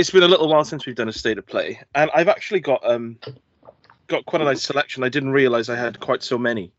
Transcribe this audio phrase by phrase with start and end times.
[0.00, 2.60] it's been a little while since we've done a state of play, and I've actually
[2.60, 3.18] got um
[4.06, 5.04] got quite a nice selection.
[5.04, 6.72] I didn't realize I had quite so many.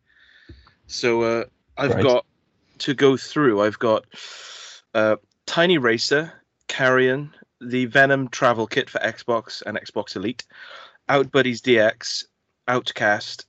[0.88, 1.44] So uh,
[1.78, 2.04] I've Right.
[2.04, 2.26] got
[2.80, 3.62] to go through.
[3.62, 4.06] I've got
[4.96, 5.16] uh,
[5.46, 6.34] Tiny Racer,
[6.68, 10.44] Carrion, the Venom Travel Kit for Xbox and Xbox Elite,
[11.08, 12.26] Outbuddies DX,
[12.68, 13.46] Outcast,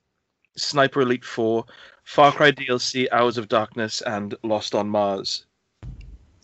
[0.55, 1.65] Sniper Elite 4,
[2.03, 5.45] Far Cry DLC, Hours of Darkness, and Lost on Mars.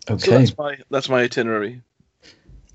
[0.08, 0.38] So Okay.
[0.38, 1.84] that's my that's my itinerary.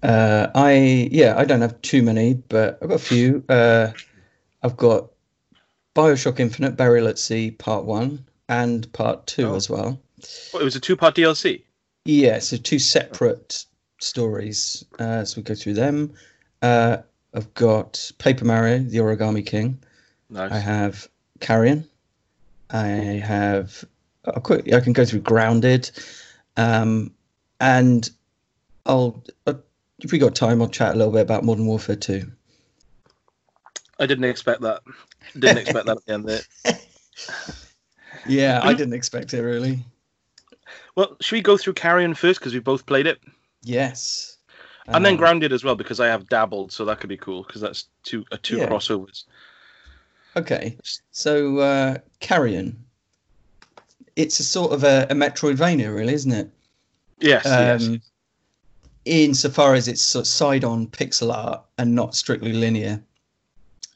[0.04, 3.42] Uh, I yeah, I don't have too many, but I've got a few.
[3.48, 3.90] Uh,
[4.62, 5.10] I've got
[5.96, 9.54] Bioshock Infinite, Burial at Sea, Part One and Part Two Oh.
[9.56, 9.98] as well.
[10.52, 11.62] Oh, it was a two-part DLC.
[12.04, 13.64] Yeah, so two separate
[14.00, 14.84] stories.
[14.98, 16.12] Uh, so we go through them.
[16.62, 16.98] Uh,
[17.34, 19.78] I've got Paper Mario, The Origami King.
[20.30, 20.52] Nice.
[20.52, 21.08] I have
[21.40, 21.86] Carrion.
[22.70, 23.84] I have.
[24.26, 25.90] I'll quick, I can go through Grounded,
[26.56, 27.10] um,
[27.60, 28.08] and
[28.86, 29.22] I'll.
[29.46, 29.54] Uh,
[30.00, 32.30] if we got time, I'll chat a little bit about Modern Warfare 2.
[33.98, 34.82] I didn't expect that.
[35.34, 36.40] Didn't expect that at the end there.
[38.26, 39.84] Yeah, I didn't expect it really.
[40.96, 43.20] Well, should we go through Carrion first because we both played it,
[43.62, 44.38] Yes.
[44.86, 47.42] and then Um, Grounded as well because I have dabbled, so that could be cool
[47.42, 48.68] because that's two uh, two Yeah.
[48.68, 49.24] crossovers.
[50.36, 50.78] Okay,
[51.10, 52.82] so uh, Carrion.
[54.16, 56.50] It's a sort of a, a Metroidvania, really, isn't it?
[57.18, 57.88] Yes, yes.
[59.04, 63.02] Insofar as it's sort of side-on pixel art and not strictly linear.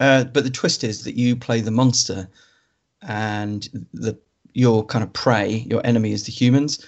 [0.01, 2.29] Uh, but the twist is that you play the monster,
[3.03, 4.17] and the
[4.55, 6.85] your kind of prey, your enemy is the humans.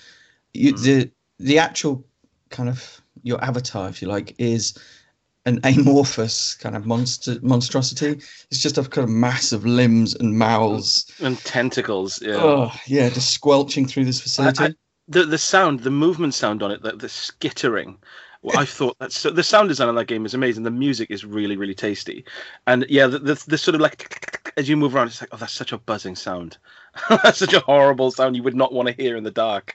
[0.54, 0.82] You, Mhm.
[0.82, 2.04] The the actual
[2.50, 4.74] kind of your avatar, if you like, is
[5.46, 8.20] an amorphous kind of monster monstrosity.
[8.50, 11.06] It's just a kind of mass of limbs and mouths.
[11.20, 12.20] And tentacles.
[12.20, 12.36] Yeah.
[12.36, 14.64] Oh yeah, just squelching through this facility.
[14.64, 14.74] I-
[15.10, 17.98] The the sound, the movement sound on it, the, the skittering.
[18.42, 20.62] Well, I thought that's so, the sound design on that game is amazing.
[20.62, 22.24] The music is really really tasty,
[22.66, 25.36] and yeah, the the, the sort of like as you move around, it's like oh,
[25.36, 26.56] that's such a buzzing sound.
[27.10, 29.74] that's such a horrible sound you would not want to hear in the dark.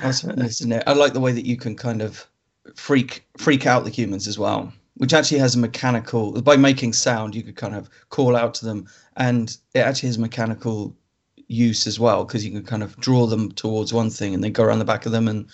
[0.00, 0.82] That's nice, isn't it?
[0.86, 2.26] I like the way that you can kind of
[2.74, 6.40] freak freak out the humans as well, which actually has a mechanical.
[6.42, 10.18] By making sound, you could kind of call out to them, and it actually has
[10.18, 10.96] mechanical
[11.52, 14.52] use as well because you can kind of draw them towards one thing and then
[14.52, 15.46] go around the back of them and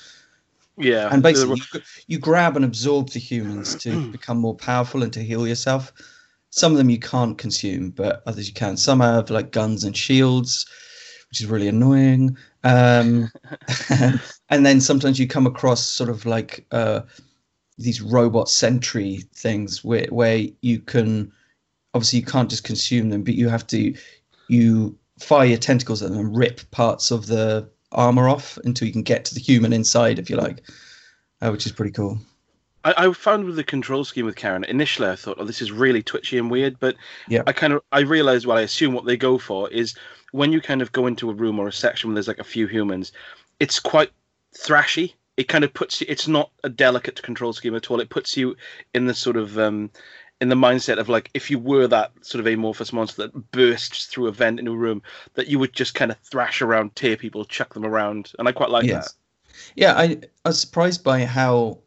[0.76, 5.12] Yeah, and basically you, you grab and absorb the humans to become more powerful and
[5.12, 5.92] to heal yourself.
[6.50, 8.76] Some of them you can't consume, but others you can.
[8.76, 10.66] Some have like guns and shields,
[11.28, 12.36] which is really annoying.
[12.64, 13.30] Um,
[14.48, 17.00] and then sometimes you come across sort of like uh,
[17.76, 21.32] these robot sentry things where where you can
[21.92, 23.94] obviously you can't just consume them, but you have to
[24.48, 28.92] you fire your tentacles at them and rip parts of the armor off until you
[28.92, 30.62] can get to the human inside, if you like,
[31.40, 32.18] uh, which is pretty cool.
[32.84, 35.72] I, I found with the control scheme with Carrion, initially I thought, oh, this is
[35.72, 36.96] really twitchy and weird, but
[37.28, 37.42] Yeah.
[37.46, 39.94] I kind of I realized well, I assume what they go for is
[40.32, 42.44] when you kind of go into a room or a section where there's like a
[42.44, 43.12] few humans,
[43.60, 44.10] it's quite
[44.56, 45.14] thrashy.
[45.36, 46.06] It kind of puts you.
[46.08, 48.00] It's not a delicate control scheme at all.
[48.00, 48.56] It puts you
[48.92, 49.90] in the sort of um,
[50.40, 54.06] in the mindset of like if you were that sort of amorphous monster that bursts
[54.06, 55.02] through a vent in a room,
[55.34, 58.52] that you would just kind of thrash around, tear people, chuck them around, and I
[58.52, 59.14] quite like Yes.
[59.74, 61.78] Yeah, I, I was surprised by how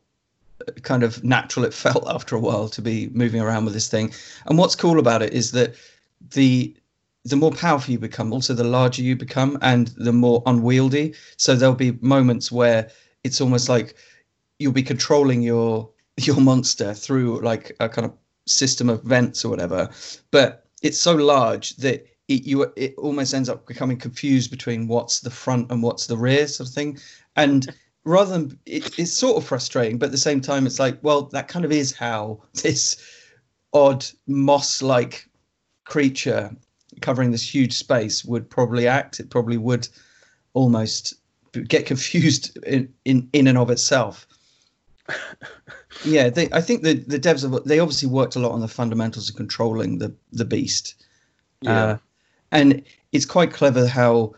[0.68, 3.88] uh, kind of natural it felt after a while to be moving around with this
[3.88, 4.14] thing.
[4.46, 5.76] And what's cool about it is that
[6.34, 6.76] the
[7.24, 11.14] the more powerful you become, also the larger you become, and the more unwieldy.
[11.38, 12.90] So there'll be moments where
[13.24, 13.96] it's almost like
[14.58, 18.14] you'll be controlling your your monster through like a kind of
[18.52, 19.90] system of vents or whatever,
[20.32, 25.20] but it's so large that it you it almost ends up becoming confused between what's
[25.20, 26.98] the front and what's the rear sort of thing.
[27.36, 30.98] And rather than it, it's sort of frustrating, but at the same time, it's like,
[31.02, 32.98] well, that kind of is how this
[33.74, 35.30] odd moss-like
[35.86, 36.56] creature
[37.00, 39.20] covering this huge space would probably act.
[39.20, 39.88] It probably would
[40.54, 41.14] almost
[41.68, 44.28] get confused in in, in and of itself.
[46.04, 48.68] Yeah, they, I think the the devs have, they obviously worked a lot on the
[48.68, 50.96] fundamentals of controlling the the beast.
[51.62, 51.84] Yeah.
[51.84, 51.98] Uh,
[52.52, 54.34] and it's quite clever how,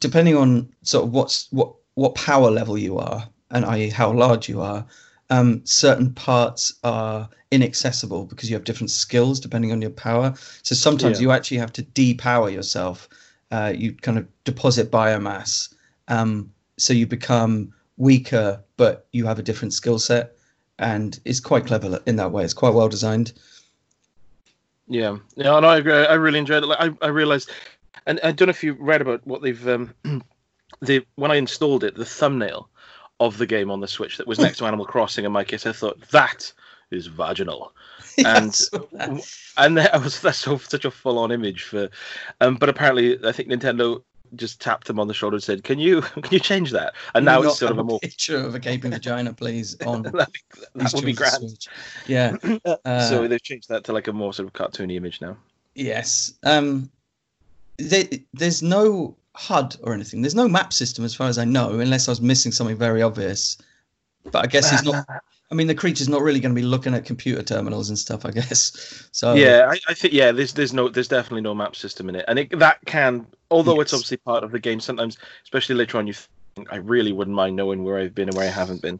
[0.00, 3.88] depending on sort of what's what what power level you are, and i.e.
[3.88, 4.86] how large you are,
[5.30, 10.34] um, certain parts are inaccessible because you have different skills depending on your power.
[10.62, 11.22] So sometimes Yeah.
[11.22, 13.08] you actually have to depower yourself.
[13.50, 15.74] Uh, you kind of deposit biomass,
[16.08, 20.36] um, so you become weaker, but you have a different skill set,
[20.78, 22.44] and it's quite clever in that way.
[22.44, 23.32] It's quite well designed.
[24.88, 25.92] Yeah, yeah, and I agree.
[25.92, 26.66] I really enjoyed it.
[26.66, 27.50] Like, I, I realized,
[28.06, 29.94] and I don't know if you read about what they've um,
[30.80, 32.68] they when I installed it, the thumbnail
[33.20, 35.66] of the game on the Switch that was next to Animal Crossing, and my case,
[35.66, 36.52] I thought that
[36.90, 37.72] is vaginal.
[38.24, 38.60] and
[39.56, 41.90] and that was that's so, such a full on image for
[42.40, 44.02] um but apparently i think nintendo
[44.36, 46.94] just tapped him on the shoulder and said can you can you change that?
[47.14, 50.30] And now it's sort of a more picture of a gaping vagina please on that,
[50.74, 51.66] that would be grand.
[52.06, 52.36] yeah.
[52.84, 55.36] Uh, so they've changed that to like a more sort of cartoony image now.
[55.74, 56.34] Yes.
[56.42, 56.90] Um
[57.78, 60.22] there, there's no hud or anything.
[60.22, 63.02] There's no map system as far as i know unless i was missing something very
[63.02, 63.58] obvious.
[64.24, 65.06] But i guess he's not
[65.50, 68.24] I mean, the creature's not really going to be looking at computer terminals and stuff,
[68.24, 69.00] I guess.
[69.14, 72.16] So yeah, I, I think yeah, there's there's no there's definitely no map system in
[72.16, 73.82] it, and it, that can, although yes.
[73.82, 76.14] it's obviously part of the game, sometimes, especially later on, you
[76.56, 78.98] think I really wouldn't mind knowing where I've been and where I haven't been.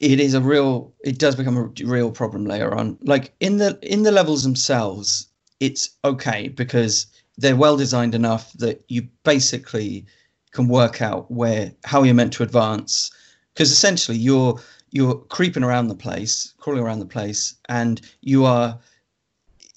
[0.00, 0.92] It is a real.
[1.02, 2.98] It does become a real problem later on.
[3.00, 5.28] Like in the in the levels themselves,
[5.60, 7.06] it's okay because
[7.38, 10.04] they're well designed enough that you basically
[10.50, 13.10] can work out where how you're meant to advance
[13.54, 14.60] because essentially you're
[14.94, 18.78] you're creeping around the place, crawling around the place, and you are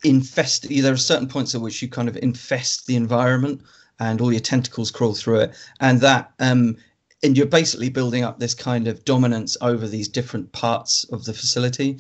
[0.03, 0.69] infest.
[0.69, 3.63] There are certain points at which you kind of infest the environment,
[3.99, 6.77] and all your tentacles crawl through it, and that um,
[7.23, 11.33] and you're basically building up this kind of dominance over these different parts of the
[11.33, 11.97] facility.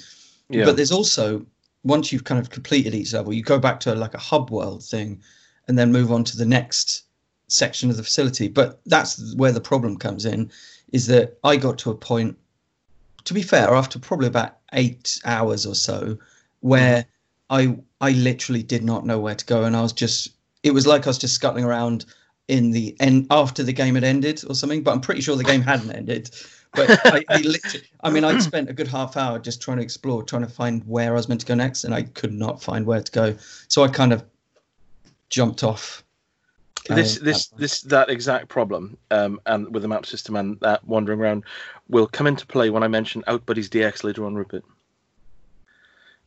[0.49, 0.65] Yeah.
[0.65, 1.43] But there's also
[1.83, 4.83] once you've kind of completed each level, you go back to like a hub world
[4.83, 5.19] thing,
[5.67, 7.05] and then move on to the next
[7.47, 8.47] section of the facility.
[8.47, 10.51] But that's where the problem comes in,
[10.93, 12.37] is that I got to a point
[13.27, 16.17] to be fair, after probably about eight hours or so,
[16.61, 17.05] where mm.
[17.49, 20.29] I I literally did not know where to go, and I was just
[20.63, 22.05] it was like I was just scuttling around
[22.47, 24.81] in the end after the game had ended or something.
[24.81, 26.31] But I'm pretty sure the game hadn't ended.
[26.71, 29.83] But I, I literally, I mean, I'd spent a good half hour just trying to
[29.83, 32.63] explore, trying to find where I was meant to go next, and I could not
[32.63, 33.35] find where to go.
[33.67, 34.23] So I kind of
[35.29, 36.01] jumped off
[36.95, 41.19] this this this that exact problem um, and with the map system and that wandering
[41.19, 41.43] around
[41.89, 44.63] will come into play when I mention Outbuddies DX later on, Rupert.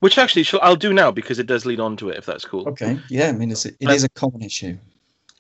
[0.01, 2.45] Which actually shall, I'll do now because it does lead on to it if that's
[2.45, 2.67] cool.
[2.69, 2.99] Okay.
[3.09, 4.79] Yeah, I mean it's it is a common issue.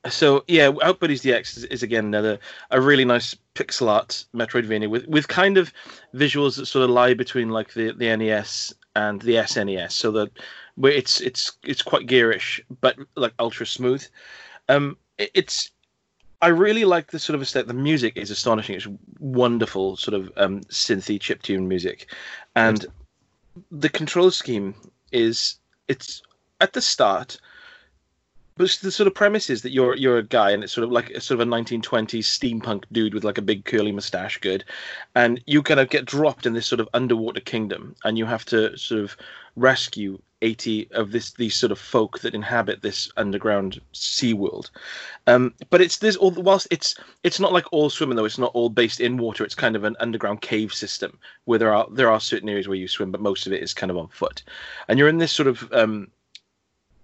[0.09, 2.39] So yeah, Outbuddies DX is, is, again another
[2.71, 5.73] a really nice pixel art Metroidvania with with kind of
[6.15, 10.31] visuals that sort of lie between like the the NES and the SNES, so that
[10.77, 14.07] where it's it's it's quite gearish but like ultra smooth.
[14.69, 14.97] Um,
[15.35, 15.71] it's
[16.43, 17.69] I really like the sort of aesthetic.
[17.69, 18.75] The music is astonishing.
[18.75, 18.89] It's
[19.19, 22.13] wonderful, sort of um, synthy chip tune music,
[22.57, 22.87] and
[23.71, 24.75] the control scheme
[25.13, 25.57] is
[25.89, 26.23] it's
[26.61, 27.39] at the start.
[28.57, 30.93] But the sort of premise is that you're you're a guy, and it's sort of
[30.93, 34.65] like a sort of a 1920s steampunk dude with like a big curly mustache, good,
[35.15, 38.45] and you kind of get dropped in this sort of underwater kingdom, and you have
[38.47, 39.17] to sort of
[39.57, 44.71] rescue 80 of this these sort of folk that inhabit this underground sea world
[45.27, 48.53] um, but it's this all whilst it's it's not like all swimming though it's not
[48.55, 52.11] all based in water it's kind of an underground cave system where there are there
[52.11, 54.43] are certain areas where you swim but most of it is kind of on foot.
[54.89, 56.09] And you're in this sort of um,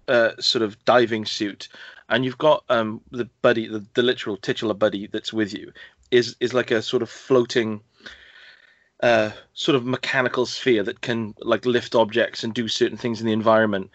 [0.07, 1.67] uh, sort of diving suit
[2.09, 5.71] and you've got um, the buddy the, the literal titular buddy that's with you
[6.11, 7.81] is is like a sort of floating
[9.01, 13.27] uh, sort of mechanical sphere that can like lift objects and do certain things in
[13.27, 13.89] the environment.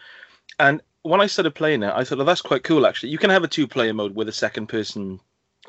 [0.58, 2.86] And when I started playing it, I thought, oh, that's quite cool.
[2.86, 5.18] Actually, you can have a two-player mode where the second person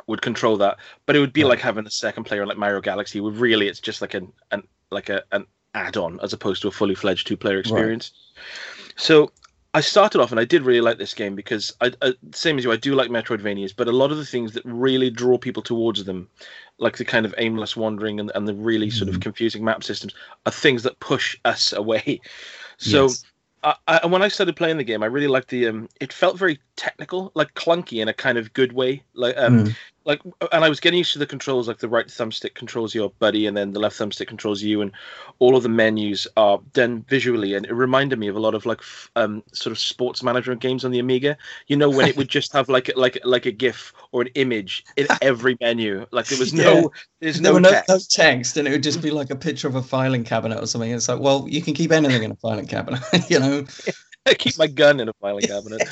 [0.07, 3.19] would control that, but it would be like having a second player like Mario Galaxy.
[3.19, 6.71] Where really, it's just like an, an like a, an add-on as opposed to a
[6.71, 8.11] fully fledged two-player experience.
[8.35, 8.93] Right.
[8.95, 9.31] So
[9.73, 12.63] I started off and I did really like this game because I, I, same as
[12.63, 15.63] you, I do like Metroidvanias, but a lot of the things that really draw people
[15.63, 16.29] towards them,
[16.77, 18.97] like the kind of aimless wandering and, and the really mm-hmm.
[18.97, 19.21] sort of mm-hmm.
[19.21, 20.13] confusing map systems,
[20.45, 22.21] are things that push us away.
[22.79, 23.23] So yes.
[23.63, 25.67] I, I, when I started playing the game, I really liked the.
[25.67, 29.03] Um, it felt very technical, like clunky in a kind of good way.
[29.13, 29.75] Like, um, mm.
[30.05, 31.67] Like, and I was getting used to the controls.
[31.67, 34.91] Like the right thumbstick controls your buddy, and then the left thumbstick controls you, and
[35.39, 37.53] all of the menus are done visually.
[37.53, 40.62] And it reminded me of a lot of like, f- um, sort of sports management
[40.62, 41.38] games on the Amiga.
[41.67, 44.83] You know, when it would just have like, like, like a GIF or an image
[44.98, 46.05] in every menu.
[46.12, 46.88] Like there was no, yeah.
[47.19, 47.89] there's there no, no, text.
[47.89, 50.67] no text, and it would just be like a picture of a filing cabinet or
[50.67, 50.91] something.
[50.91, 53.65] It's like, well, you can keep anything in a filing cabinet, you know.
[54.25, 55.81] I keep my gun in a filing cabinet.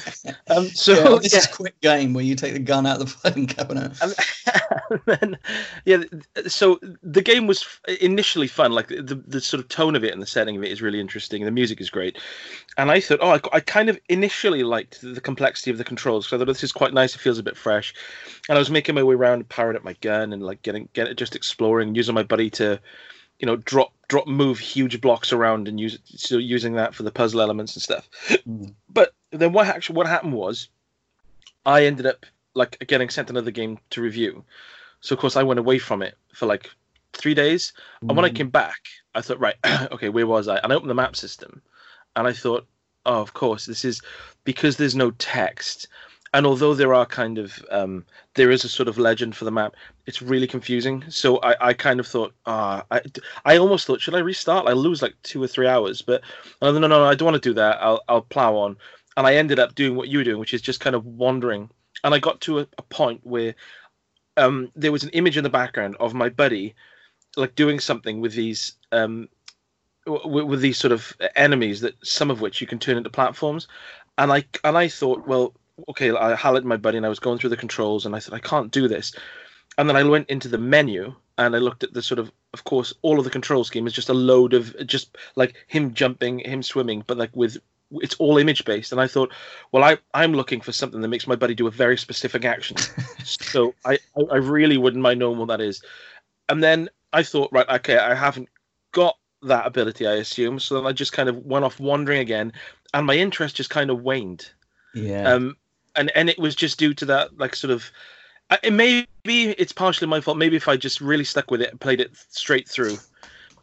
[0.48, 1.40] Um, so yeah, this yeah.
[1.40, 3.98] is a quick game where you take the gun out of the filing cabinet.
[4.90, 5.38] And then,
[5.86, 6.04] yeah,
[6.48, 7.66] so the game was
[8.02, 8.74] initially fun.
[8.74, 11.00] Like the, the sort of tone of it and the setting of it is really
[11.00, 11.46] interesting.
[11.46, 12.18] The music is great,
[12.78, 16.28] and I thought, oh, I, I kind of initially liked the complexity of the controls.
[16.28, 17.16] So I thought this is quite nice.
[17.16, 17.94] It feels a bit fresh,
[18.50, 21.16] and I was making my way around, powering up my gun, and like getting get
[21.16, 22.82] just exploring, using my buddy to
[23.42, 27.12] you know drop drop move huge blocks around and use so using that for the
[27.12, 28.74] puzzle elements and stuff mm.
[28.90, 30.70] but then what actually what happened was
[31.66, 34.44] i ended up like getting sent another game to review
[35.00, 36.70] so of course i went away from it for like
[37.14, 37.74] three days.
[38.02, 38.80] And when I came back,
[39.16, 39.56] I thought, right,
[39.92, 40.58] okay, where was I?
[40.58, 41.62] And I opened the map system,
[42.16, 42.68] and I thought,
[43.06, 44.02] oh, of course, this is
[44.44, 45.88] because there's no text.
[46.34, 49.52] And although there are kind of um, there is a sort of legend for the
[49.52, 51.04] map, it's really confusing.
[51.10, 53.02] So I, I kind of thought, ah, I,
[53.44, 54.68] I almost thought, should I restart?
[54.68, 56.22] I lose like two or three hours, but
[56.62, 57.80] no, no, no, I don't want to do that.
[57.82, 58.78] I'll I'll plow on.
[59.18, 61.70] And I ended up doing what you were doing, which is just kind of wandering.
[62.04, 63.54] And I got to a, a point where
[64.38, 66.76] um, there was an image in the background of my buddy,
[67.36, 69.28] like doing something with these um,
[70.06, 73.68] w- with these sort of enemies that some of which you can turn into platforms.
[74.18, 75.54] And I and I thought, well,
[75.90, 78.34] okay, I highlighted my buddy and I was going through the controls and I said,
[78.34, 79.14] I can't do this.
[79.78, 82.64] And then I went into the menu and I looked at the sort of, of
[82.64, 86.40] course, all of the control scheme is just a load of just like him jumping,
[86.40, 87.58] him swimming, but like with
[87.94, 88.92] it's all image based.
[88.92, 89.34] And I thought,
[89.72, 92.78] well, I I'm looking for something that makes my buddy do a very specific action.
[93.24, 94.00] so I
[94.32, 95.82] I really wouldn't mind knowing what that is.
[96.50, 98.50] And then I thought, right, okay, I haven't
[98.92, 100.60] got that ability, I assume.
[100.60, 102.54] So then I just kind of went off wandering again,
[102.94, 104.50] and my interest just kind of waned.
[104.94, 105.34] Yeah.
[105.34, 105.56] Um,
[105.96, 107.92] and and it was just due to that like sort of
[108.64, 110.38] it maybe it's partially my fault.
[110.38, 112.98] Maybe if i just really stuck with it and played it straight through.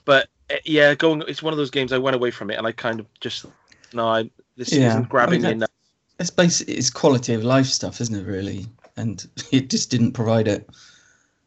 [0.04, 2.66] But eh, yeah going it's one of those games i went away from it and
[2.66, 3.44] i kind of just
[3.92, 4.88] no I, this yeah.
[4.88, 5.70] isn't grabbing I mean, me enough.
[6.18, 8.66] it's basically it's quality of life stuff isn't it really?
[8.97, 10.68] And it just didn't provide it.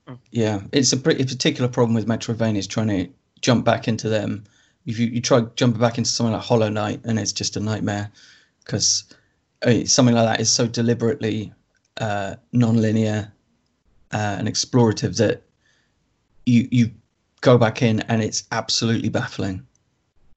[0.08, 0.18] Mm.
[0.32, 3.10] yeah it's a pretty particular problem with metroidvania is trying to
[3.42, 4.44] jump back into them.
[4.86, 7.60] If you, you try jumping back into something like hollow knight and it's just a
[7.60, 8.12] nightmare
[8.66, 9.04] because
[9.86, 11.54] something like that is so deliberately
[11.98, 13.32] uh, non-linear
[14.14, 15.44] uh, and explorative that
[16.46, 16.92] you you
[17.42, 19.66] go back in and it's absolutely baffling.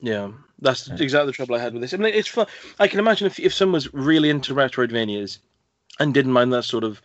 [0.01, 0.97] Yeah, that's yeah.
[0.99, 1.95] exactly the trouble I had with this.
[1.95, 2.47] I mean, it's fun.
[2.79, 5.39] I can imagine if if someone was really into Metroidvanias
[5.99, 7.01] and didn't mind that sort of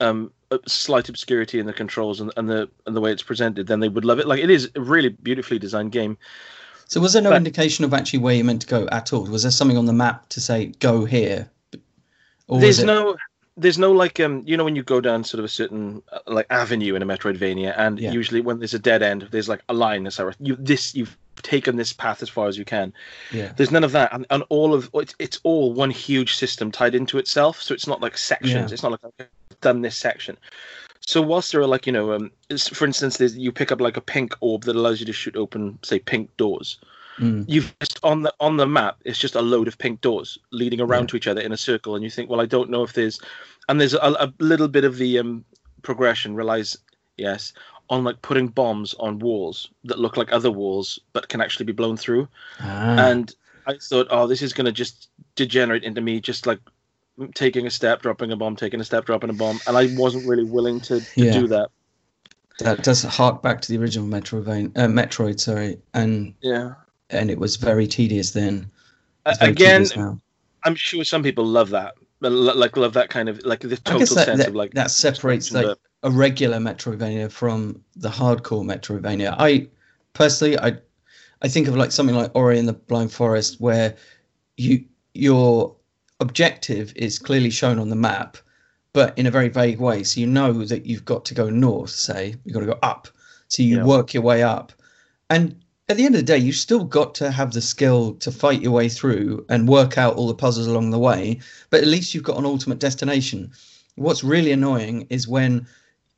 [0.00, 0.30] um,
[0.66, 3.88] slight obscurity in the controls and, and the and the way it's presented, then they
[3.88, 4.26] would love it.
[4.26, 6.16] Like it is a really beautifully designed game.
[6.88, 9.24] So was there no but, indication of actually where you meant to go at all?
[9.24, 11.50] Was there something on the map to say go here?
[12.48, 13.16] Or there's no
[13.56, 16.18] there's no like um you know when you go down sort of a certain uh,
[16.26, 18.12] like avenue in a Metroidvania and yeah.
[18.12, 21.76] usually when there's a dead end there's like a line that's you this you've taken
[21.76, 22.92] this path as far as you can.
[23.30, 23.52] Yeah.
[23.56, 26.94] There's none of that and, and all of it's, it's all one huge system tied
[26.94, 28.70] into itself so it's not like sections.
[28.70, 28.74] Yeah.
[28.74, 30.36] It's not like I've done this section.
[31.00, 32.32] So whilst there are like you know, um,
[32.72, 35.36] for instance, there's you pick up like a pink orb that allows you to shoot
[35.36, 36.78] open, say, pink doors.
[37.18, 37.44] Mm.
[37.48, 40.80] You've just on the on the map, it's just a load of pink doors leading
[40.80, 41.06] around yeah.
[41.06, 43.20] to each other in a circle, and you think, well, I don't know if there's,
[43.68, 45.44] and there's a, a little bit of the um,
[45.82, 46.76] progression relies,
[47.16, 47.54] yes,
[47.88, 51.72] on like putting bombs on walls that look like other walls but can actually be
[51.72, 52.28] blown through,
[52.60, 52.96] ah.
[52.98, 53.34] and
[53.66, 56.60] I thought, oh, this is gonna just degenerate into me just like
[57.34, 60.28] taking a step, dropping a bomb, taking a step, dropping a bomb, and I wasn't
[60.28, 61.32] really willing to, to yeah.
[61.32, 61.70] do that.
[62.58, 64.46] That does hark back to the original Metroid,
[64.76, 66.74] uh, Metroid, sorry, and yeah,
[67.10, 68.70] and it was very tedious then.
[69.40, 69.86] Again,
[70.64, 74.06] I'm sure some people love that, like love that kind of like the total that,
[74.06, 79.34] sense that, of like that separates like a regular Metroidvania from the hardcore Metroidvania.
[79.38, 79.68] I
[80.12, 80.78] personally, I
[81.42, 83.96] I think of like something like Ori and the Blind Forest, where
[84.56, 84.84] you
[85.14, 85.76] your
[86.20, 88.36] objective is clearly shown on the map,
[88.92, 90.02] but in a very vague way.
[90.02, 91.90] So you know that you've got to go north.
[91.90, 93.08] Say you've got to go up.
[93.48, 93.84] So you yeah.
[93.84, 94.72] work your way up,
[95.30, 95.56] and
[95.88, 98.60] at the end of the day, you've still got to have the skill to fight
[98.60, 101.40] your way through and work out all the puzzles along the way.
[101.70, 103.52] But at least you've got an ultimate destination.
[103.94, 105.66] What's really annoying is when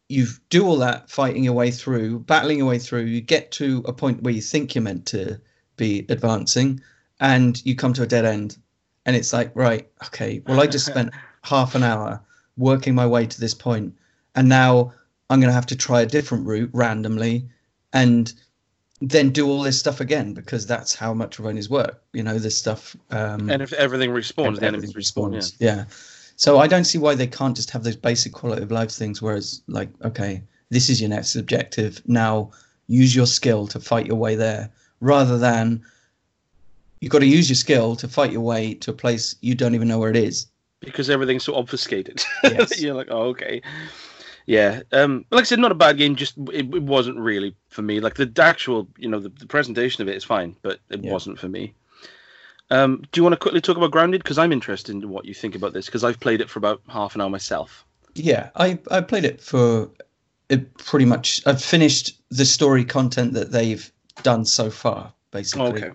[0.08, 3.84] you do all that fighting your way through, battling your way through, you get to
[3.87, 5.38] a point where you think you're meant to
[5.76, 6.80] be advancing,
[7.20, 8.56] and you come to a dead end.
[9.04, 11.10] And it's like, right, okay, well, I just spent
[11.42, 12.22] half an hour
[12.56, 13.94] working my way to this point,
[14.34, 14.94] and now
[15.28, 17.48] I'm going to have to try a different route randomly.
[17.92, 18.32] And
[19.00, 22.02] then do all this stuff again because that's how much Metroidvanias work.
[22.12, 22.97] You know, this stuff.
[23.11, 25.55] Um, and if everything respawns, then everything respawns.
[25.59, 25.76] Yeah.
[25.76, 25.85] yeah.
[26.37, 29.23] So I don't see why they can't just have those basic quality of life things.
[29.23, 32.02] Whereas, like, okay, this is your next objective.
[32.07, 32.50] Now
[32.87, 35.83] use your skill to fight your way there, rather than
[37.00, 39.75] you've got to use your skill to fight your way to a place you don't
[39.75, 40.47] even know where it is.
[40.81, 42.23] Because everything's so obfuscated.
[42.45, 42.81] Yes.
[42.81, 43.62] You're like, oh, okay
[44.49, 46.17] yeah, um, like I said, not a bad game.
[46.17, 48.00] Just it, it wasn't really for me.
[48.00, 51.12] Like the actual, you know, the, the presentation of it is fine, but it yeah.
[51.12, 51.75] wasn't for me.
[52.71, 54.23] Um, do you want to quickly talk about Grounded?
[54.23, 55.85] Because I'm interested in what you think about this.
[55.85, 57.85] Because I've played it for about half an hour myself.
[58.14, 59.90] Yeah, I I played it for
[60.49, 61.43] it pretty much.
[61.45, 65.85] I've finished the story content that they've done so far, basically.
[65.85, 65.90] Okay.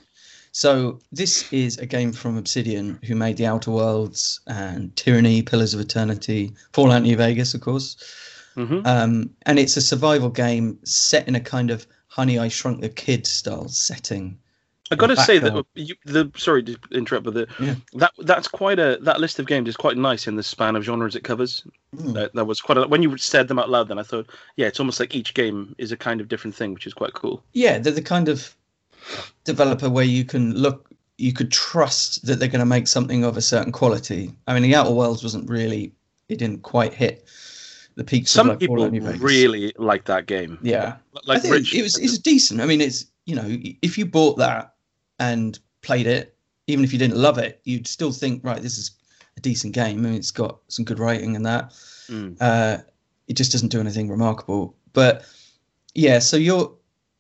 [0.52, 5.74] So this is a game from Obsidian, who made The Outer Worlds and Tyranny, Pillars
[5.74, 7.98] of Eternity, Fallout New Vegas, of course.
[8.56, 12.82] Hmm um, and it's a survival game set in a kind of Honey I Shrunk
[12.82, 14.38] the Kid style setting.
[14.92, 17.76] I got to say that you, the sorry to interrupt, but the, Yeah.
[17.94, 20.84] that that's quite a that list of games is quite nice in the span of
[20.84, 21.64] genres it covers.
[21.96, 22.14] Mm.
[22.14, 23.88] That, that was quite a, when you said them out loud.
[23.88, 26.74] Then I thought, yeah, it's almost like each game is a kind of different thing,
[26.74, 27.42] which is quite cool.
[27.54, 28.56] Yeah, they're the kind of
[29.46, 33.38] developer where you can look, you could trust that they're going to make something of
[33.38, 34.32] a certain quality.
[34.48, 35.94] I mean, the Outer Worlds wasn't really,
[36.30, 37.26] it didn't quite hit
[37.96, 38.76] the peaks Some of like people
[39.18, 40.58] really like that game.
[40.62, 40.98] yeah.
[41.16, 41.76] I like think Rich.
[41.76, 42.62] it was it's decent.
[42.62, 43.46] I mean, it's you know,
[43.82, 44.74] if you bought that
[45.20, 46.36] and played it,
[46.68, 48.92] even if you didn't love it, you'd still think, right, this is
[49.38, 50.00] a decent game.
[50.00, 51.72] I mean, it's got some good writing and that.
[52.10, 52.38] Mm.
[52.40, 52.78] Uh,
[53.28, 54.76] it just doesn't do anything remarkable.
[54.94, 55.26] But
[55.94, 56.72] yeah, so you're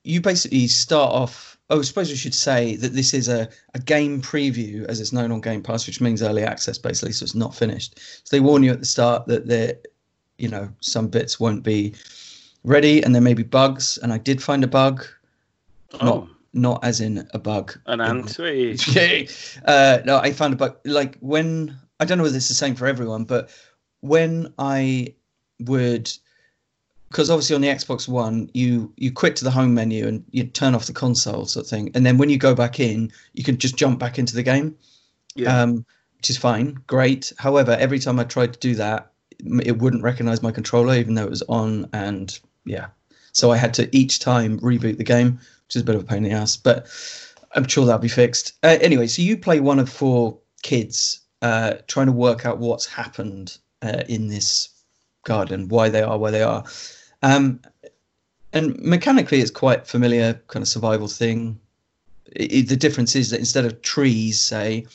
[0.03, 1.57] you basically start off.
[1.69, 5.13] Oh, I suppose we should say that this is a, a game preview, as it's
[5.13, 7.99] known on Game Pass, which means early access, basically, so it's not finished.
[8.27, 9.75] So they warn you at the start that there,
[10.37, 11.93] you know, some bits won't be
[12.63, 13.97] ready, and there may be bugs.
[14.01, 15.05] And I did find a bug,
[16.01, 17.77] oh, not not as in a bug.
[17.87, 18.37] an in- ant.
[18.95, 19.27] Yay.
[19.65, 20.77] uh, no, I found a bug.
[20.85, 23.49] Like when I don't know whether it's the same for everyone, but
[24.01, 25.13] when I
[25.61, 26.11] would,
[27.09, 30.43] because obviously on the Xbox One, you you quit to the home menu and you
[30.45, 33.43] turn off the console sort of thing, and then when you go back in, you
[33.43, 34.75] can just jump back into the game,
[35.35, 35.61] Yeah.
[35.61, 35.85] um,
[36.17, 37.31] which is fine, great.
[37.37, 39.11] However, every time I tried to do that,
[39.63, 42.87] it wouldn't recognize my controller, even though it was on, and yeah,
[43.31, 46.05] so I had to each time reboot the game, which is a bit of a
[46.05, 46.87] pain in the ass, but.
[47.55, 48.53] I'm sure that'll be fixed.
[48.63, 52.87] Uh, anyway, so you play one of four kids uh, trying to work out what's
[52.87, 54.69] happened uh, in this
[55.23, 56.63] garden, why they are where they are.
[57.21, 57.59] Um,
[58.53, 61.59] and mechanically, it's quite familiar kind of survival thing.
[62.39, 64.87] I I- the difference is that instead of trees, say,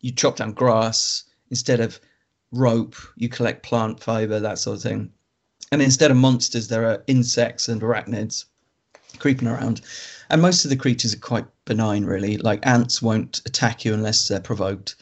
[0.00, 1.24] you chop down grass.
[1.48, 1.98] Instead of
[2.56, 5.12] rope, you collect plant fiber, that sort of thing.
[5.72, 8.44] And instead of monsters, there are insects and arachnids
[9.18, 9.80] creeping around.
[10.30, 12.36] And most of the creatures are quite benign, really.
[12.36, 14.96] Like ants won't attack you unless they're provoked.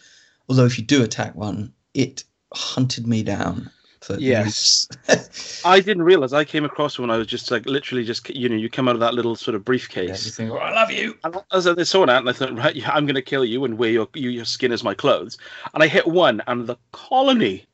[0.49, 3.71] Although if you do attack one, it hunted me down.
[4.03, 4.89] For Yes.
[5.65, 8.57] I didn't realize I came across when I was just like literally just you know
[8.57, 10.37] you come out of that little sort of Yeah, you briefcase.
[10.37, 11.17] think, oh, I love you.
[11.25, 13.23] And I was I saw an ant and I thought, right, yeah, I'm going to
[13.23, 15.39] kill you and wear your you, your skin as my clothes.
[15.75, 17.67] And I hit one, and the colony,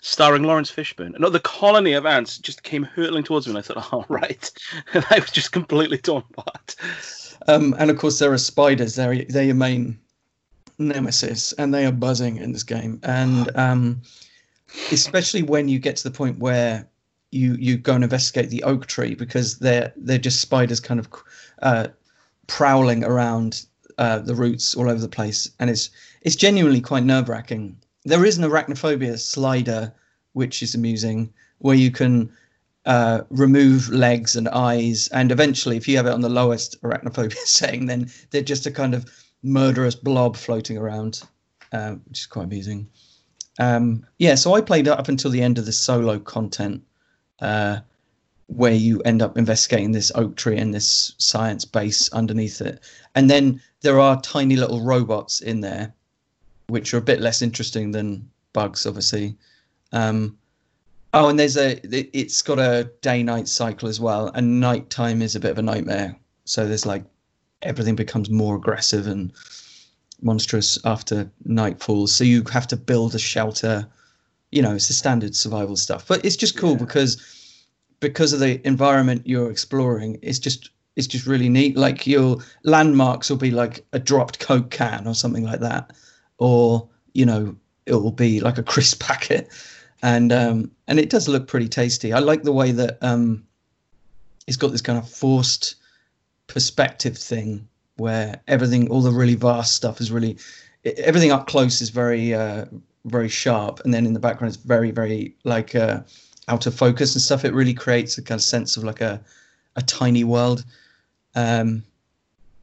[0.00, 3.62] starring Laurence Fishburne, no, the colony of ants just came hurtling towards me, and I
[3.62, 4.50] thought, all right,
[4.94, 6.76] and I was just completely torn apart.
[7.48, 8.94] Um, and of course, there are spiders.
[8.94, 9.98] They're they're your main
[10.78, 13.00] nemesis, and they are buzzing in this game.
[13.02, 14.02] And um,
[14.90, 16.88] especially when you get to the point where
[17.30, 21.08] you you go and investigate the oak tree because they're they're just spiders kind of
[21.62, 21.88] uh,
[22.46, 23.64] prowling around
[23.98, 25.90] uh, the roots all over the place, and it's
[26.22, 27.76] it's genuinely quite nerve wracking.
[28.04, 29.92] There is an arachnophobia slider,
[30.32, 32.30] which is amusing, where you can
[32.84, 37.36] uh, remove legs and eyes, and eventually, if you have it on the lowest arachnophobia
[37.44, 39.10] setting, then they're just a kind of
[39.42, 41.22] murderous blob floating around,
[41.72, 42.88] uh, which is quite amusing.
[43.58, 46.82] Um, yeah, so I played up until the end of the solo content,
[47.40, 47.80] uh,
[48.46, 52.80] where you end up investigating this oak tree and this science base underneath it,
[53.14, 55.92] and then there are tiny little robots in there,
[56.68, 59.36] which are a bit less interesting than bugs, obviously.
[59.92, 60.36] Um,
[61.14, 65.22] oh, and there's a it- it's got a day night cycle as well, and nighttime
[65.22, 66.16] is a bit of a nightmare.
[66.44, 67.04] So there's like
[67.62, 69.32] everything becomes more aggressive and
[70.22, 72.14] monstrous after night falls.
[72.14, 73.86] So you have to build a shelter.
[74.50, 76.78] You know, it's the standard survival stuff, but it's just cool Yeah.
[76.78, 77.16] because
[78.00, 80.18] because of the environment you're exploring.
[80.22, 81.76] It's just it's just really neat.
[81.76, 85.92] Like your landmarks will be like a dropped Coke can or something like that,
[86.38, 87.56] or you know,
[87.86, 89.48] it will be like a crisp packet,
[90.02, 92.12] and um, and it does look pretty tasty.
[92.12, 93.46] I like the way that um,
[94.46, 95.76] it's got this kind of forced
[96.48, 97.66] perspective thing
[98.02, 100.36] where everything, all the really vast stuff is really,
[100.84, 102.64] everything up close is very, uh,
[103.06, 106.00] very sharp, and then in the background it's very, very like uh,
[106.48, 107.44] out of focus and stuff.
[107.44, 109.20] It really creates a kind of sense of like a,
[109.76, 110.64] a tiny world.
[111.34, 111.82] Um,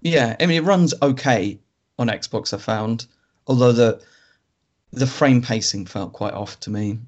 [0.01, 1.59] yeah, I mean it runs okay
[1.97, 2.53] on Xbox.
[2.53, 3.05] I found,
[3.47, 4.01] although the
[4.91, 6.99] the frame pacing felt quite off to me,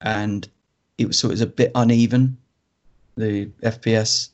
[0.00, 0.48] and
[0.98, 2.36] it was so it was a bit uneven.
[3.16, 4.30] The FPS,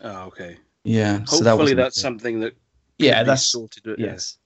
[0.00, 0.56] Oh, okay.
[0.84, 1.24] yeah.
[1.24, 2.02] so that Hopefully that's good.
[2.02, 2.54] something that
[3.00, 3.86] yeah, that's sorted.
[3.86, 4.36] uh, yes.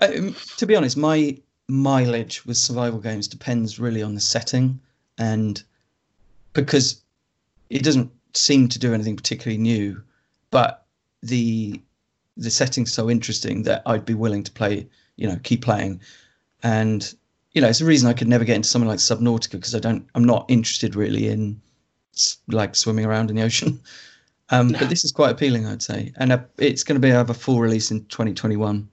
[0.00, 1.38] Um, to be honest, my
[1.68, 4.80] mileage with survival games depends really on the setting,
[5.18, 5.62] and
[6.52, 7.02] because
[7.70, 10.02] it doesn't seem to do anything particularly new,
[10.50, 10.86] but
[11.22, 11.80] the
[12.36, 16.00] the setting's so interesting that I'd be willing to play, you know, keep playing,
[16.62, 17.14] and
[17.54, 19.78] you know, it's the reason I could never get into something like Subnautica because I
[19.78, 21.60] don't, I'm not interested really in
[22.48, 23.80] like swimming around in the ocean.
[24.50, 27.30] Um, but this is quite appealing, I'd say, and uh, it's going to be have
[27.30, 28.86] a full release in 2021.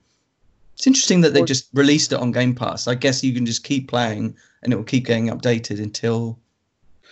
[0.74, 2.88] It's interesting that they just released it on Game Pass.
[2.88, 6.38] I guess you can just keep playing, and it will keep getting updated until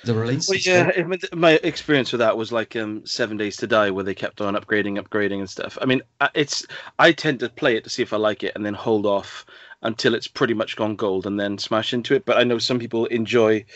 [0.05, 0.49] the release.
[0.49, 1.05] Well, yeah, suppose.
[1.05, 4.15] I mean, my experience with that was like um, Seven Days to Die, where they
[4.15, 5.77] kept on upgrading, upgrading, and stuff.
[5.83, 6.67] I mean, I- it's
[6.99, 9.45] I tend to play it to see if I like it, and then hold off
[9.83, 12.25] until it's pretty much gone gold, and then smash into it.
[12.25, 13.67] But I know some people enjoy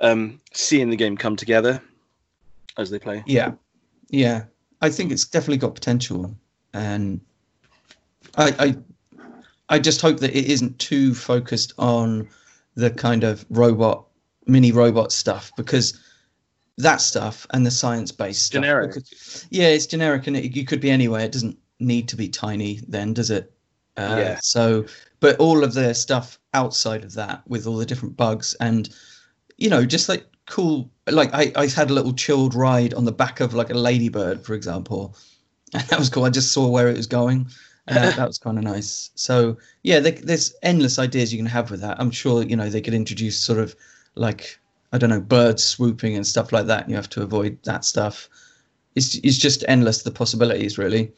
[0.00, 1.82] um, seeing the game come together
[2.78, 3.22] as they play.
[3.26, 3.52] Yeah,
[4.10, 4.44] yeah.
[4.80, 6.34] I think it's definitely got potential,
[6.72, 7.20] and
[8.36, 9.24] I, I,
[9.68, 12.28] I just hope that it isn't too focused on
[12.74, 14.06] the kind of robot,
[14.46, 16.00] mini robot stuff because
[16.78, 18.62] that stuff and the science-based stuff.
[18.62, 18.96] Generic.
[19.50, 21.24] yeah, it's generic, and it, you could be anywhere.
[21.24, 23.52] It doesn't need to be tiny, then, does it?
[23.96, 24.38] Uh, Yeah.
[24.42, 24.86] So,
[25.20, 28.88] but all of the stuff outside of that, with all the different bugs and
[29.60, 30.90] you know, just like cool.
[31.06, 34.44] Like I, I had a little chilled ride on the back of like a ladybird,
[34.44, 35.14] for example,
[35.72, 36.24] and that was cool.
[36.24, 37.46] I just saw where it was going.
[37.86, 39.10] And that, was kind of nice.
[39.16, 41.98] So yeah, there, there's endless ideas you can have with that.
[41.98, 43.74] I'm sure you know they could introduce sort of
[44.14, 44.60] like
[44.92, 46.82] I don't know birds swooping and stuff like that.
[46.82, 48.28] And you have to avoid that stuff.
[48.94, 51.12] It's it's just endless the possibilities really.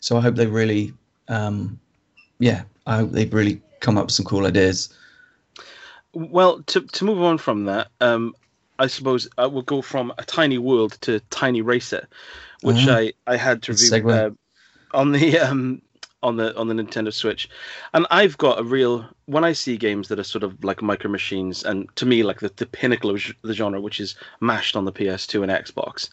[0.00, 0.92] So I hope they really,
[1.28, 1.78] um,
[2.38, 4.92] yeah, I hope they really come up with some cool ideas.
[6.12, 8.34] Well, to to move on from that, um,
[8.78, 12.08] I suppose I will go from a tiny world to tiny racer,
[12.62, 12.96] which Ah.
[12.96, 14.30] I, I had to review uh,
[14.92, 15.82] on the um
[16.22, 17.48] on the on the Nintendo Switch,
[17.94, 21.10] and I've got a real when I see games that are sort of like micro
[21.10, 24.84] machines, and to me like the, the pinnacle of the genre, which is mashed on
[24.84, 26.10] the PS2 and Xbox,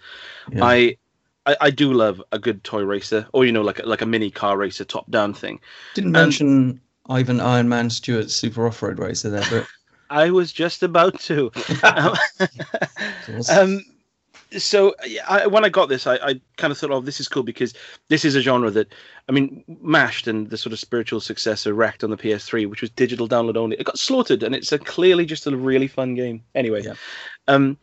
[0.51, 0.63] Yeah.
[0.63, 0.97] I.
[1.45, 4.05] I, I do love a good toy racer, or you know, like a, like a
[4.05, 5.61] mini car racer, top down thing.
[5.95, 9.65] Didn't And- mention Ivan Iron Man Stewart's Super Off Road Racer there, but
[10.09, 11.51] I was just about to.
[13.25, 13.49] course.
[13.49, 13.81] um,
[14.57, 14.95] so
[15.27, 17.73] I, when I got this, I, I kind of thought, oh, this is cool because
[18.07, 18.93] this is a genre that,
[19.27, 22.89] I mean, Mashed and the sort of spiritual successor Wrecked on the PS3, which was
[22.91, 26.43] digital download only, it got slaughtered, and it's a clearly just a really fun game.
[26.55, 26.93] Anyway, Yeah.
[27.49, 27.77] um,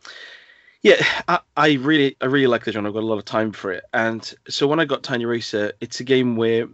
[0.81, 2.89] yeah, I, I really, I really like the genre.
[2.89, 5.71] I've got a lot of time for it, and so when I got Tiny Racer,
[5.81, 6.67] it's a game where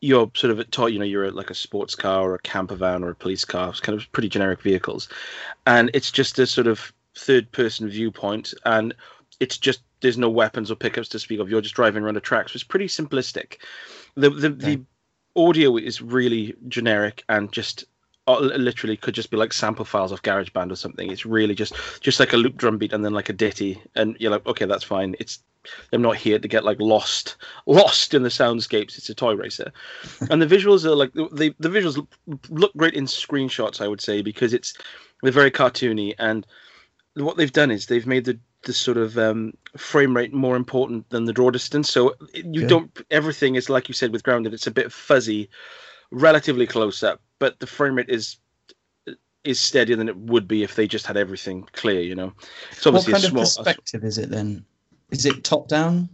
[0.00, 3.02] you're sort of taught, you know, you're like a sports car or a camper van
[3.02, 5.08] or a police car, it's kind of pretty generic vehicles,
[5.66, 8.94] and it's just a sort of third person viewpoint, and
[9.40, 11.50] it's just there's no weapons or pickups to speak of.
[11.50, 13.56] You're just driving around a track, so it's pretty simplistic.
[14.14, 14.82] The the, the
[15.34, 17.84] audio is really generic and just
[18.26, 21.10] literally could just be like sample files of GarageBand or something.
[21.10, 24.16] It's really just just like a loop drum beat and then like a ditty, and
[24.18, 25.14] you're like, okay, that's fine.
[25.20, 25.40] It's
[25.92, 27.36] I'm not here to get like lost
[27.66, 28.98] lost in the soundscapes.
[28.98, 29.72] It's a toy racer,
[30.30, 32.04] and the visuals are like the the visuals
[32.50, 33.80] look great in screenshots.
[33.80, 34.74] I would say because it's
[35.22, 36.46] they're very cartoony, and
[37.14, 41.08] what they've done is they've made the the sort of um, frame rate more important
[41.10, 41.90] than the draw distance.
[41.90, 42.66] So you Okay.
[42.66, 44.54] don't everything is like you said with grounded.
[44.54, 45.48] It's a bit fuzzy,
[46.10, 48.38] relatively close up, but the frame rate is
[49.44, 52.00] is steadier than it would be if they just had everything clear.
[52.00, 52.32] You know,
[52.72, 53.64] it's obviously what kind a of small.
[53.64, 54.64] perspective is it then?
[55.10, 56.08] Is it top down?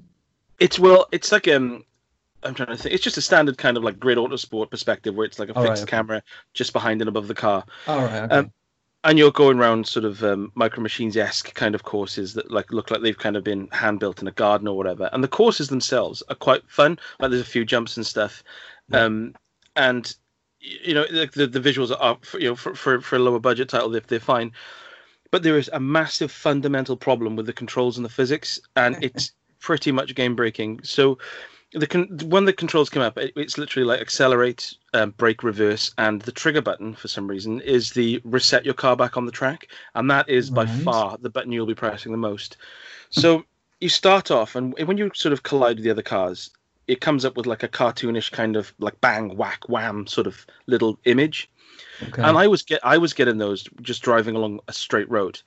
[0.60, 1.84] It's well, it's like um,
[2.42, 2.94] I'm trying to think.
[2.94, 5.62] It's just a standard kind of like grid autosport perspective where it's like a All
[5.62, 5.90] right, fixed okay.
[5.90, 6.22] camera
[6.54, 8.22] just behind and above the car, All right.
[8.22, 8.34] Okay.
[8.36, 8.52] Um,
[9.04, 12.72] and you're going around sort of um, micro machines esque kind of courses that like
[12.72, 15.10] look like they've kind of been hand built in a garden or whatever.
[15.12, 16.98] And the courses themselves are quite fun.
[17.18, 18.44] Like there's a few jumps and stuff,
[18.92, 19.34] um,
[19.76, 20.14] and
[20.60, 23.38] you know the, the the visuals are for, you know for, for for a lower
[23.38, 24.52] budget title they're, they're fine.
[25.30, 29.32] But there is a massive fundamental problem with the controls and the physics, and it's
[29.60, 30.80] pretty much game breaking.
[30.82, 31.18] So
[31.72, 35.92] the con- when the controls come up, it, it's literally like accelerate, um, brake, reverse,
[35.98, 39.32] and the trigger button for some reason is the reset your car back on the
[39.32, 42.56] track, and that is by far the button you'll be pressing the most.
[43.10, 43.44] So
[43.80, 46.50] you start off, and when you sort of collide with the other cars,
[46.92, 50.46] it comes up with like a cartoonish kind of like bang, whack, wham sort of
[50.66, 51.48] little image
[52.08, 52.22] okay.
[52.26, 55.40] and I was get I was getting those just driving along a straight road,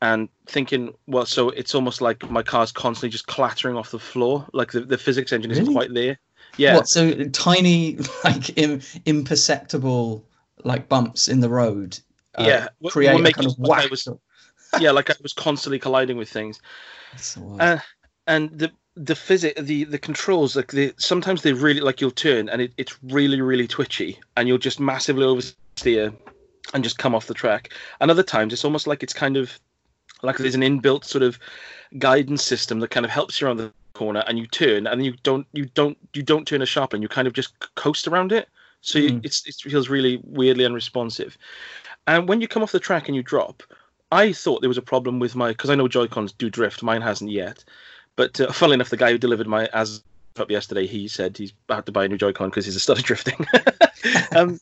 [0.00, 4.46] and thinking, well, so it's almost like my car's constantly just clattering off the floor,
[4.52, 5.74] like the, the physics engine isn't Really?
[5.74, 6.18] quite there.
[6.56, 6.88] Yeah, What?
[6.88, 7.00] So
[7.48, 10.24] tiny, like Im- imperceptible,
[10.64, 11.98] like bumps in the road.
[12.36, 13.90] uh, Yeah, Create kind of it like I whack.
[13.90, 14.08] was-
[14.80, 16.60] yeah, like I was constantly colliding with things,
[17.60, 17.78] uh,
[18.26, 18.70] and the
[19.04, 22.72] the physic the the controls like they sometimes they really like you'll turn and it,
[22.76, 26.12] it's really really twitchy and you'll just massively oversteer
[26.74, 29.58] and just come off the track and other times it's almost like it's kind of
[30.22, 31.38] like there's an inbuilt sort of
[31.98, 35.14] guidance system that kind of helps you around the corner and you turn and you
[35.22, 38.32] don't you don't you don't turn as sharply and you kind of just coast around
[38.32, 38.48] it
[38.80, 39.24] so you, Mm.
[39.24, 41.38] it's it feels really weirdly unresponsive
[42.06, 43.62] and when you come off the track and you drop
[44.10, 46.82] I thought there was a problem with my because I know Joy Cons do drift.
[46.82, 47.62] Mine hasn't yet,
[48.18, 50.02] but uh, funnily enough, the guy who delivered my as
[50.40, 53.46] up yesterday, he said he's had to buy a new Joy-Con because he's started drifting.
[54.36, 54.58] um,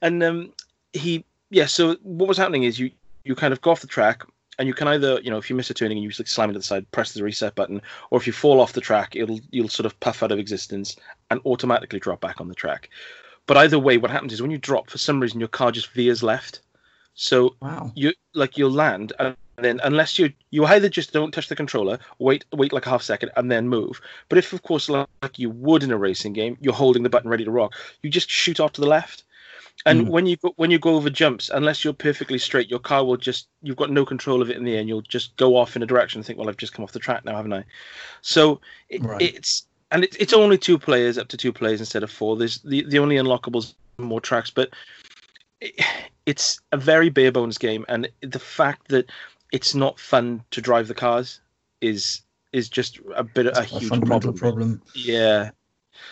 [0.00, 0.52] and um,
[0.92, 1.66] he, yeah.
[1.66, 2.92] So what was happening is you
[3.24, 4.22] you kind of go off the track,
[4.60, 6.50] and you can either, you know, if you miss a turning and you like slam
[6.50, 9.40] into the side, press the reset button, or if you fall off the track, it'll
[9.50, 10.94] you'll sort of puff out of existence
[11.32, 12.90] and automatically drop back on the track.
[13.46, 15.90] But either way, what happens is when you drop, for some reason, your car just
[15.90, 16.60] veers left.
[17.14, 17.90] So Wow.
[17.96, 21.98] you like you'll land and then unless you you either just don't touch the controller
[22.18, 24.00] wait wait like a half second and then move.
[24.28, 27.30] But if of course like you would in a racing game you're holding the button
[27.30, 29.22] ready to rock you just shoot off to the left.
[29.86, 30.08] And Mm.
[30.08, 33.16] when you go when you go over jumps unless you're perfectly straight your car will
[33.16, 34.88] just you've got no control of it in the end.
[34.88, 36.98] You'll just go off in a direction and think well i've just come off the
[36.98, 37.64] track now haven't i?
[38.22, 39.22] So it, Right.
[39.22, 42.36] it's and it, it's only two players up to two players instead of four.
[42.36, 44.70] There's the, the only unlockables more tracks but
[45.60, 45.74] it,
[46.26, 49.10] it's a very bare bones game, and the fact that
[49.54, 51.40] it's not fun to drive the cars
[51.80, 54.34] is is just a bit It's a a huge problem.
[54.34, 54.82] problem.
[54.94, 55.50] Yeah.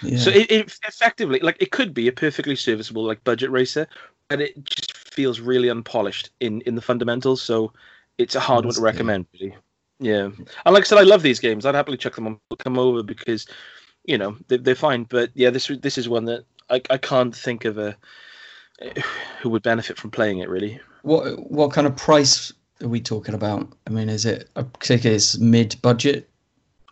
[0.02, 0.18] Yeah.
[0.18, 3.86] So it, it effectively like it could be a perfectly serviceable like budget racer,
[4.28, 7.42] but it just feels really unpolished in in the fundamentals.
[7.42, 7.72] So
[8.18, 9.26] it's a hard one to recommend.
[9.34, 9.56] Really.
[9.98, 10.30] Yeah.
[10.64, 11.66] And like I said, I love these games.
[11.66, 13.46] I'd happily chuck them on, come over because,
[14.04, 15.04] you know, they, they're fine.
[15.04, 17.96] But yeah, this this is one that I I can't think of a
[19.40, 20.80] who would benefit from playing it really.
[21.02, 22.52] what what kind of price
[22.82, 23.72] are we talking about?
[23.86, 26.28] I mean, is it I think it's mid budget?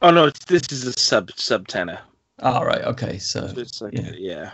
[0.03, 2.01] Oh no, it's, this is a sub sub tenner.
[2.41, 2.83] All right.
[2.83, 3.19] Okay.
[3.19, 4.13] So So it's like yeah.
[4.17, 4.51] yeah.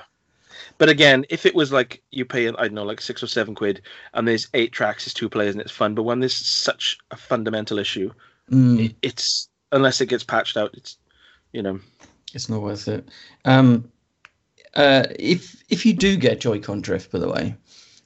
[0.79, 3.55] But again, if it was like you pay, I don't know, like six or seven
[3.55, 3.83] quid,
[4.15, 5.95] and there's eight tracks, it's two players and it's fun.
[5.95, 8.13] But when there's such a fundamental issue,
[8.51, 10.99] mm, it, it's unless it gets patched out, it's
[11.53, 11.81] you know,
[12.35, 13.09] it's not worth it.
[13.45, 13.91] Um,
[14.75, 17.57] uh, if if you do get Joy-Con drift, by the way,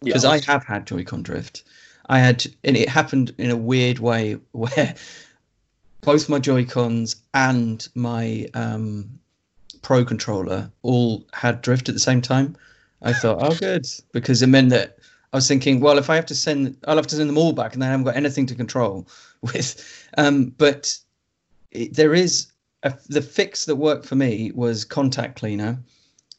[0.02, 0.04] yeah.
[0.04, 1.64] because I have had Joy-Con drift.
[2.10, 4.94] I had, and it happened in a weird way where
[6.00, 9.08] both my Joy-Cons and my um,
[9.82, 12.56] Pro controller all had drift at the same time.
[13.02, 14.98] I thought, oh, good, because it meant that
[15.32, 17.52] I was thinking, well, if I have to send, I'll have to send them all
[17.52, 19.06] back, and then I haven't got anything to control
[19.42, 20.08] with.
[20.18, 20.98] Um, but
[21.70, 22.48] it, there is
[22.82, 25.78] a, the fix that worked for me was contact cleaner,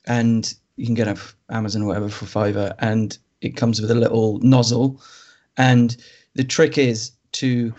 [0.05, 1.17] and you can get it
[1.49, 5.01] Amazon or whatever for fiver, and it comes with a little nozzle,
[5.57, 5.97] and
[6.35, 7.73] the trick is to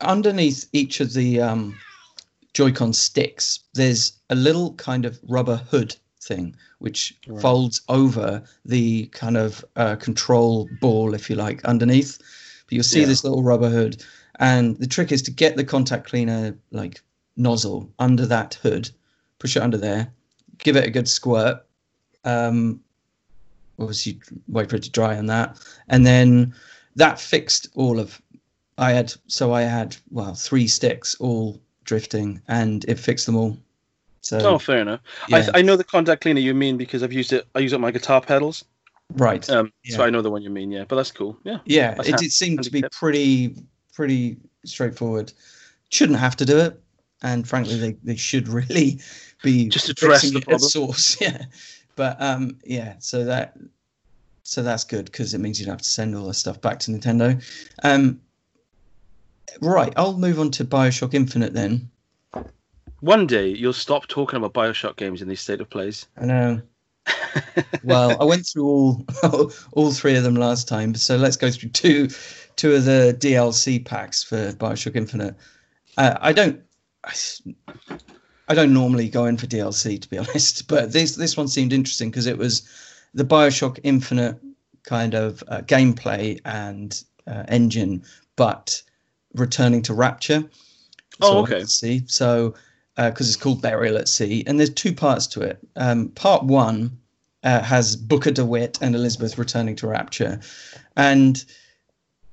[0.00, 1.76] underneath each of the um,
[2.54, 7.40] Joy-Con sticks, there's a little kind of rubber hood thing which Right.
[7.40, 12.18] folds over the kind of uh, control ball, if you like, underneath.
[12.66, 13.06] But you'll see Yeah.
[13.06, 14.04] this little rubber hood,
[14.40, 17.00] and the trick is to get the contact cleaner like
[17.36, 18.90] nozzle under that hood,
[19.38, 20.12] push it under there,
[20.58, 21.64] give it a good squirt.
[22.24, 22.80] Um,
[23.78, 25.58] obviously, wait for it to dry on that,
[25.88, 26.54] and then
[26.96, 28.20] that fixed all of.
[28.78, 33.56] I had so I had well three sticks all drifting, and it fixed them all.
[34.22, 35.00] So oh, fair enough.
[35.28, 37.46] yeah, I, I know the contact cleaner you mean because I've used it.
[37.54, 38.64] I use it on my guitar pedals.
[39.14, 39.48] right.
[39.50, 39.96] Um, Yeah.
[39.96, 40.70] so I know the one you mean.
[40.70, 41.36] Yeah, but that's cool.
[41.44, 41.58] Yeah.
[41.64, 43.56] Yeah, it did seem to be pretty
[43.92, 45.32] pretty straightforward.
[45.90, 46.80] Shouldn't have to do it,
[47.22, 49.00] and frankly, they, they should really
[49.42, 50.70] be Just addressing the it at problem.
[50.70, 51.16] source.
[51.20, 51.42] Yeah,
[51.96, 53.56] but um, yeah, so that
[54.42, 56.78] so that's good because it means you don't have to send all the stuff back
[56.80, 57.42] to Nintendo.
[57.82, 58.20] Um,
[59.60, 61.90] right, I'll move on to Bioshock Infinite then.
[63.00, 66.06] One day you'll stop talking about Bioshock games in these state of plays.
[66.16, 66.62] I know.
[67.84, 69.06] well, I went through all
[69.72, 72.08] all three of them last time, so let's go through two
[72.56, 75.34] two of the DLC packs for Bioshock Infinite.
[75.96, 76.62] Uh, I don't
[77.04, 77.14] I,
[78.48, 81.72] I don't normally go in for DLC to be honest, but this this one seemed
[81.72, 82.68] interesting because it was
[83.14, 84.38] the Bioshock Infinite
[84.84, 88.02] kind of uh, gameplay and uh, engine,
[88.36, 88.82] but
[89.34, 90.44] returning to Rapture.
[91.20, 91.64] Oh, okay.
[91.64, 92.02] see.
[92.06, 92.54] So
[92.96, 95.58] because it's called Burial at Sea, and there's two parts to it.
[95.76, 96.98] Um, part one
[97.42, 100.40] uh, has Booker DeWitt and Elizabeth returning to Rapture,
[100.96, 101.44] and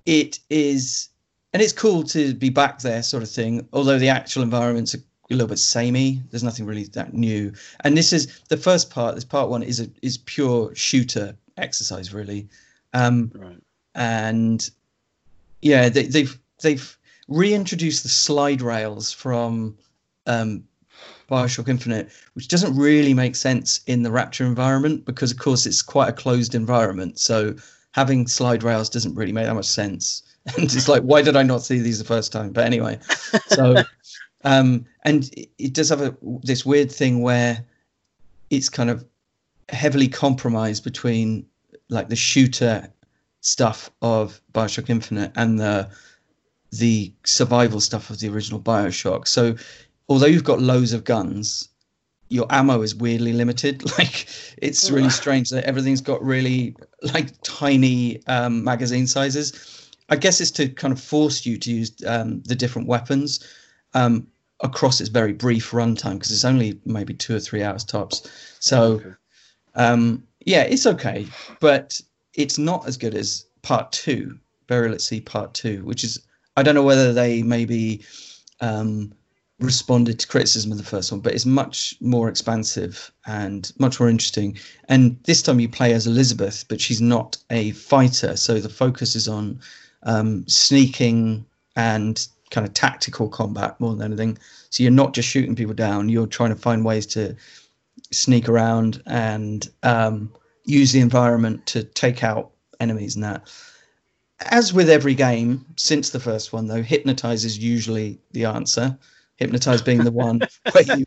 [0.06, 1.10] it is,
[1.54, 3.68] and it's cool to be back there, sort of thing.
[3.74, 4.98] Although the actual environment's a,
[5.30, 7.54] a little bit samey, there's nothing really that new.
[7.84, 9.16] And this is the first part.
[9.16, 12.48] This part one is a is pure shooter exercise, really.
[12.94, 13.62] Um, Right.
[13.96, 14.70] and
[15.62, 19.78] yeah, they, they've they've reintroduced the slide rails from
[20.26, 20.64] um,
[21.30, 25.84] Bioshock Infinite, which doesn't really make sense in the Rapture environment because, of course, it's
[25.84, 27.20] quite a closed environment.
[27.20, 27.56] So
[27.92, 30.24] having slide rails doesn't really make that much sense.
[30.58, 32.52] And it's like, why did I not see these the first time?
[32.52, 32.98] But anyway,
[33.48, 33.76] so
[34.44, 37.66] um, and it, it does have a, this weird thing where
[38.50, 39.06] it's kind of
[39.70, 41.46] heavily compromised between
[41.90, 42.92] like the shooter
[43.42, 45.90] stuff of Bioshock Infinite and the
[46.72, 49.28] the survival stuff of the original Bioshock.
[49.28, 49.56] So
[50.08, 51.68] although you've got loads of guns,
[52.30, 53.84] your ammo is weirdly limited.
[53.98, 59.90] Like it's really strange that everything's got really like tiny um, magazine sizes.
[60.10, 63.40] I guess it's to kind of force you to use um, the different weapons
[63.94, 64.28] um,
[64.62, 68.30] across its very brief runtime because it's only maybe two or three hours tops.
[68.60, 69.02] So
[69.76, 71.28] um, yeah, it's okay,
[71.60, 72.00] but
[72.34, 76.20] it's not as good as Part Two, Burial at Sea Part Two, which is
[76.58, 78.04] I don't know whether they maybe
[78.62, 79.14] um,
[79.60, 84.10] responded to criticism of the first one, but it's much more expansive and much more
[84.10, 84.58] interesting.
[84.88, 89.16] And this time you play as Elizabeth, but she's not a fighter, so the focus
[89.16, 89.60] is on
[90.04, 94.38] um, sneaking and kind of tactical combat more than anything.
[94.70, 97.36] So you're not just shooting people down; you're trying to find ways to
[98.12, 100.32] sneak around and um,
[100.66, 103.52] use the environment to take out enemies and that.
[104.52, 108.98] As with every game since the first one, though, hypnotize is usually the answer.
[109.36, 111.06] Hypnotize being the one where you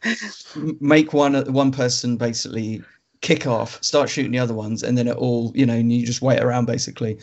[0.81, 2.83] make one one person basically
[3.21, 6.05] kick off, start shooting the other ones, and then it all you know, and you
[6.05, 7.19] just wait around basically.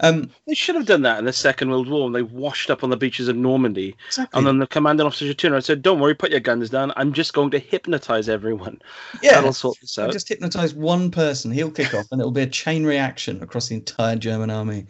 [0.00, 2.82] Um, They should have done that in the Second World War when they washed up
[2.82, 3.94] on the beaches of Normandy.
[4.08, 4.38] exactly.
[4.38, 6.70] And then the commanding officer should turn around and said, Don't worry, put your guns
[6.70, 6.92] down.
[6.96, 8.80] I'm just going to hypnotize everyone.
[9.22, 10.12] yeah, That'll sort this out.
[10.12, 11.50] just hypnotize one person.
[11.50, 14.86] He'll kick off, and it'll be a chain reaction across the entire German army.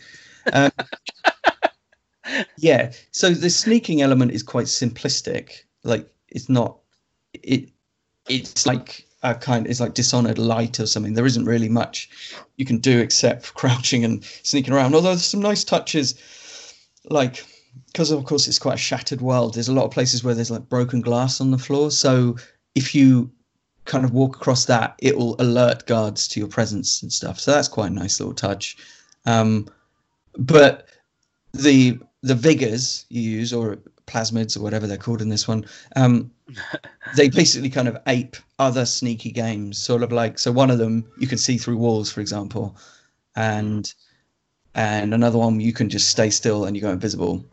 [0.52, 0.70] Um,
[2.58, 2.92] yeah.
[3.10, 5.62] So the sneaking element is quite simplistic.
[5.84, 6.78] Like it's not.
[7.34, 7.70] It.
[8.28, 9.66] It's like a kind.
[9.66, 11.14] It's like Dishonored light or something.
[11.14, 12.09] There isn't really much
[12.56, 14.94] you can do except crouching and sneaking around.
[14.94, 16.14] Although there's some nice touches,
[17.09, 17.44] like
[17.87, 19.54] because of course it's quite a shattered world.
[19.54, 21.90] There's a lot of places where there's like broken glass on the floor.
[21.90, 22.37] So
[22.74, 23.30] if you
[23.85, 27.40] kind of walk across that, it will alert guards to your presence and stuff.
[27.40, 28.76] So that's quite a nice little touch.
[29.26, 29.66] Um,
[30.38, 30.88] but
[31.52, 33.78] the the vigors you use or
[34.10, 35.64] plasmids or whatever they're called in this one,
[35.96, 36.30] um,
[37.16, 39.78] they basically kind of ape other sneaky games.
[39.78, 42.76] Sort of like so one of them you can see through walls, for example,
[43.36, 43.92] and
[44.74, 47.44] and another one you can just stay still and you go invisible,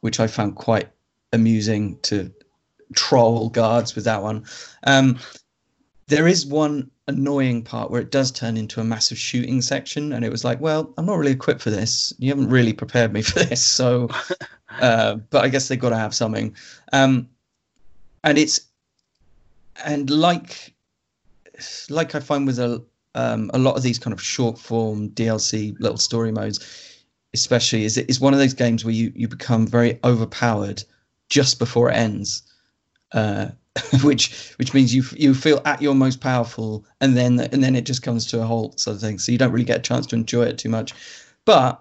[0.00, 0.88] which I found quite
[1.32, 2.32] amusing to
[2.94, 4.44] troll guards with that one.
[4.84, 5.18] Um,
[6.10, 10.24] there is one annoying part where it does turn into a massive shooting section, and
[10.24, 12.12] it was like, well, I'm not really equipped for this.
[12.18, 14.08] You haven't really prepared me for this, so.
[14.80, 16.54] Uh, but I guess they've got to have something,
[16.92, 17.28] um,
[18.22, 18.60] and it's
[19.84, 20.74] and like
[21.90, 22.80] like I find with a
[23.16, 27.96] um, a lot of these kind of short form DLC little story modes, especially is
[27.96, 30.84] it is one of those games where you you become very overpowered
[31.28, 32.42] just before it ends.
[33.12, 33.48] Uh,
[34.02, 37.86] which which means you you feel at your most powerful and then and then it
[37.86, 39.18] just comes to a halt sort of thing.
[39.18, 40.92] So you don't really get a chance to enjoy it too much.
[41.44, 41.80] But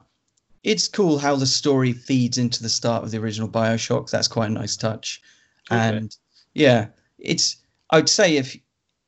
[0.63, 4.10] it's cool how the story feeds into the start of the original bioshock.
[4.10, 5.21] That's quite a nice touch.
[5.71, 5.82] Okay.
[5.82, 6.17] and
[6.56, 6.88] yeah
[7.19, 7.58] it's
[7.91, 8.58] i'd say if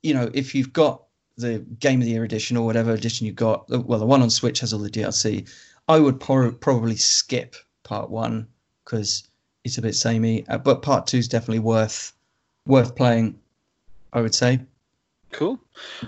[0.03, 1.05] you know if you've got
[1.37, 4.29] the game of the year edition or whatever edition you've got well the one on
[4.29, 5.49] switch has all the dlc
[5.87, 8.47] i would por- probably skip part one
[8.85, 9.27] because
[9.63, 10.45] it's a bit samey.
[10.47, 12.13] Uh, but part two is definitely worth
[12.65, 13.39] worth playing
[14.13, 14.59] i would say
[15.33, 15.57] Cool.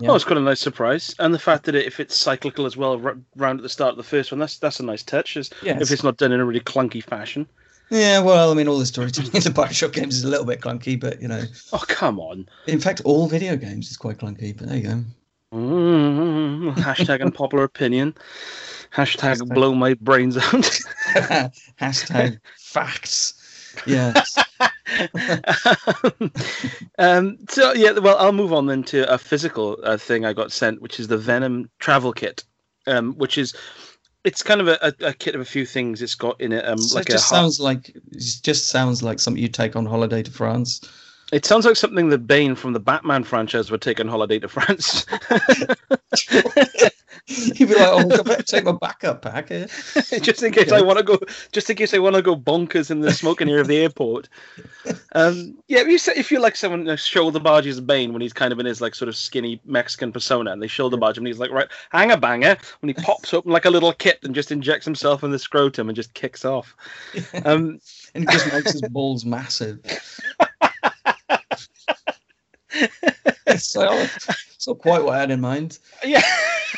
[0.01, 0.11] Yeah.
[0.11, 2.75] Oh, it's got a nice surprise, and the fact that it, if it's cyclical as
[2.75, 5.37] well, r- round at the start of the first one, that's that's a nice touch.
[5.37, 7.47] Is yeah if it's not done in a really clunky fashion.
[7.89, 10.59] yeah well i mean all the storytelling in the bioshock games is a little bit
[10.59, 12.49] clunky but you know Oh come on.
[12.67, 15.03] in fact all video games is quite clunky but there you go
[15.53, 18.13] Mm, hashtag unpopular opinion.
[18.93, 20.43] Hashtag, Hashtag- blow my brains out.
[21.79, 23.35] hashtag facts
[23.85, 24.13] yeah
[26.97, 30.51] um, so yeah, well, I'll move on then to a physical uh, thing I got
[30.51, 32.43] sent, which is the Venom travel kit,
[32.87, 33.55] um, which is
[34.23, 36.01] it's kind of a, a, kit of a few things.
[36.01, 38.03] It's got in it um, so like it just sounds like it
[38.41, 40.81] just sounds like something you take on holiday to france
[41.31, 44.47] It sounds like something that Bane from the Batman franchise would take on holiday to
[44.47, 45.05] France.
[47.27, 49.65] you'd be like oh i better take my backup pack here
[50.21, 51.19] just in case I want to go,
[51.51, 54.29] just in case I want to go bonkers in the smoking area of the airport.
[55.15, 58.33] Um, yeah, if you say, if you like someone uh, shoulder barges Bane when he's
[58.33, 61.21] kind of in his like sort of skinny Mexican persona, and they shoulder barge him,
[61.21, 64.33] and he's like right hanger banger when he pops open like a little kit and
[64.33, 66.75] just injects himself in the scrotum and just kicks off.
[67.45, 67.79] Um,
[68.15, 69.79] and just makes his balls massive
[73.61, 76.23] so it's not quite what i had in mind yeah,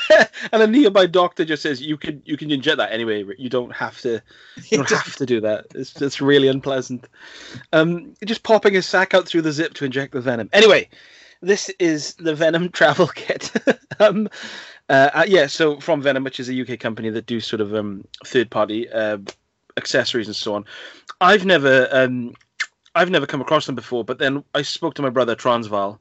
[0.52, 3.26] and a nearby doctor just says you can you can inject that anyway.
[3.38, 4.22] You don't have to.
[4.70, 5.68] You don't have to do that.
[5.74, 7.08] It's it's really unpleasant.
[7.74, 10.50] Um, just popping his sack out through the zip to inject the venom.
[10.54, 10.90] Anyway,
[11.42, 13.52] this is the Venom travel kit.
[14.00, 14.30] um,
[14.90, 17.74] uh, uh, yeah, so from Venom, which is a UK company that do sort of
[17.74, 19.18] um, third-party uh,
[19.78, 20.66] accessories and so on.
[21.22, 22.34] I've never, um,
[22.94, 24.04] I've never come across them before.
[24.04, 26.00] But then I spoke to my brother Transvaal,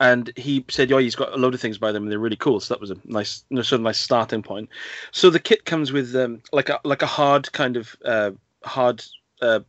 [0.00, 2.36] and he said, "Yeah, he's got a load of things by them, and they're really
[2.36, 4.68] cool." So that was a nice, sort of nice starting point.
[5.12, 8.32] So the kit comes with um, like a like a hard kind of uh,
[8.64, 9.04] hard
[9.40, 9.60] uh,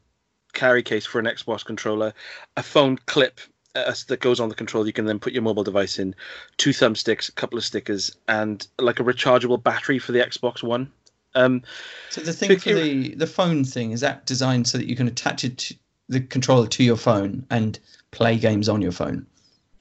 [0.53, 2.13] carry case for an Xbox controller,
[2.57, 3.39] a phone clip
[3.75, 4.87] uh, that goes on the controller.
[4.87, 6.15] You can then put your mobile device in,
[6.57, 10.91] two thumbsticks, a couple of stickers, and like a rechargeable battery for the Xbox One.
[11.35, 11.63] Um,
[12.09, 15.07] so the thing for the the phone thing is that designed so that you can
[15.07, 15.75] attach it to
[16.07, 17.77] the controller to your phone and
[18.11, 19.25] play games on your phone.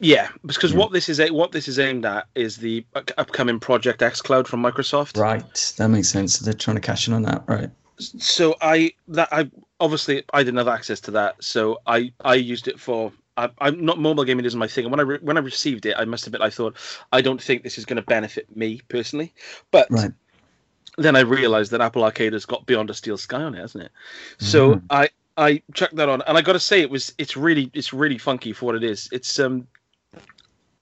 [0.00, 0.78] Yeah, because yeah.
[0.78, 2.84] what this is what this is aimed at is the
[3.16, 5.16] upcoming Project X Cloud from Microsoft.
[5.18, 6.38] Right, that makes sense.
[6.38, 7.70] They're trying to cash in on that, right?
[7.98, 12.68] So I that I obviously I didn't have access to that, so I I used
[12.68, 14.84] it for I, am not mobile gaming isn't my thing.
[14.84, 16.76] And when I re, when I received it, I must admit I thought
[17.12, 19.32] I don't think this is going to benefit me personally.
[19.70, 20.12] But right.
[20.98, 23.84] then I realised that Apple Arcade has got Beyond a Steel Sky on it, hasn't
[23.84, 23.92] it?
[24.38, 24.46] Mm-hmm.
[24.46, 27.70] So I I checked that on, and I got to say it was it's really
[27.74, 29.08] it's really funky for what it is.
[29.10, 29.66] It's um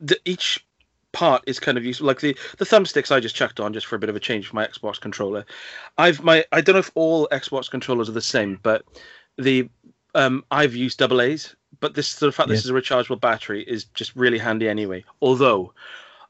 [0.02, 0.64] the each
[1.12, 2.06] part is kind of useful.
[2.06, 4.48] Like the the thumbsticks I just chucked on just for a bit of a change
[4.48, 5.46] for my Xbox controller.
[5.96, 8.84] I've my I don't know if all Xbox controllers are the same, but
[9.38, 9.68] the
[10.14, 12.54] um I've used double A's but this the fact yeah.
[12.54, 15.04] this is a rechargeable battery is just really handy anyway.
[15.20, 15.72] Although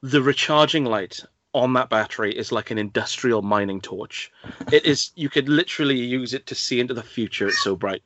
[0.03, 1.21] the recharging light
[1.55, 4.33] on that battery is like an industrial mining torch.
[4.73, 7.49] it is you could literally use it to see into the future.
[7.49, 8.03] It's so bright.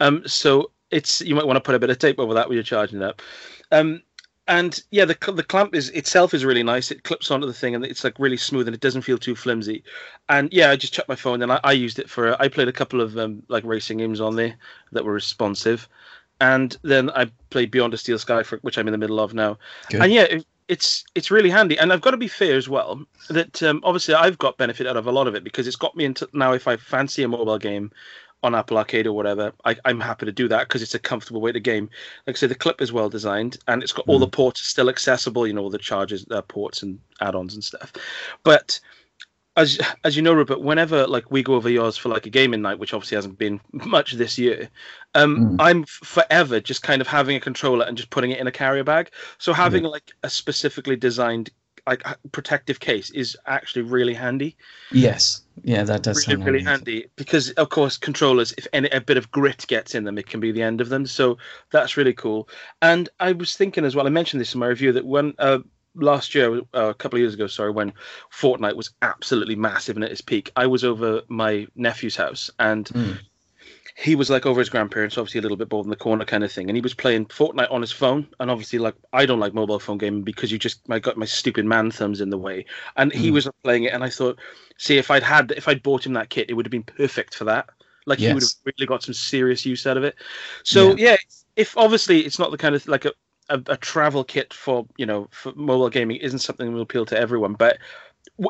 [0.00, 2.56] Um, so it's you might want to put a bit of tape over that when
[2.56, 3.22] you're charging it up.
[3.70, 4.02] Um,
[4.48, 6.90] and yeah, the the clamp is itself is really nice.
[6.90, 9.34] It clips onto the thing and it's like really smooth and it doesn't feel too
[9.34, 9.82] flimsy.
[10.28, 12.68] And yeah, I just chucked my phone and I, I used it for I played
[12.68, 14.56] a couple of um, like racing games on there
[14.92, 15.88] that were responsive
[16.40, 19.34] and then I played Beyond a Steel Sky, for, which I'm in the middle of
[19.34, 19.58] now.
[19.88, 20.02] Good.
[20.02, 21.78] And yeah, it, it's it's really handy.
[21.78, 24.96] And I've got to be fair as well that um, obviously I've got benefit out
[24.96, 26.52] of a lot of it because it's got me into now.
[26.52, 27.90] If I fancy a mobile game
[28.42, 31.40] on Apple Arcade or whatever, I, am happy to do that because it's a comfortable
[31.40, 31.90] way to game.
[32.26, 34.12] Like I say, the clip is well designed and it's got mm.
[34.12, 35.46] all the ports still accessible.
[35.46, 37.92] You know, all the charges, uh, ports and add-ons and stuff.
[38.44, 38.78] But
[39.56, 42.62] as as you know, Rupert, whenever like we go over yours for like a gaming
[42.62, 44.68] night, which obviously hasn't been much this year,
[45.14, 45.56] um, mm.
[45.58, 48.84] I'm forever just kind of having a controller and just putting it in a carrier
[48.84, 49.10] bag.
[49.38, 51.50] So having like a specifically designed
[51.86, 54.56] like protective case is actually really handy.
[54.90, 56.92] Yes, yeah, that does really really handy.
[56.92, 60.26] handy because of course controllers, if any a bit of grit gets in them, it
[60.26, 61.06] can be the end of them.
[61.06, 61.38] So
[61.70, 62.48] that's really cool.
[62.82, 64.06] And I was thinking as well.
[64.06, 65.58] I mentioned this in my review that when uh,
[65.94, 67.92] last year, uh, a couple of years ago, sorry, when
[68.32, 72.86] Fortnite was absolutely massive and at its peak, I was over my nephew's house and.
[72.86, 73.18] Mm.
[73.98, 76.44] He was like over his grandparents, obviously a little bit bored in the corner kind
[76.44, 78.28] of thing, and he was playing Fortnite on his phone.
[78.38, 81.24] And obviously, like I don't like mobile phone gaming because you just I got my
[81.24, 82.66] stupid man thumbs in the way.
[82.96, 83.34] And he mm.
[83.34, 84.38] was playing it, and I thought,
[84.76, 87.34] see, if I'd had if I'd bought him that kit, it would have been perfect
[87.34, 87.70] for that.
[88.04, 88.28] Like yes.
[88.28, 90.14] he would have really got some serious use out of it.
[90.62, 91.12] So yeah.
[91.12, 91.16] yeah,
[91.56, 93.12] if obviously it's not the kind of like a,
[93.48, 97.06] a, a, travel kit for you know for mobile gaming isn't something that will appeal
[97.06, 97.78] to everyone, but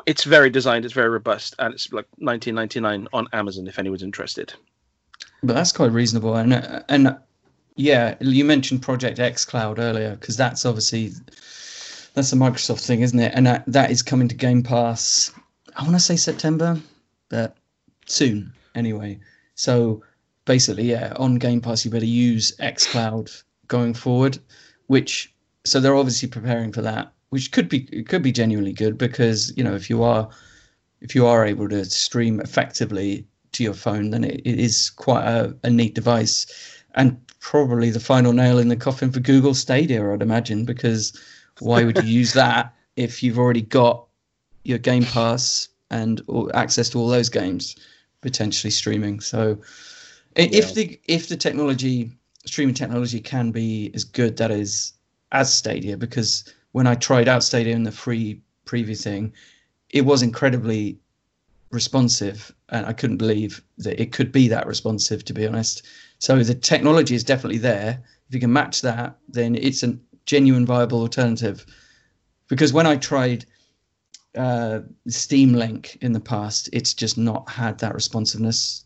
[0.05, 4.53] it's very designed, it's very robust, and it's like 19.99 on Amazon if anyone's interested.
[5.43, 7.17] But that's quite reasonable, and and
[7.75, 11.11] yeah, you mentioned Project X Cloud earlier because that's obviously
[12.13, 13.31] that's a Microsoft thing, isn't it?
[13.35, 15.31] And that, that is coming to Game Pass.
[15.75, 16.79] I want to say September,
[17.29, 17.55] but
[18.07, 19.19] soon anyway.
[19.53, 20.03] So
[20.45, 23.29] basically, yeah, on Game Pass, you better use X Cloud
[23.67, 24.39] going forward
[24.87, 25.33] which
[25.65, 29.55] so they're obviously preparing for that, which could be it could be genuinely good because
[29.55, 30.29] you know if you are
[31.01, 33.27] if you are able to stream effectively
[33.57, 36.45] to your phone, then it, it is quite a, a neat device,
[36.95, 41.19] and probably the final nail in the coffin for Google Stadia, I'd imagine, because
[41.59, 44.05] why would you use that if you've already got
[44.63, 46.21] your Game Pass and
[46.53, 47.75] access to all those games
[48.21, 49.19] potentially streaming?
[49.19, 49.57] So,
[50.35, 50.47] yeah.
[50.51, 52.11] if the if the technology
[52.45, 54.93] streaming technology can be as good that is
[55.31, 59.33] as Stadia because when I tried out Stadia in the free preview thing,
[59.89, 60.99] it was incredibly
[61.71, 65.25] responsive, and I couldn't believe that it could be that responsive.
[65.25, 65.83] To be honest,
[66.19, 68.01] so the technology is definitely there.
[68.27, 71.65] If you can match that, then it's a genuine viable alternative.
[72.47, 73.45] Because when I tried
[74.37, 78.85] uh, Steam Link in the past, it's just not had that responsiveness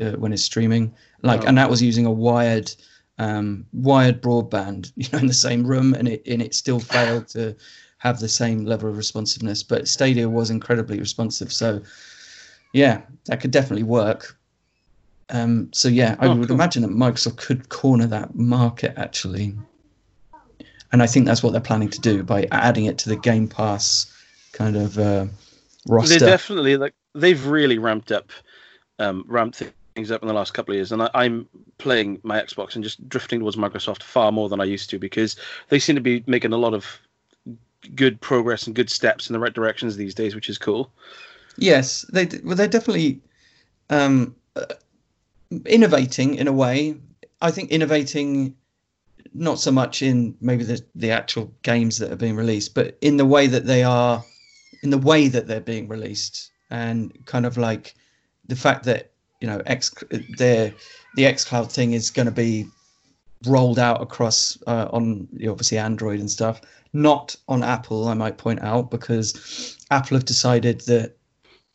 [0.00, 0.94] uh, when it's streaming.
[1.22, 1.46] Like, oh.
[1.46, 2.72] and that was using a wired
[3.18, 7.28] um, wired broadband, you know, in the same room, and it and it still failed
[7.28, 7.56] to
[7.98, 9.62] have the same level of responsiveness.
[9.62, 11.82] But Stadia was incredibly responsive, so
[12.72, 14.36] yeah, that could definitely work.
[15.30, 16.54] Um, so yeah, I oh, would cool.
[16.54, 19.54] imagine that Microsoft could corner that market actually.
[20.92, 23.48] and I think that's what they're planning to do by adding it to the Game
[23.48, 24.12] Pass
[24.52, 25.26] kind of uh,
[25.88, 26.18] roster.
[26.18, 28.30] They definitely like they've really ramped up,
[28.98, 29.62] um, ramped
[29.94, 31.48] things up in the last couple of years, and I, I'm
[31.78, 35.36] playing my Xbox and just drifting towards Microsoft far more than I used to because
[35.68, 37.00] they seem to be making a lot of
[37.94, 40.92] good progress and good steps in the right directions these days, which is cool.
[41.56, 43.20] Yes, they well, they're definitely
[43.90, 44.66] um, uh,
[45.66, 46.96] innovating in a way.
[47.40, 48.54] I think innovating
[49.34, 53.16] not so much in maybe the the actual games that are being released, but in
[53.16, 54.24] the way that they are,
[54.82, 57.94] in the way that they're being released, and kind of like
[58.48, 59.92] the fact that you know X
[60.38, 60.72] their
[61.16, 62.66] the XCloud thing is going to be
[63.46, 66.60] rolled out across uh, on obviously Android and stuff,
[66.92, 68.08] not on Apple.
[68.08, 71.16] I might point out because Apple have decided that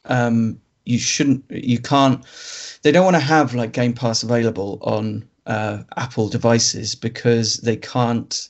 [0.07, 2.25] um, you shouldn't, you can't,
[2.81, 7.75] they don't want to have like Game Pass available on uh, Apple devices because they
[7.75, 8.49] can't,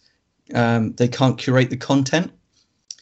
[0.53, 2.31] um, they can't curate the content.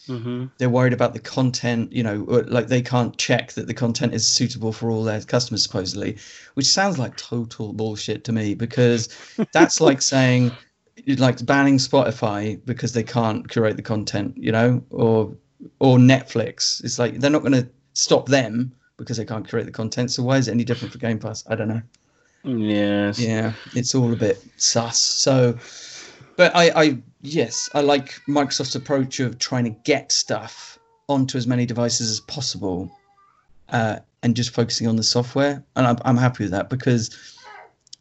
[0.07, 0.45] Mm-hmm.
[0.57, 4.27] They're worried about the content, you know, like they can't check that the content is
[4.27, 6.17] suitable for all their customers, supposedly,
[6.53, 9.09] which sounds like total bullshit to me because
[9.51, 10.51] that's like saying,
[11.17, 15.35] like banning Spotify because they can't curate the content, you know, or
[15.79, 16.83] or Netflix.
[16.83, 20.11] It's like they're not going to stop them because they can't create the content.
[20.11, 21.43] So why is it any different for Game Pass?
[21.47, 21.81] I don't know.
[22.43, 23.19] Yes.
[23.19, 25.01] Yeah, it's all a bit sus.
[25.01, 25.57] So,
[26.37, 30.77] but I, I yes, I like Microsoft's approach of trying to get stuff
[31.09, 32.91] onto as many devices as possible,
[33.69, 35.63] uh, and just focusing on the software.
[35.75, 37.15] And I'm, I'm happy with that because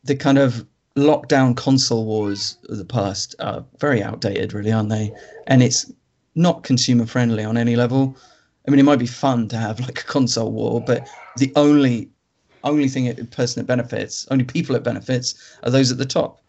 [0.05, 0.67] the kind of
[0.97, 5.13] lockdown console wars of the past are very outdated, really, aren't they?
[5.47, 5.91] And it's
[6.35, 8.17] not consumer friendly on any level.
[8.67, 12.11] I mean, it might be fun to have like a console war, but the only
[12.63, 16.41] only thing it, person it benefits, only people it benefits, are those at the top.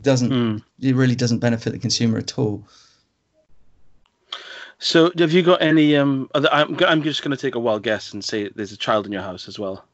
[0.00, 0.62] It doesn't Mm.
[0.80, 2.66] it really doesn't benefit the consumer at all?
[4.78, 5.96] So, have you got any?
[5.96, 8.76] Um, other, I'm I'm just going to take a wild guess and say there's a
[8.76, 9.84] child in your house as well.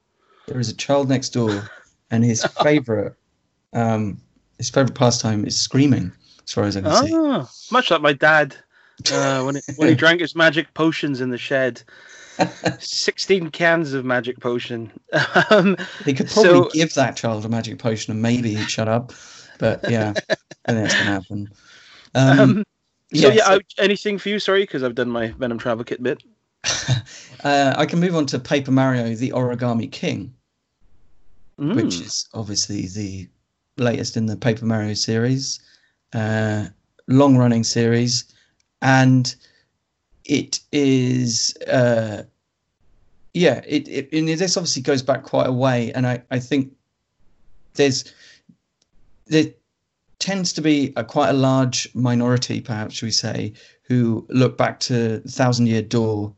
[0.47, 1.63] There is a child next door,
[2.11, 3.15] and his favorite
[3.73, 4.23] um,
[4.59, 6.13] his favorite pastime is screaming.
[6.45, 7.13] As far as I can see.
[7.13, 8.57] Ah, much like my dad
[9.13, 11.83] uh, when he, when he drank his magic potions in the shed.
[12.81, 14.93] Sixteen cans of magic potion.
[15.51, 18.89] um, They could probably So- give that child a magic potion and maybe he'd shut
[18.89, 19.13] up.
[19.59, 20.13] But yeah,
[20.67, 21.49] I think that's gonna happen.
[22.15, 22.65] Um, um,
[23.15, 24.39] so yeah, yeah, so- I, anything for you?
[24.39, 26.23] Sorry, because I've done my Venom travel kit bit.
[27.45, 30.35] uh, I can move on to Paper Mario: The Origami King,
[31.59, 31.75] Mm.
[31.77, 33.29] which is obviously the
[33.79, 35.59] latest in the Paper Mario series,
[36.13, 36.67] uh,
[37.09, 38.25] long-running series,
[38.83, 39.35] and
[40.25, 41.57] it is.
[41.67, 42.25] Uh,
[43.35, 46.73] yeah, it, it and this obviously goes back quite a way, and I, I think
[47.75, 48.13] there's
[49.27, 49.47] there
[50.19, 53.53] tends to be a quite a large minority, perhaps should we say,
[53.83, 56.35] who look back to Thousand Year Door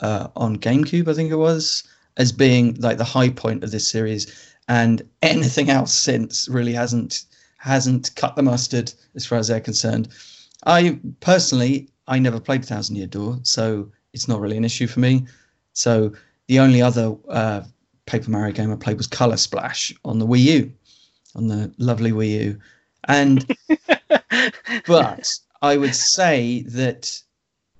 [0.00, 1.84] uh, on GameCube, I think it was,
[2.16, 7.24] as being like the high point of this series, and anything else since really hasn't
[7.58, 10.08] hasn't cut the mustard as far as they're concerned.
[10.64, 15.00] I personally, I never played Thousand Year Door, so it's not really an issue for
[15.00, 15.26] me.
[15.72, 16.12] So
[16.48, 17.62] the only other uh,
[18.06, 20.72] Paper Mario game I played was Color Splash on the Wii U,
[21.34, 22.60] on the lovely Wii U,
[23.08, 23.56] and
[24.86, 25.28] but
[25.62, 27.20] I would say that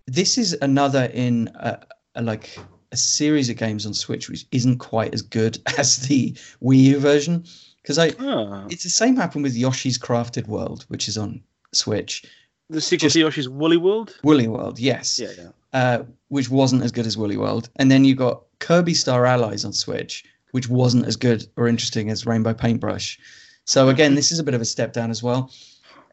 [0.06, 2.58] this is another in a, a, like
[2.92, 6.98] a series of games on Switch which isn't quite as good as the Wii U
[6.98, 7.44] version
[7.82, 12.24] because I Ah, it's the same happened with Yoshi's Crafted World which is on Switch.
[12.72, 14.16] The sequel just- to Yoshi's Woolly World.
[14.24, 15.48] Woolly World, yes, Yeah, yeah.
[15.72, 19.64] uh, which wasn't as good as Woolly World, and then you got Kirby Star Allies
[19.64, 23.18] on Switch, which wasn't as good or interesting as Rainbow Paintbrush.
[23.64, 25.50] So again, this is a bit of a step down as well,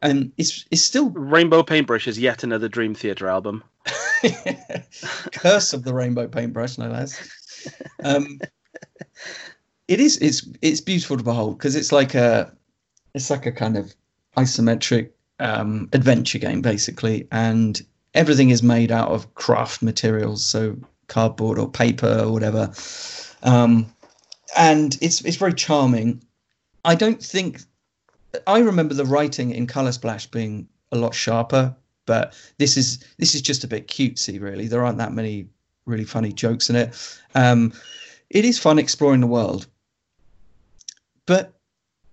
[0.02, 3.64] and it's it's still Rainbow Paintbrush is yet another Dream Theater album.
[5.34, 7.68] Curse of the Rainbow Paintbrush, no less.
[8.04, 8.40] Um,
[9.88, 12.52] it is it's it's beautiful to behold because it's like a
[13.14, 13.94] it's like a kind of
[14.38, 17.82] isometric um, adventure game basically, and
[18.14, 20.78] everything is made out of craft materials, so
[21.08, 22.72] cardboard or paper or whatever.
[23.44, 23.94] Um,
[24.58, 26.24] and it's it's very charming.
[26.86, 27.62] I don't think
[28.48, 31.76] I remember the writing in Color Splash being a lot sharper,
[32.06, 34.68] but this is this is just a bit cutesy, really.
[34.68, 35.48] There aren't that many
[35.86, 37.20] really funny jokes in it.
[37.36, 37.74] Um,
[38.30, 39.68] it is fun exploring the world,
[41.26, 41.54] but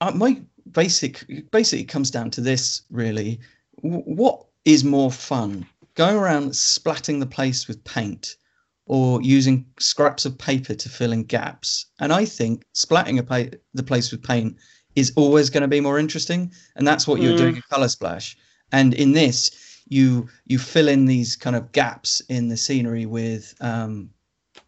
[0.00, 0.40] uh, my
[0.72, 3.40] basic basically it comes down to this really:
[3.80, 8.36] what is more fun, going around splatting the place with paint?
[8.88, 13.56] Or using scraps of paper to fill in gaps, and I think splatting a pa-
[13.74, 14.56] the place with paint
[14.94, 17.36] is always going to be more interesting, and that's what you're Mm.
[17.38, 18.36] doing in Color Splash.
[18.70, 19.50] And in this,
[19.88, 24.08] you you fill in these kind of gaps in the scenery with um,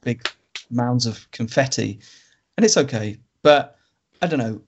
[0.00, 0.28] big
[0.68, 2.00] mounds of confetti,
[2.56, 3.18] and it's okay.
[3.42, 3.77] But
[4.20, 4.60] I don't know.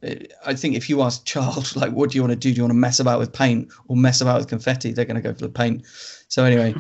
[0.47, 2.53] I think if you ask child, like, what do you want to do?
[2.53, 4.93] Do you want to mess about with paint or mess about with confetti?
[4.93, 5.87] They're going to go for the paint.
[6.29, 6.75] So anyway,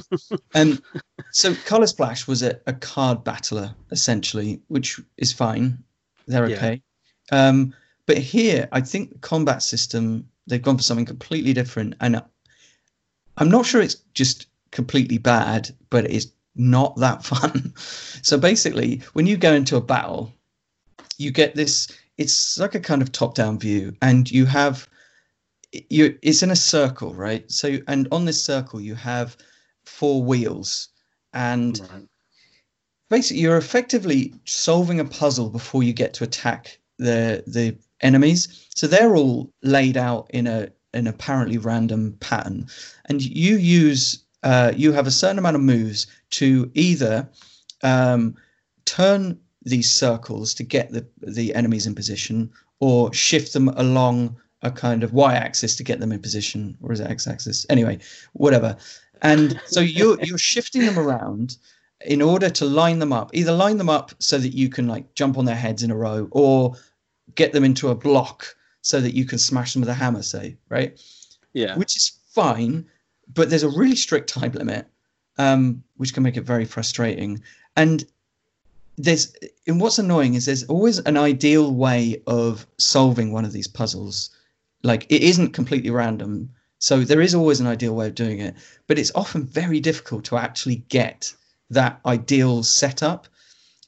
[0.54, 0.80] and
[1.32, 5.82] so Color Splash was a, a, card battler essentially, which is fine.
[6.26, 6.82] They're okay.
[7.32, 7.48] Yeah.
[7.48, 7.74] Um,
[8.06, 12.22] but here, I think the combat system they've gone for something completely different, and
[13.36, 17.74] I'm not sure it's just completely bad, but it's not that fun.
[17.76, 20.32] so basically, when you go into a battle,
[21.18, 21.88] you get this
[22.20, 24.86] it's like a kind of top down view and you have
[25.72, 29.36] you it's in a circle right so and on this circle you have
[29.84, 30.88] four wheels
[31.32, 32.06] and right.
[33.08, 38.86] basically you're effectively solving a puzzle before you get to attack the the enemies so
[38.86, 42.66] they're all laid out in a an apparently random pattern
[43.06, 47.28] and you use uh, you have a certain amount of moves to either
[47.82, 48.34] um,
[48.86, 52.50] turn these circles to get the the enemies in position,
[52.80, 57.00] or shift them along a kind of y-axis to get them in position, or is
[57.00, 57.64] it x-axis?
[57.70, 57.98] Anyway,
[58.34, 58.76] whatever.
[59.22, 61.56] And so you're you're shifting them around
[62.04, 63.30] in order to line them up.
[63.34, 65.96] Either line them up so that you can like jump on their heads in a
[65.96, 66.74] row, or
[67.34, 70.22] get them into a block so that you can smash them with a hammer.
[70.22, 71.00] Say right?
[71.52, 71.76] Yeah.
[71.76, 72.86] Which is fine,
[73.34, 74.86] but there's a really strict time limit,
[75.38, 77.42] um, which can make it very frustrating.
[77.76, 78.04] And
[79.02, 79.34] there's
[79.66, 84.30] and what's annoying is there's always an ideal way of solving one of these puzzles.
[84.82, 88.54] Like it isn't completely random so there is always an ideal way of doing it
[88.86, 91.32] but it's often very difficult to actually get
[91.70, 93.28] that ideal setup.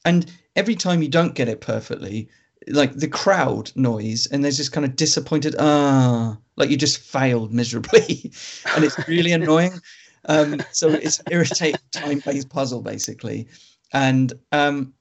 [0.05, 2.29] And every time you don't get it perfectly
[2.67, 7.53] like the crowd noise and there's this kind of disappointed ah like you just failed
[7.53, 8.31] miserably.
[8.75, 9.79] And it's really annoying.
[10.25, 13.47] Um, so it's irritating time-based puzzle basically.
[13.91, 14.93] And um,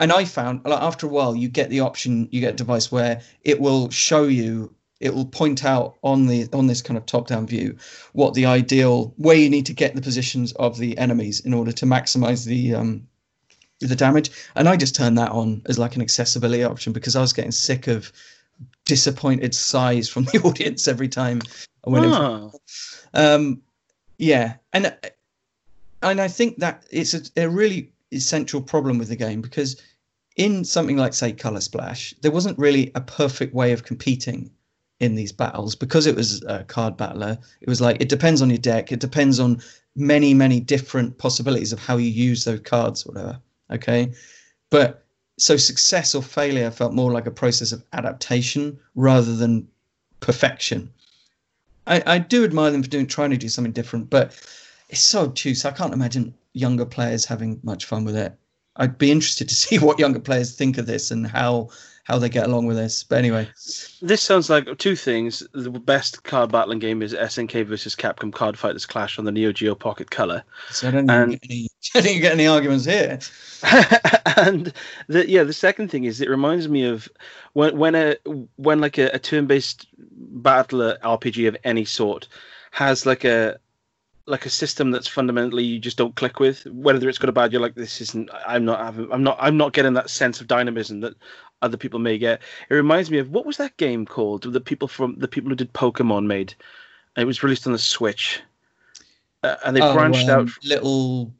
[0.00, 2.90] and I found like after a while you get the option, you get a device
[2.92, 7.06] where it will show you, it will point out on the on this kind of
[7.06, 7.76] top-down view
[8.12, 11.72] what the ideal where you need to get the positions of the enemies in order
[11.72, 13.06] to maximize the um,
[13.80, 14.30] the damage.
[14.56, 17.52] And I just turned that on as like an accessibility option because I was getting
[17.52, 18.12] sick of
[18.84, 21.40] disappointed sighs from the audience every time
[21.86, 22.52] I went oh.
[23.14, 23.62] Um,
[24.18, 24.94] yeah, and
[26.02, 29.80] and I think that it's a, a really essential problem with the game because
[30.38, 34.50] in something like say color splash there wasn't really a perfect way of competing
[35.00, 35.76] in these battles.
[35.76, 39.00] Because it was a card battler it was like it depends on your deck it
[39.00, 39.60] depends on
[39.94, 44.12] many many different possibilities of how you use those cards whatever okay?
[44.70, 45.04] But
[45.38, 49.68] so success or failure felt more like a process of adaptation rather than
[50.20, 50.90] perfection.
[51.86, 54.40] I, I do admire them for doing trying to do something different but
[54.88, 55.64] it's so obtuse.
[55.64, 58.34] I can't imagine younger players having much fun with it.
[58.78, 61.70] I'd be interested to see what younger players think of this and how
[62.08, 63.04] how they get along with this.
[63.04, 63.46] But anyway,
[64.00, 65.46] this sounds like two things.
[65.52, 69.52] The best card battling game is SNK versus Capcom Card Fighters Clash on the Neo
[69.52, 70.42] Geo Pocket Color.
[70.70, 73.18] So I don't, and, get any, I didn't get any arguments here.
[74.38, 74.72] and
[75.08, 77.10] the yeah, the second thing is it reminds me of
[77.52, 78.16] when when a
[78.56, 82.26] when like a, a turn-based battler RPG of any sort
[82.70, 83.58] has like a
[84.28, 86.64] like a system that's fundamentally you just don't click with.
[86.66, 88.30] Whether it's good or bad, you're like, this isn't.
[88.46, 89.10] I'm not having.
[89.10, 89.38] I'm not.
[89.40, 91.14] I'm not getting that sense of dynamism that
[91.62, 92.40] other people may get.
[92.70, 94.52] It reminds me of what was that game called?
[94.52, 96.54] The people from the people who did Pokemon made.
[97.16, 98.40] It was released on the Switch,
[99.42, 100.50] uh, and they oh, branched um, out.
[100.64, 101.32] Little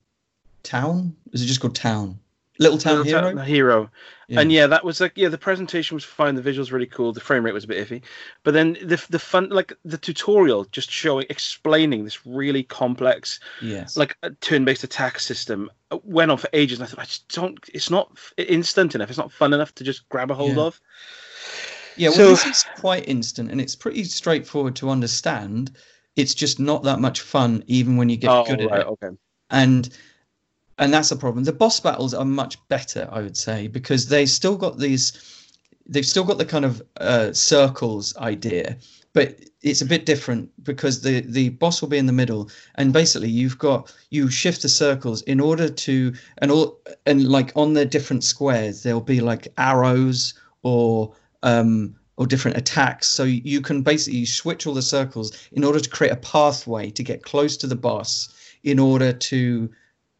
[0.62, 1.16] Town?
[1.32, 2.18] Is it just called Town?
[2.58, 3.34] Little Town Little Hero.
[3.34, 3.90] Ta- Hero.
[4.28, 4.40] Yeah.
[4.40, 7.20] And yeah, that was like yeah, the presentation was fine, the visuals really cool, the
[7.20, 8.02] frame rate was a bit iffy,
[8.42, 13.96] but then the the fun like the tutorial just showing explaining this really complex, yes,
[13.96, 17.58] like turn-based attack system uh, went on for ages, and I thought I just don't,
[17.72, 20.62] it's not instant enough, it's not fun enough to just grab a hold yeah.
[20.62, 20.80] of.
[21.96, 25.74] Yeah, well, so, this is quite instant, and it's pretty straightforward to understand.
[26.16, 28.86] It's just not that much fun, even when you get oh, good at right, it.
[28.86, 29.16] Okay.
[29.50, 29.88] And
[30.78, 31.44] and that's a problem.
[31.44, 35.12] The boss battles are much better, I would say, because they still got these.
[35.86, 38.76] They've still got the kind of uh, circles idea,
[39.12, 42.92] but it's a bit different because the the boss will be in the middle, and
[42.92, 47.72] basically you've got you shift the circles in order to and all and like on
[47.72, 53.08] the different squares there'll be like arrows or um or different attacks.
[53.08, 57.02] So you can basically switch all the circles in order to create a pathway to
[57.02, 58.28] get close to the boss
[58.64, 59.70] in order to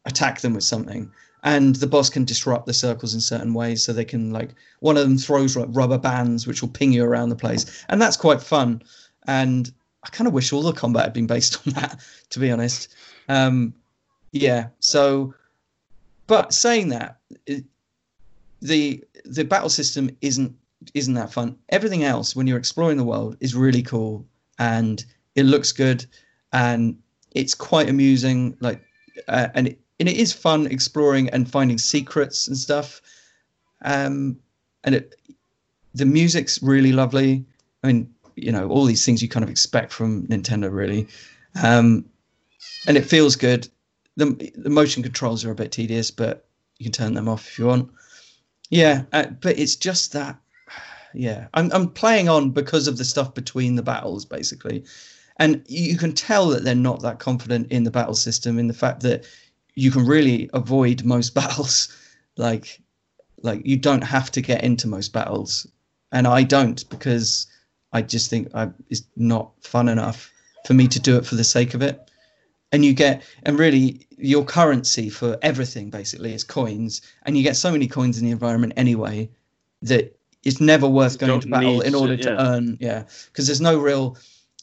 [0.09, 1.11] attack them with something
[1.43, 4.49] and the boss can disrupt the circles in certain ways so they can like
[4.79, 8.01] one of them throws like rubber bands which will ping you around the place and
[8.01, 8.81] that's quite fun
[9.27, 9.71] and
[10.03, 11.99] I kind of wish all the combat had been based on that,
[12.29, 12.93] to be honest.
[13.27, 13.73] Um,
[14.31, 14.67] yeah.
[14.79, 15.33] So,
[16.27, 17.63] but saying that, it,
[18.61, 20.55] the the battle system isn't
[20.93, 21.57] isn't that fun.
[21.69, 24.25] Everything else, when you're exploring the world, is really cool
[24.57, 25.03] and
[25.35, 26.05] it looks good
[26.53, 26.97] and
[27.31, 28.57] it's quite amusing.
[28.59, 28.83] Like,
[29.27, 33.01] uh, and it, and it is fun exploring and finding secrets and stuff.
[33.83, 34.37] Um,
[34.83, 35.15] and it,
[35.93, 37.45] the music's really lovely.
[37.83, 41.07] I mean, you know, all these things you kind of expect from Nintendo, really.
[41.61, 42.05] Um,
[42.87, 43.67] and it feels good.
[44.15, 46.45] The, the motion controls are a bit tedious, but
[46.77, 47.91] you can turn them off if you want.
[48.69, 50.37] Yeah, uh, but it's just that.
[51.15, 54.85] Yeah, I'm I'm playing on because of the stuff between the battles, basically,
[55.37, 58.75] and you can tell that they're not that confident in the battle system, in the
[58.75, 59.25] fact that
[59.75, 61.95] you can really avoid most battles.
[62.37, 62.81] like,
[63.41, 65.67] like you don't have to get into most battles,
[66.11, 67.47] and I don't because
[67.93, 70.31] I just think I, it's not fun enough
[70.65, 72.11] for me to do it for the sake of it.
[72.71, 77.55] And you get, and really, your currency for everything basically is coins, and you get
[77.55, 79.29] so many coins in the environment anyway
[79.81, 82.47] that it's never worth going to battle in order to yeah.
[82.47, 82.77] earn.
[82.79, 84.17] Yeah, because there's no real,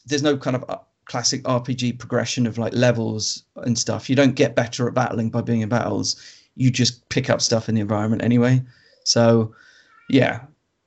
[0.05, 0.77] there's no kind of uh,
[1.07, 4.09] classic RPG progression of like levels and stuff.
[4.09, 6.21] You don't get better at battling by being in battles.
[6.55, 8.61] You just pick up stuff in the environment anyway.
[9.03, 9.53] So,
[10.09, 10.41] yeah.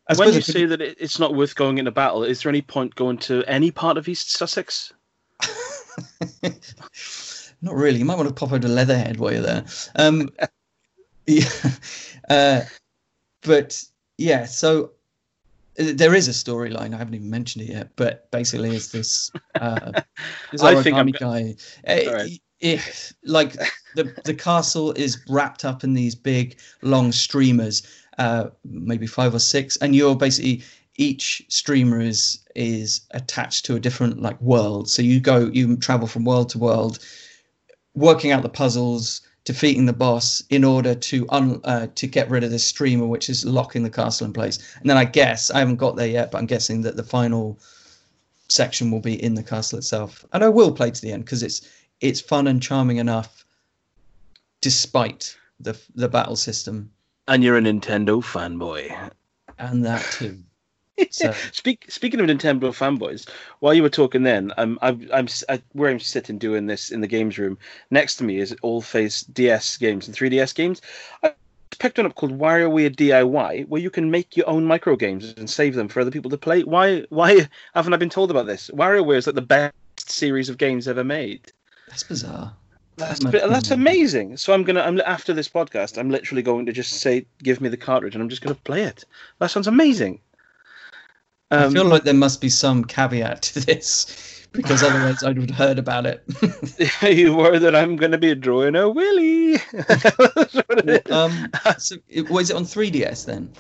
[0.08, 2.62] I when you could- say that it's not worth going into battle, is there any
[2.62, 4.92] point going to any part of East Sussex?
[7.62, 7.98] Not really.
[7.98, 9.64] You might want to pop out a Leatherhead while you're there.
[9.96, 10.30] Um,
[11.26, 11.48] yeah,
[12.28, 12.62] uh,
[13.42, 13.84] but
[14.18, 14.46] yeah.
[14.46, 14.92] So
[15.80, 16.94] there is a storyline.
[16.94, 17.90] I haven't even mentioned it yet.
[17.96, 19.30] But basically, it's this.
[19.54, 19.92] Uh,
[20.52, 21.56] this I think I'm guy.
[21.88, 22.40] Alright.
[22.60, 23.54] it- like
[23.96, 27.82] the the castle is wrapped up in these big long streamers,
[28.18, 30.62] uh, maybe five or six, and you're basically
[30.96, 34.90] each streamer is is attached to a different like world.
[34.90, 36.98] So you go, you travel from world to world,
[37.94, 42.44] working out the puzzles, defeating the boss in order to un uh, to get rid
[42.44, 44.58] of this streamer, which is locking the castle in place.
[44.80, 47.58] And then I guess I haven't got there yet, but I'm guessing that the final
[48.48, 50.24] section will be in the castle itself.
[50.32, 51.62] And I will play to the end because it's
[52.00, 53.44] it's fun and charming enough,
[54.60, 56.90] despite the the battle system
[57.28, 59.10] And you're a Nintendo fanboy.
[59.58, 60.42] and that too.
[61.10, 63.28] So Speak, speaking of Nintendo fanboys,
[63.60, 66.90] while you were talking then, um, I'm, I'm, s- I, where I'm sitting doing this
[66.90, 67.58] in the games room,
[67.90, 70.80] next to me is all face DS games and 3DS games.
[71.22, 71.32] I
[71.78, 75.48] picked one up called WarioWare DIY, where you can make your own micro games and
[75.48, 76.62] save them for other people to play.
[76.62, 78.70] Why, why haven't I been told about this?
[78.70, 81.52] WarioWare is like the best series of games ever made.
[81.88, 82.54] that's bizarre.
[82.96, 84.36] That's Must that's amazing.
[84.36, 87.68] So I'm gonna, I'm after this podcast, I'm literally going to just say, give me
[87.68, 89.04] the cartridge, and I'm just gonna play it.
[89.38, 90.20] That sounds amazing.
[91.50, 95.50] I Um, feel like there must be some caveat to this because otherwise I would
[95.50, 96.22] have heard about it.
[97.02, 99.56] you were that I'm going to be drawing a willy.
[101.10, 103.50] Um, so it, was it on 3DS then?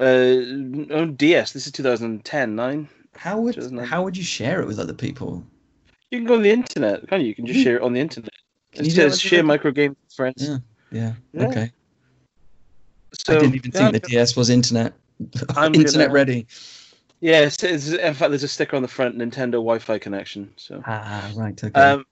[0.00, 1.52] uh, oh, DS.
[1.52, 2.88] This is 2010, nine.
[3.14, 5.44] How would how would you share it with other people?
[6.10, 7.28] You can go on the internet, can't you?
[7.28, 7.62] You can just Mhm.
[7.64, 8.30] share it on the internet.
[8.72, 10.42] Can it you says share micro games with friends.
[10.48, 10.58] Yeah.
[10.92, 11.12] Yeah.
[11.32, 11.46] Yeah.
[11.48, 11.72] Okay.
[13.12, 14.92] So, I didn't even yeah, think the DS was internet
[15.56, 16.46] I'm internet gonna- ready.
[17.20, 17.62] It's,
[17.92, 20.52] in fact, there's a sticker on the front, Nintendo Wi-Fi connection.
[20.56, 21.62] So, Ah, right.
[21.62, 21.80] Okay.
[21.80, 22.04] um,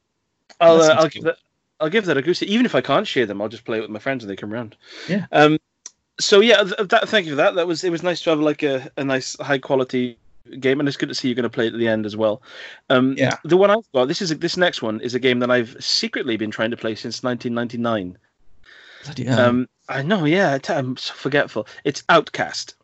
[0.60, 1.36] I'll, uh, I'll give that.
[1.78, 2.42] I'll give that a goose.
[2.42, 4.36] Even if I can't share them, I'll just play it with my friends when they
[4.36, 4.76] come around.
[5.08, 5.26] Yeah.
[5.32, 5.58] Um.
[6.18, 7.54] So yeah, th- that, thank you for that.
[7.54, 7.90] That was it.
[7.90, 10.16] Was nice to have like a, a nice high quality
[10.60, 12.16] game, and it's good to see you're going to play it at the end as
[12.16, 12.40] well.
[12.88, 13.36] Um, Yeah.
[13.44, 14.06] The one I've got.
[14.08, 16.76] This is a, this next one is a game that I've secretly been trying to
[16.76, 18.16] play since 1999.
[19.04, 19.40] Bloody hell.
[19.40, 21.66] Um, I know, yeah, I'm so forgetful.
[21.84, 22.75] It's Outcast.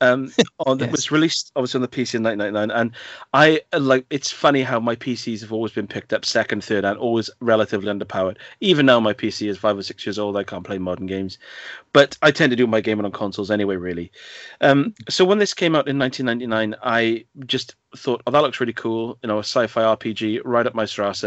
[0.00, 0.32] Um,
[0.66, 0.90] on, It Yes.
[0.90, 2.92] was released obviously on the PC in 1999, and
[3.32, 4.06] I uh, like.
[4.10, 7.88] It's funny how my PCs have always been picked up second, third, and always relatively
[7.92, 8.36] underpowered.
[8.60, 10.36] Even now, my PC is five or six years old.
[10.36, 11.38] I can't play modern games,
[11.92, 13.76] but I tend to do my gaming on consoles anyway.
[13.76, 14.12] Really.
[14.60, 18.72] Um, so when this came out in 1999, I just thought, oh, that looks really
[18.72, 19.18] cool.
[19.22, 21.24] You know, a sci-fi RPG right up my strasse.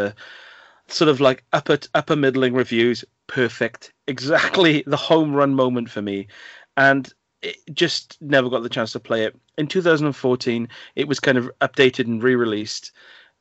[0.88, 6.28] Sort of like upper upper middling reviews, perfect, exactly the home run moment for me,
[6.78, 9.35] and it just never got the chance to play it.
[9.57, 12.91] In 2014, it was kind of updated and re-released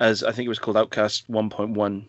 [0.00, 2.06] as I think it was called Outcast 1.1,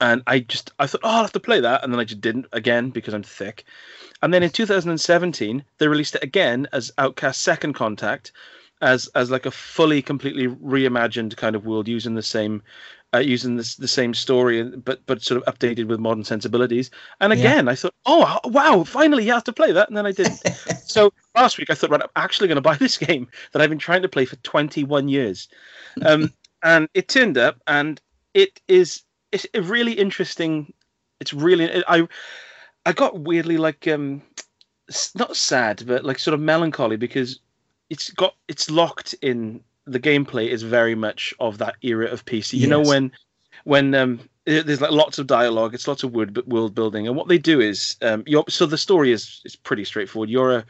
[0.00, 2.20] and I just I thought, oh, I'll have to play that, and then I just
[2.20, 3.64] didn't again because I'm thick.
[4.22, 8.32] And then in 2017, they released it again as Outcast Second Contact,
[8.82, 12.62] as as like a fully, completely reimagined kind of world using the same.
[13.14, 16.90] Uh, using this, the same story, but but sort of updated with modern sensibilities.
[17.20, 17.38] And Yeah.
[17.38, 20.42] again, I thought, oh wow, finally you have to play that, and then I didn't.
[20.84, 23.68] so last week I thought, right, I'm actually going to buy this game that I've
[23.70, 25.48] been trying to play for 21 years.
[26.04, 26.32] Um,
[26.64, 28.00] and it turned up, and
[28.32, 30.72] it is it's a really interesting.
[31.20, 32.08] It's really I
[32.84, 34.22] I got weirdly like um
[35.14, 37.38] not sad, but like sort of melancholy because
[37.90, 42.54] it's got it's locked in the gameplay is very much of that era of PC.
[42.54, 42.68] You yes.
[42.68, 43.12] know when
[43.64, 47.28] when um there's like lots of dialogue, it's lots of world world building, and what
[47.28, 50.30] they do is um so the story is is pretty straightforward.
[50.30, 50.64] You're a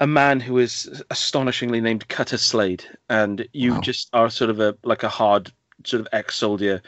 [0.00, 3.80] a man who is astonishingly named Cutter Slade, and you wow.
[3.80, 5.50] just are sort of a like a hard
[5.84, 6.82] sort of ex soldier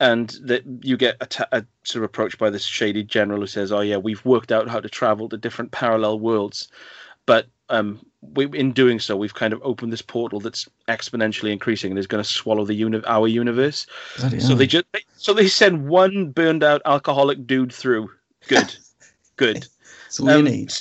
[0.00, 3.70] and that you get a, a, sort of approached by this shady general who says,
[3.70, 6.68] "Oh yeah, we've worked out how to travel to different parallel worlds,
[7.26, 11.90] but um, we, in doing so, we've kind of opened this portal that's exponentially increasing
[11.90, 13.86] and is going to swallow the uni- our universe."
[14.18, 14.84] Bloody so they just
[15.16, 18.10] so they send one burned out alcoholic dude through.
[18.48, 18.76] Good,
[19.36, 19.66] good.
[20.08, 20.72] So we um, need.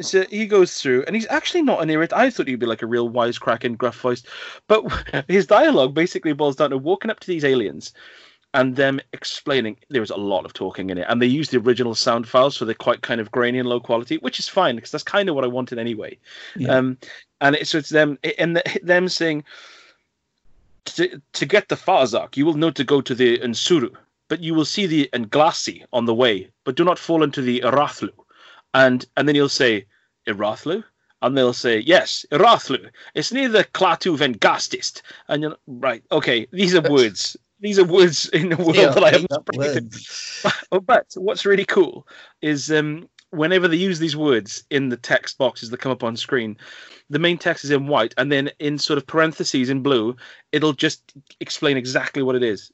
[0.00, 2.12] So he goes through, and he's actually not an irrit.
[2.12, 4.22] I thought he'd be like a real wisecracking, gruff voice,
[4.68, 4.84] but
[5.28, 7.92] his dialogue basically boils down to walking up to these aliens
[8.58, 11.58] and them explaining there was a lot of talking in it and they used the
[11.58, 14.74] original sound files so they're quite kind of grainy and low quality which is fine
[14.74, 16.18] because that's kind of what i wanted anyway
[16.56, 16.74] yeah.
[16.74, 16.98] um
[17.40, 19.44] and it's, so it's them and the, them saying
[20.84, 23.94] to, to get the farzak you will know to go to the Unsuru,
[24.26, 27.60] but you will see the Englasi on the way but do not fall into the
[27.60, 28.10] Irathlu
[28.74, 29.86] and and then you'll say
[30.26, 30.82] Irathlu
[31.20, 32.90] and they'll say, Yes, Irathlu.
[33.16, 35.02] It's near the Klaatu Vengastist.
[35.26, 39.04] And you're right, okay, these are words these are words in a world yeah, that
[39.04, 39.90] I haven't spoken.
[40.70, 42.06] But, but what's really cool
[42.42, 46.16] is um, whenever they use these words in the text boxes that come up on
[46.16, 46.56] screen,
[47.10, 50.16] the main text is in white, and then in sort of parentheses in blue,
[50.52, 52.70] it'll just explain exactly what it is.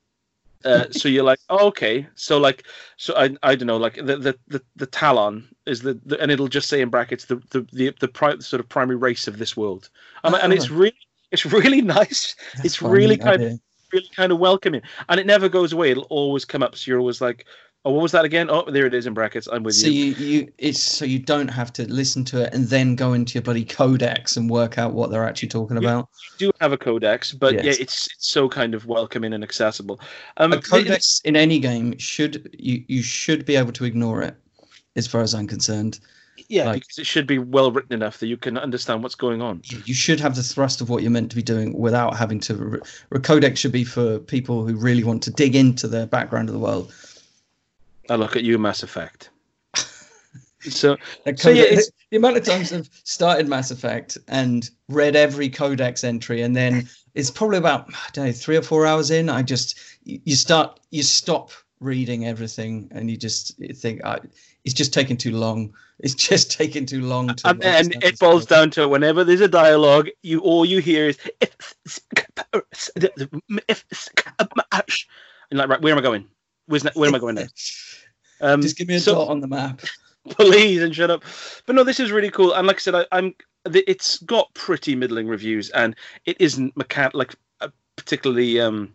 [0.64, 2.64] Uh, so you're like, oh, okay, so like,
[2.96, 6.30] so I, I don't know, like the the the, the Talan is the, the, and
[6.30, 9.38] it'll just say in brackets the the the, the pri- sort of primary race of
[9.38, 9.88] this world,
[10.24, 10.96] and, and it's really
[11.30, 12.36] it's really nice.
[12.54, 13.60] That's it's really kind of
[13.94, 15.90] really kind of welcoming, and it never goes away.
[15.90, 16.76] It'll always come up.
[16.76, 17.46] So you're always like,
[17.84, 19.48] "Oh, what was that again?" Oh, there it is in brackets.
[19.50, 20.14] I'm with so you.
[20.14, 23.12] So you, you, it's so you don't have to listen to it and then go
[23.12, 26.08] into your bloody codex and work out what they're actually talking you, about.
[26.38, 27.64] You do have a codex, but yes.
[27.64, 30.00] yeah, it's it's so kind of welcoming and accessible.
[30.36, 34.36] Um, a codex in any game should you you should be able to ignore it,
[34.96, 36.00] as far as I'm concerned.
[36.48, 39.40] Yeah, like, because it should be well written enough that you can understand what's going
[39.40, 39.62] on.
[39.84, 42.80] You should have the thrust of what you're meant to be doing without having to.
[43.12, 46.52] A codex should be for people who really want to dig into the background of
[46.52, 46.92] the world.
[48.10, 49.30] I look at you, Mass Effect.
[50.60, 50.96] so,
[51.36, 51.80] so yeah,
[52.10, 56.88] the amount of times I've started Mass Effect and read every codex entry, and then
[57.14, 59.30] it's probably about I don't know three or four hours in.
[59.30, 64.20] I just you start you stop reading everything, and you just think I,
[64.64, 67.48] it's just taking too long it's just taking too long to.
[67.48, 71.18] And, and it boils down to whenever there's a dialogue, you all you hear is
[71.40, 71.74] if,
[73.68, 74.08] if,
[75.50, 76.26] and like right, where am I going?
[76.66, 77.46] Where's where am I going now?
[78.40, 79.80] Um, just give me a so, dot on the map,
[80.28, 81.22] please, and shut up.
[81.64, 82.52] But no, this is really cool.
[82.52, 83.32] And like I said, I, am
[83.64, 85.94] It's got pretty middling reviews, and
[86.26, 88.92] it isn't mechan- like a particularly um,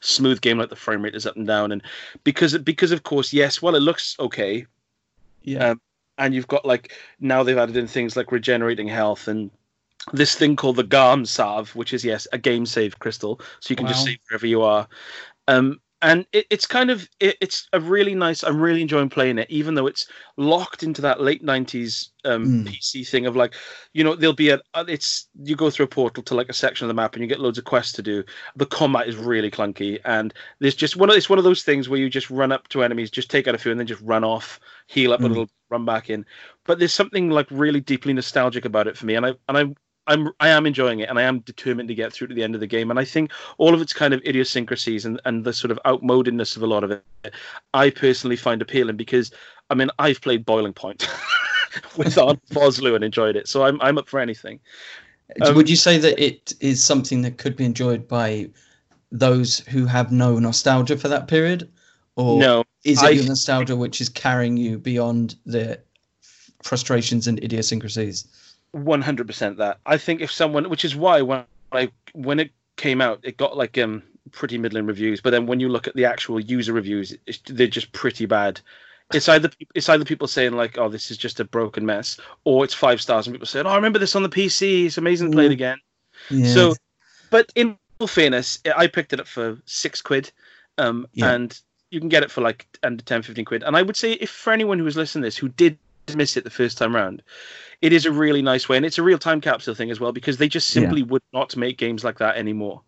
[0.00, 0.58] smooth game.
[0.58, 1.82] Like the frame rate is up and down, and
[2.24, 4.66] because because of course, yes, well, it looks okay.
[5.42, 5.70] Yeah.
[5.70, 5.80] Um,
[6.18, 9.50] and you've got like now they've added in things like regenerating health and
[10.12, 13.76] this thing called the Garm Salve, which is yes a game save crystal, so you
[13.76, 13.92] can wow.
[13.92, 14.88] just save wherever you are.
[15.48, 18.42] Um, and it, it's kind of it, it's a really nice.
[18.42, 22.68] I'm really enjoying playing it, even though it's locked into that late '90s um, mm.
[22.68, 23.54] PC thing of like,
[23.92, 26.54] you know, there'll be a uh, it's you go through a portal to like a
[26.54, 28.24] section of the map and you get loads of quests to do.
[28.56, 31.88] The combat is really clunky, and there's just one of it's one of those things
[31.88, 34.02] where you just run up to enemies, just take out a few, and then just
[34.02, 35.24] run off, heal up mm.
[35.24, 36.24] a little, run back in.
[36.64, 39.64] But there's something like really deeply nostalgic about it for me, and I and I
[40.06, 42.54] I'm I am enjoying it and I am determined to get through to the end
[42.54, 42.90] of the game.
[42.90, 46.56] And I think all of its kind of idiosyncrasies and, and the sort of outmodedness
[46.56, 47.04] of a lot of it,
[47.74, 49.30] I personally find appealing because
[49.68, 51.08] I mean I've played Boiling Point
[51.96, 54.60] with Arnold Vosloo and enjoyed it, so I'm I'm up for anything.
[55.42, 58.50] Um, Would you say that it is something that could be enjoyed by
[59.12, 61.70] those who have no nostalgia for that period,
[62.16, 65.78] or no, is it I, your nostalgia which is carrying you beyond the
[66.62, 68.26] frustrations and idiosyncrasies?
[68.72, 69.78] One hundred percent that.
[69.86, 73.56] I think if someone, which is why when I when it came out, it got
[73.56, 74.02] like um
[74.32, 75.20] pretty middling reviews.
[75.20, 77.14] But then when you look at the actual user reviews,
[77.46, 78.60] they're just pretty bad.
[79.12, 82.64] It's either it's either people saying like, "Oh, this is just a broken mess," or
[82.64, 84.86] it's five stars and people saying, "Oh, I remember this on the PC.
[84.86, 85.78] It's amazing to play it again."
[86.30, 86.46] Yeah.
[86.46, 86.74] So,
[87.30, 90.30] but in all fairness, I picked it up for six quid,
[90.78, 91.32] um, yeah.
[91.32, 91.60] and
[91.90, 93.62] you can get it for like under 10, 15 quid.
[93.62, 95.78] And I would say if for anyone who was listening to this who did
[96.16, 97.22] miss it the first time round.
[97.82, 100.12] it is a really nice way, and it's a real time capsule thing as well
[100.12, 101.08] because they just simply yeah.
[101.08, 102.82] would not make games like that anymore.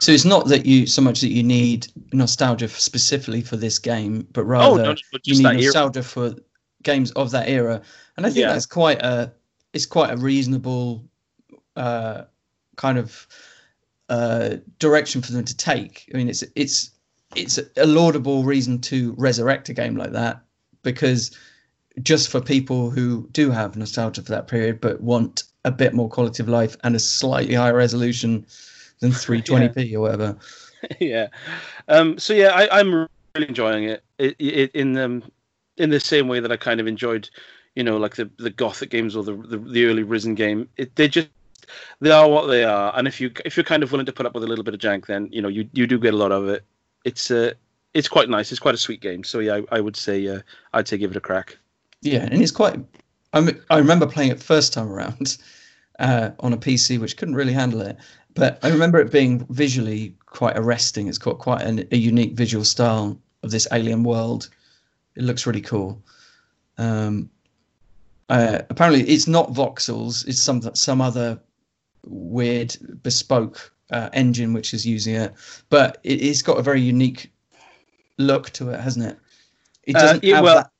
[0.00, 3.78] So it's not that you so much that you need nostalgia for, specifically for this
[3.78, 5.64] game, but Oh, rather no, but you need that era.
[5.64, 6.34] nostalgia for
[6.82, 7.82] games of that era.
[8.16, 8.54] And I think Yeah.
[8.54, 9.32] that's quite a
[9.72, 11.04] it's quite a reasonable
[11.76, 12.24] uh,
[12.76, 13.26] kind of
[14.08, 16.10] uh, direction for them to take.
[16.12, 16.90] I mean, it's it's
[17.36, 20.42] it's a laudable reason to resurrect a game like that
[20.82, 21.36] because
[22.02, 26.08] just for people who do have nostalgia for that period but want a bit more
[26.08, 28.46] quality of life and a slightly higher resolution
[29.00, 30.36] than 320p or whatever.
[31.00, 31.28] yeah.
[31.88, 34.02] Um, so yeah, I, I'm really enjoying it.
[34.18, 35.22] It, it in um,
[35.76, 37.28] in the same way that I kind of enjoyed,
[37.74, 40.68] you know, like the the Gothic games or the the, the early Risen game.
[40.76, 41.28] It, they just
[42.00, 44.26] they are what they are, and if you if you're kind of willing to put
[44.26, 46.16] up with a little bit of jank, then you know you you do get a
[46.16, 46.64] lot of it.
[47.04, 47.52] It's uh,
[47.94, 48.50] it's quite nice.
[48.50, 49.24] It's quite a sweet game.
[49.24, 50.40] So yeah, I, I would say uh,
[50.72, 51.58] I'd say give it a crack.
[52.02, 52.78] Yeah, and it's quite.
[53.32, 55.38] I I remember playing it first time around
[55.98, 57.96] uh, on a PC, which couldn't really handle it.
[58.34, 61.08] But I remember it being visually quite arresting.
[61.08, 64.48] It's got quite an, a unique visual style of this alien world.
[65.16, 66.00] It looks really cool.
[66.76, 67.28] Um,
[68.28, 70.26] uh, apparently, it's not voxels.
[70.28, 71.40] It's some some other
[72.06, 75.34] weird bespoke uh, engine which is using it,
[75.68, 77.32] but it, it's got a very unique
[78.18, 79.18] look to it, hasn't it?
[79.84, 80.70] It Uh, doesn't yeah, have well, that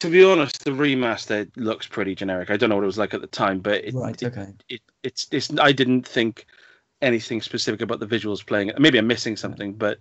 [0.00, 2.50] To be honest, the remaster looks pretty generic.
[2.50, 4.20] I don't know what it was like at the time, but it, right.
[4.22, 4.48] it, Okay.
[4.68, 6.46] it it's it's I didn't think
[7.00, 8.78] anything specific about the visuals playing it.
[8.78, 9.98] Maybe I'm missing something, but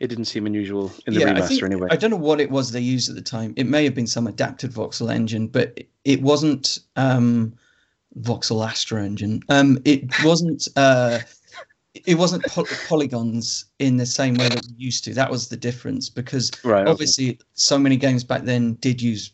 [0.00, 1.88] it didn't seem unusual in the I remaster think- anyway.
[1.90, 3.54] I don't know what it was they used at the time.
[3.56, 7.54] It may have been some adapted voxel engine, but it- it wasn't um,
[8.20, 9.42] voxel Astra engine.
[9.50, 10.66] Um, it wasn't.
[10.74, 11.20] Uh,
[11.94, 15.14] it wasn't po- polygons in the same way that we used to.
[15.14, 16.82] That was the difference because right.
[16.82, 16.90] okay.
[16.90, 19.32] obviously so many games back then did use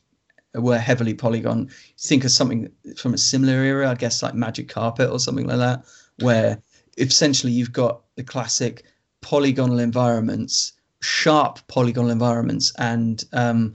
[0.55, 1.69] were heavily polygon.
[1.99, 5.59] Think of something from a similar era, I guess like Magic Carpet or something like
[5.59, 5.85] that,
[6.21, 6.61] where
[6.99, 8.85] essentially you've got the classic
[9.21, 13.75] polygonal environments, sharp polygonal environments, and um,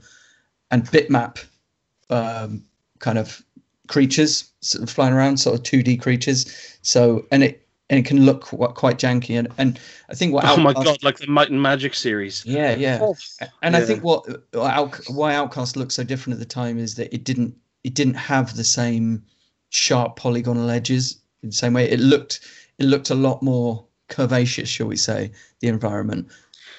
[0.70, 1.44] and bitmap
[2.08, 2.64] um,
[2.98, 3.44] kind of
[3.88, 6.78] creatures sort of flying around, sort of two D creatures.
[6.82, 9.78] So and it and it can look quite, quite janky and and
[10.08, 12.44] I think what Oh my god, like the Might and Magic series.
[12.46, 13.04] yeah yeah
[13.62, 14.24] and I think what
[15.08, 18.56] why Outcast looked so different at the time is that it didn't it didn't have
[18.56, 19.22] the same
[19.70, 21.90] sharp polygonal edges in the same way.
[21.90, 22.40] It looked
[22.78, 25.30] it looked a lot more curvaceous, shall we say,
[25.60, 26.28] the environment.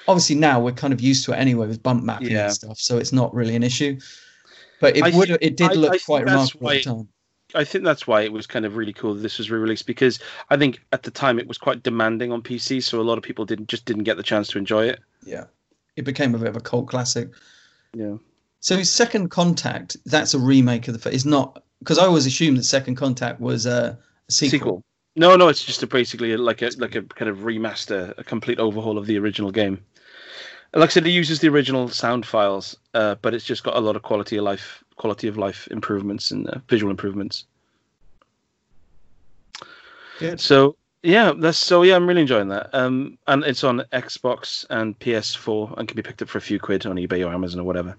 [0.08, 2.44] Obviously now we're kind of used to it anyway with bump mapping Yeah.
[2.46, 3.98] and stuff, so it's not really an issue.
[4.80, 6.82] But it I would think- it did I- look I quite that's remarkable at the
[6.90, 7.08] time.
[7.54, 10.18] I think that's why it was kind of really cool that this was re-released because
[10.50, 13.24] I think at the time it was quite demanding on PC, so a lot of
[13.24, 15.00] people didn't just didn't get the chance to enjoy it.
[15.24, 15.44] Yeah.
[15.96, 17.30] It became a bit of a cult classic.
[17.94, 18.16] Yeah.
[18.60, 21.00] So Second Contact, that's a remake of the.
[21.00, 21.14] first.
[21.14, 23.98] It's not because I always assumed that Second Contact was a,
[24.28, 24.82] a sequel.
[25.16, 28.58] No, no, it's just a, basically like a like a kind of remaster, a complete
[28.58, 29.84] overhaul of the original game.
[30.74, 33.80] Like I said, it uses the original sound files, uh, but it's just got a
[33.80, 37.44] lot of quality of life, quality of life improvements and uh, visual improvements.
[40.20, 40.40] Good.
[40.40, 42.70] So yeah, that's so yeah, I'm really enjoying that.
[42.72, 46.60] Um, and it's on Xbox and PS4 and can be picked up for a few
[46.60, 47.96] quid on eBay or Amazon or whatever.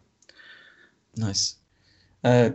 [1.17, 1.55] Nice.
[2.23, 2.51] Uh,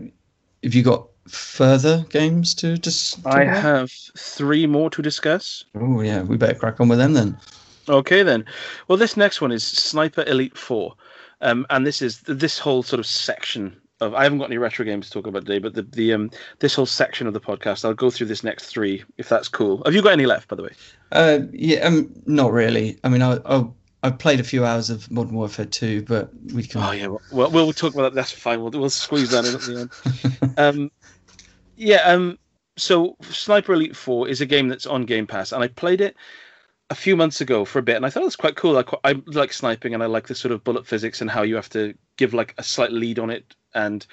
[0.62, 3.26] have you got further games to just?
[3.26, 5.62] I have three more to discuss.
[5.74, 7.36] Oh yeah, we better crack on with them then.
[7.90, 8.46] Okay then.
[8.88, 10.94] Well, this next one is Sniper Elite Four,
[11.42, 14.14] um, and this is this whole sort of section of.
[14.14, 16.74] I haven't got any retro games to talk about today, but the the um this
[16.74, 19.82] whole section of the podcast, I'll go through this next three if that's cool.
[19.84, 20.70] Have you got any left, by the way?
[21.12, 22.98] Uh, yeah, um, not really.
[23.04, 23.66] I mean, I, I
[24.02, 26.82] I've played a few hours of Modern Warfare 2, but we can.
[26.82, 28.14] Oh yeah, well we'll talk about that.
[28.14, 28.60] That's fine.
[28.60, 29.80] We'll we'll squeeze that in at the
[30.44, 30.54] end.
[30.58, 30.90] um,
[31.76, 32.02] yeah.
[32.02, 32.38] Um.
[32.76, 36.16] So Sniper Elite Four is a game that's on Game Pass, and I played it
[36.90, 38.78] a few months ago for a bit, and I thought it was quite cool.
[38.78, 41.42] I, qu- I like sniping, and I like the sort of bullet physics and how
[41.42, 44.06] you have to give like a slight lead on it, and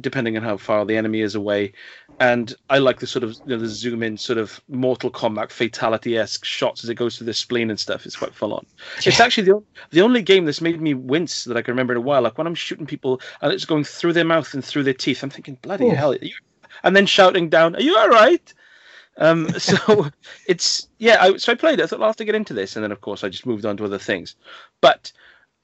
[0.00, 1.72] depending on how far the enemy is away.
[2.20, 5.50] And I like the sort of you know, the zoom in, sort of Mortal Kombat
[5.50, 8.06] fatality esque shots as it goes through the spleen and stuff.
[8.06, 8.64] It's quite full on.
[9.04, 11.98] It's actually the the only game that's made me wince that I can remember in
[11.98, 12.22] a while.
[12.22, 15.22] Like when I'm shooting people and it's going through their mouth and through their teeth,
[15.22, 15.94] I'm thinking, bloody Oh.
[15.94, 16.12] hell!
[16.12, 16.34] Are you...
[16.84, 18.54] And then shouting down, "Are you all right?"
[19.16, 20.08] Um, so
[20.46, 21.16] it's yeah.
[21.20, 21.82] I, so I played it.
[21.82, 23.64] I thought I'll have to get into this, and then of course I just moved
[23.64, 24.36] on to other things.
[24.80, 25.12] But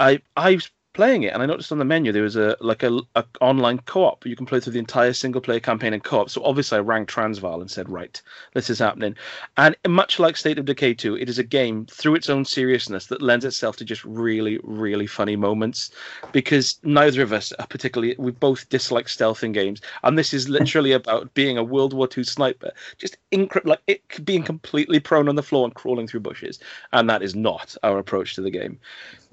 [0.00, 0.58] I I
[0.92, 3.78] playing it, and I noticed on the menu there was a like a, a online
[3.78, 4.26] co-op.
[4.26, 6.30] You can play through the entire single player campaign in co-op.
[6.30, 8.20] So obviously I rang Transvaal and said, right,
[8.54, 9.14] this is happening.
[9.56, 13.06] And much like State of Decay 2, it is a game through its own seriousness
[13.06, 15.90] that lends itself to just really, really funny moments.
[16.32, 20.48] Because neither of us are particularly we both dislike stealth in games, and this is
[20.48, 25.28] literally about being a World War II sniper, just incre- like it being completely prone
[25.28, 26.58] on the floor and crawling through bushes,
[26.92, 28.78] and that is not our approach to the game.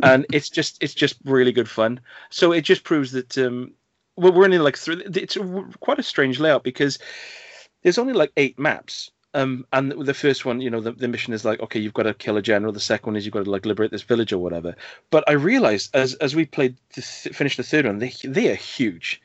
[0.04, 2.00] And it's just it's just really good fun.
[2.30, 3.72] So it just proves that um,
[4.16, 5.02] well, we're only like through.
[5.06, 7.00] It's a, quite a strange layout because
[7.84, 9.12] there's only like eight maps.
[9.34, 12.04] Um, and the first one, you know, the, the mission is like, okay, you've got
[12.04, 12.74] to kill a general.
[12.74, 14.76] The second one is you've got to like liberate this village or whatever.
[15.12, 18.50] But I realized as as we played to th- finish the third one, they they
[18.52, 19.22] are huge,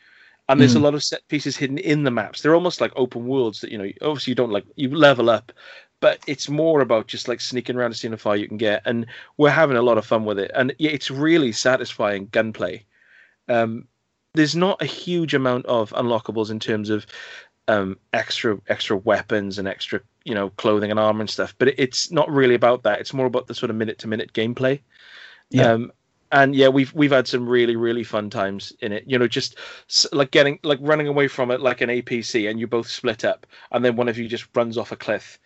[0.48, 0.80] and there's Mm.
[0.80, 2.42] a lot of set pieces hidden in the maps.
[2.42, 3.90] They're almost like open worlds that you know.
[4.02, 5.52] Obviously, you don't like you level up,
[6.02, 8.82] but it's more about just like sneaking around and seeing how far you can get.
[8.84, 12.84] And we're having a lot of fun with it, and yeah, it's really satisfying gunplay.
[13.48, 13.86] Um,
[14.34, 17.06] there's not a huge amount of unlockables in terms of
[17.68, 22.10] um, extra extra weapons and extra you know clothing and armor and stuff, but it's
[22.10, 23.00] not really about that.
[23.00, 24.80] It's more about the sort of minute to minute gameplay.
[25.50, 25.70] Yeah.
[25.70, 25.92] Um,
[26.32, 29.04] and yeah, we've we've had some really really fun times in it.
[29.06, 29.56] You know, just
[30.12, 33.46] like getting like running away from it like an APC, and you both split up,
[33.70, 35.38] and then one of you just runs off a cliff,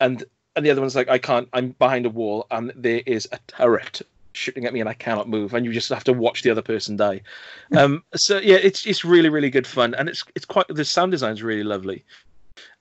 [0.00, 0.24] and
[0.56, 3.38] and the other one's like, I can't, I'm behind a wall, and there is a
[3.46, 6.50] turret shooting at me, and I cannot move, and you just have to watch the
[6.50, 7.22] other person die.
[7.76, 11.12] um, so yeah, it's it's really really good fun, and it's it's quite the sound
[11.12, 12.04] design's really lovely.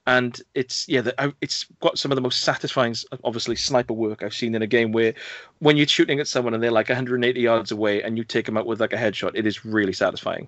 [0.08, 4.34] And it's yeah, the, it's got some of the most satisfying, obviously, sniper work I've
[4.34, 4.92] seen in a game.
[4.92, 5.14] Where
[5.60, 8.58] when you're shooting at someone and they're like 180 yards away, and you take them
[8.58, 10.48] out with like a headshot, it is really satisfying.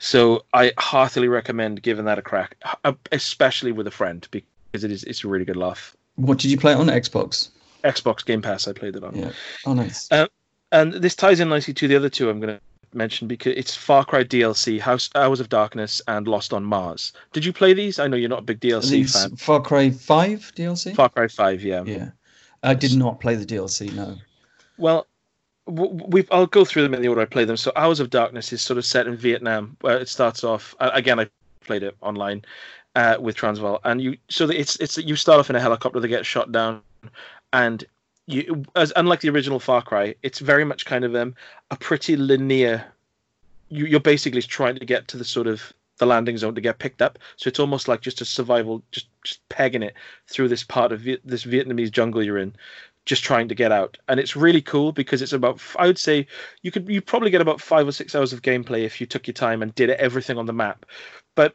[0.00, 4.90] So I heartily recommend giving that a crack, uh, especially with a friend, because it
[4.90, 5.96] is it's a really good laugh.
[6.16, 7.50] What did you play it on Xbox?
[7.84, 9.14] Xbox Game Pass, I played it on.
[9.14, 9.32] Yeah.
[9.66, 10.10] Oh, nice.
[10.10, 10.26] Uh,
[10.72, 12.60] And this ties in nicely to the other two I'm going to
[12.94, 17.12] mention because it's Far Cry DLC, House Hours of Darkness, and Lost on Mars.
[17.32, 17.98] Did you play these?
[17.98, 19.36] I know you're not a big DLC fan.
[19.36, 20.94] Far Cry Five DLC.
[20.94, 21.82] Far Cry Five, yeah.
[21.84, 22.10] yeah.
[22.62, 23.92] I did not play the DLC.
[23.92, 24.16] No.
[24.78, 25.06] Well,
[25.66, 27.56] we I'll go through them in the order I play them.
[27.56, 30.74] So Hours of Darkness is sort of set in Vietnam, where it starts off.
[30.80, 31.28] Again, I
[31.60, 32.44] played it online
[32.94, 36.08] uh, with Transvaal, and you so it's it's you start off in a helicopter that
[36.08, 36.82] gets shot down,
[37.52, 37.84] and
[38.26, 41.34] you as unlike the original Far Cry, it's very much kind of um,
[41.70, 42.84] a pretty linear.
[43.68, 46.78] You, you're basically trying to get to the sort of the landing zone to get
[46.78, 47.18] picked up.
[47.36, 49.94] So it's almost like just a survival, just just pegging it
[50.26, 52.54] through this part of Viet, this Vietnamese jungle you're in,
[53.06, 53.98] just trying to get out.
[54.08, 56.26] And it's really cool because it's about I would say
[56.62, 59.26] you could you probably get about five or six hours of gameplay if you took
[59.26, 60.86] your time and did everything on the map.
[61.34, 61.54] But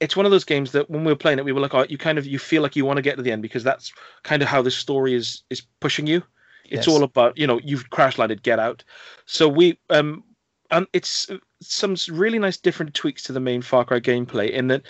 [0.00, 1.86] it's one of those games that when we were playing it, we were like, oh,
[1.88, 3.92] you kind of you feel like you want to get to the end because that's
[4.22, 6.22] kind of how the story is is pushing you.
[6.70, 6.88] It's Yes.
[6.88, 8.84] all about you know you've crash landed, get out.
[9.26, 10.24] So we um
[10.70, 11.30] and it's
[11.60, 14.82] some really nice different tweaks to the main Far Cry gameplay in that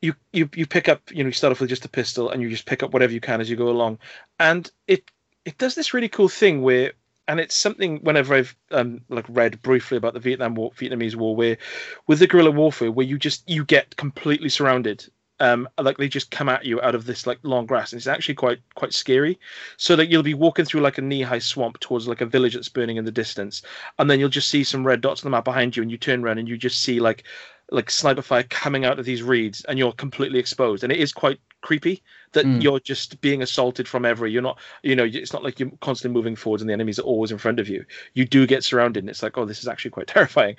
[0.00, 2.42] you you you pick up you know you start off with just a pistol and
[2.42, 3.98] you just pick up whatever you can as you go along,
[4.40, 5.10] and it
[5.44, 6.92] it does this really cool thing where
[7.28, 11.36] and it's something whenever I've um like read briefly about the Vietnam War Vietnamese War
[11.36, 11.58] where
[12.06, 15.06] with the guerrilla warfare where you just you get completely surrounded
[15.42, 18.06] um like they just come at you out of this like long grass and it's
[18.06, 19.38] actually quite quite scary.
[19.76, 22.68] So that you'll be walking through like a knee-high swamp towards like a village that's
[22.68, 23.62] burning in the distance
[23.98, 25.98] and then you'll just see some red dots on the map behind you and you
[25.98, 27.24] turn around and you just see like
[27.70, 30.84] like sniper fire coming out of these reeds and you're completely exposed.
[30.84, 32.62] And it is quite creepy that Mm.
[32.62, 36.12] you're just being assaulted from every you're not you know it's not like you're constantly
[36.18, 37.84] moving forwards and the enemies are always in front of you.
[38.14, 40.56] You do get surrounded and it's like oh this is actually quite terrifying.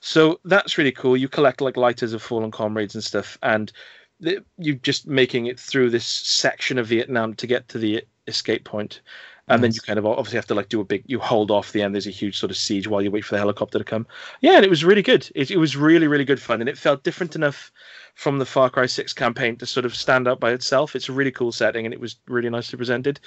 [0.00, 1.16] So that's really cool.
[1.16, 3.72] You collect like lighters of fallen comrades and stuff and
[4.20, 9.00] you just making it through this section of vietnam to get to the escape point.
[9.48, 11.70] And then you kind of obviously have to like do a big you hold off
[11.70, 11.94] the end.
[11.94, 14.04] There's a huge sort of siege while you wait for the helicopter to come.
[14.40, 15.30] Yeah and it was really good.
[15.36, 17.70] It, it was really really good fun and it felt different enough
[18.16, 20.96] from the far cry 6 campaign to sort of stand out by itself.
[20.96, 23.20] It's a really cool setting and it was really nicely presented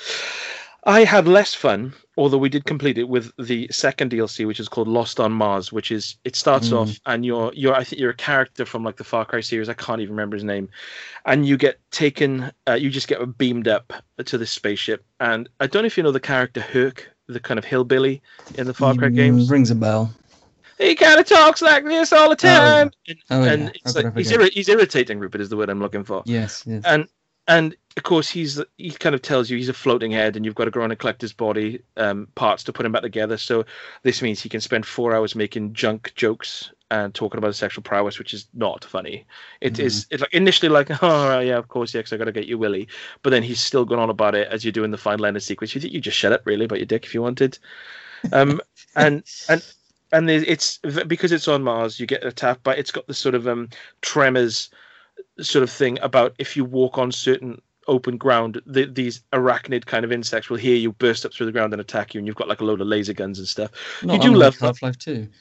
[0.85, 4.69] i had less fun although we did complete it with the second dlc which is
[4.69, 6.77] called lost on mars which is it starts Mm.
[6.77, 9.69] off and you're you're i think you're a character from like the far cry series
[9.69, 10.69] i can't even remember his name
[11.25, 13.91] and you get taken uh, you just get beamed up
[14.25, 17.57] to this spaceship and i don't know if you know the character Hurk the kind
[17.57, 18.21] of hillbilly
[18.55, 20.11] in the far cry Mm, games Rings a bell.
[20.77, 23.69] he kind of talks like this all the time and, Oh, and yeah.
[23.75, 26.63] it's like he's, irri- he's irritating rupert is the word i'm looking for Yes.
[26.65, 26.83] yes.
[26.85, 27.07] and
[27.49, 30.55] and of course he's he kind of tells you he's a floating head and you've
[30.55, 33.37] got to go around and collect his body um, parts to put him back together.
[33.37, 33.65] So
[34.03, 37.83] this means he can spend four hours making junk jokes and talking about his sexual
[37.83, 39.25] prowess which is not funny.
[39.61, 42.47] It is it's like initially like oh yeah of course yeah 'cause i gotta get
[42.47, 42.87] you willie.
[43.23, 45.75] But then he's still going on about it as you're doing the final end sequence.
[45.75, 47.57] You think you just shut up really about your dick if you wanted.
[48.31, 48.61] Um
[48.95, 49.65] and and
[50.11, 50.77] and it's
[51.07, 52.75] because it's on Mars, you get attacked by.
[52.75, 53.69] It's got this sort of um
[54.01, 54.69] tremors
[55.41, 60.05] sort of thing about if you walk on certain open ground, the, these arachnid kind
[60.05, 62.35] of insects will hear you burst up through the ground and attack you, and you've
[62.35, 63.71] got like a load of laser guns and stuff.
[64.03, 65.27] Not you do love Half Life Two.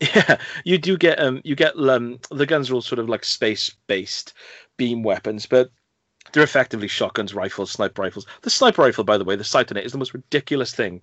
[0.00, 3.24] Yeah, you do get um you get um the guns are all sort of like
[3.24, 4.32] space based
[4.76, 5.70] beam weapons, but
[6.32, 8.26] they're effectively shotguns, rifles, sniper rifles.
[8.42, 11.02] The sniper rifle, by the way, the sight on it is the most ridiculous thing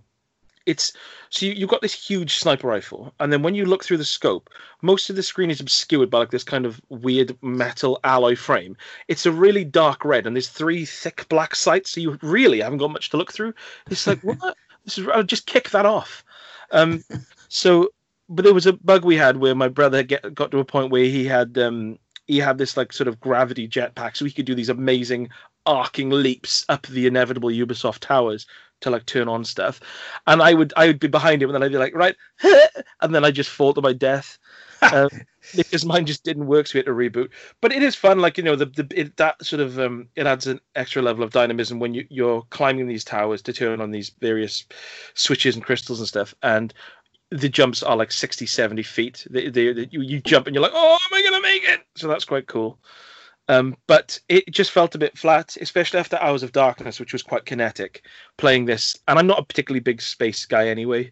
[0.65, 0.93] it's
[1.29, 4.05] so you, you've got this huge sniper rifle, and then when you look through the
[4.05, 4.49] scope,
[4.81, 8.77] most of the screen is obscured by like this kind of weird metal alloy frame.
[9.07, 12.79] It's a really dark red, and there's three thick black sights, so you really haven't
[12.79, 13.53] got much to look through.
[13.89, 14.57] It's like what?
[14.85, 16.23] This is I'll just kick that off.
[16.71, 17.03] Um,
[17.47, 17.89] so,
[18.29, 20.91] but there was a bug we had where my brother get, got to a point
[20.91, 24.45] where he had um, he had this like sort of gravity jetpack, so he could
[24.45, 25.29] do these amazing
[25.65, 28.45] arcing leaps up the inevitable Ubisoft towers
[28.86, 29.82] to like turn on stuff,
[30.28, 32.16] and I would I would be behind him, and then I'd be like right,
[33.02, 34.38] and then I just fall to my death.
[34.94, 35.10] um,
[35.56, 37.30] because mine just didn't work, so we had to reboot.
[37.62, 40.28] But it is fun, like you know, the, the it, that sort of um, it
[40.28, 43.91] adds an extra level of dynamism when you you're climbing these towers to turn on
[43.91, 44.66] these various
[45.14, 46.74] switches and crystals and stuff, and
[47.32, 50.62] the jumps are like 60 70 feet they, they, they, you, you jump and you're
[50.62, 52.78] like oh am i gonna make it so that's quite cool
[53.47, 57.23] um, but it just felt a bit flat, especially after Hours of Darkness, which was
[57.23, 58.05] quite kinetic.
[58.38, 61.11] Playing this, and I'm not a particularly big space guy anyway.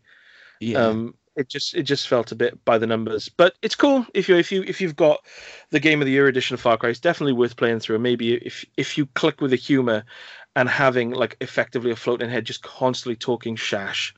[0.60, 0.80] Yeah.
[0.80, 4.30] Um, it just it just felt a bit by the numbers, but it's cool if
[4.30, 5.26] you if you if you've got
[5.72, 8.00] the Game of the Year edition of Far Cry, it's definitely worth playing through.
[8.00, 10.04] Maybe if if you click with the humor
[10.56, 14.14] and having like effectively a floating head just constantly talking shash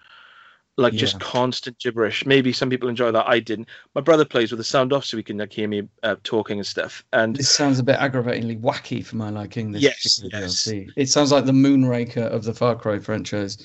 [0.77, 0.99] like yeah.
[0.99, 2.25] just constant gibberish.
[2.25, 3.27] Maybe some people enjoy that.
[3.27, 3.67] I didn't.
[3.93, 6.57] My brother plays with the sound off, so he can like hear me uh, talking
[6.57, 7.03] and stuff.
[7.13, 9.71] And this sounds a bit aggravatingly wacky for my liking.
[9.71, 10.67] This yes, yes.
[10.67, 10.89] DLC.
[10.95, 13.57] It sounds like the Moonraker of the Far Cry franchise.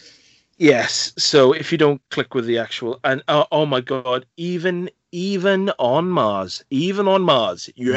[0.58, 1.12] Yes.
[1.16, 5.70] So if you don't click with the actual and uh, oh my god, even even
[5.78, 7.90] on Mars, even on Mars, mm-hmm.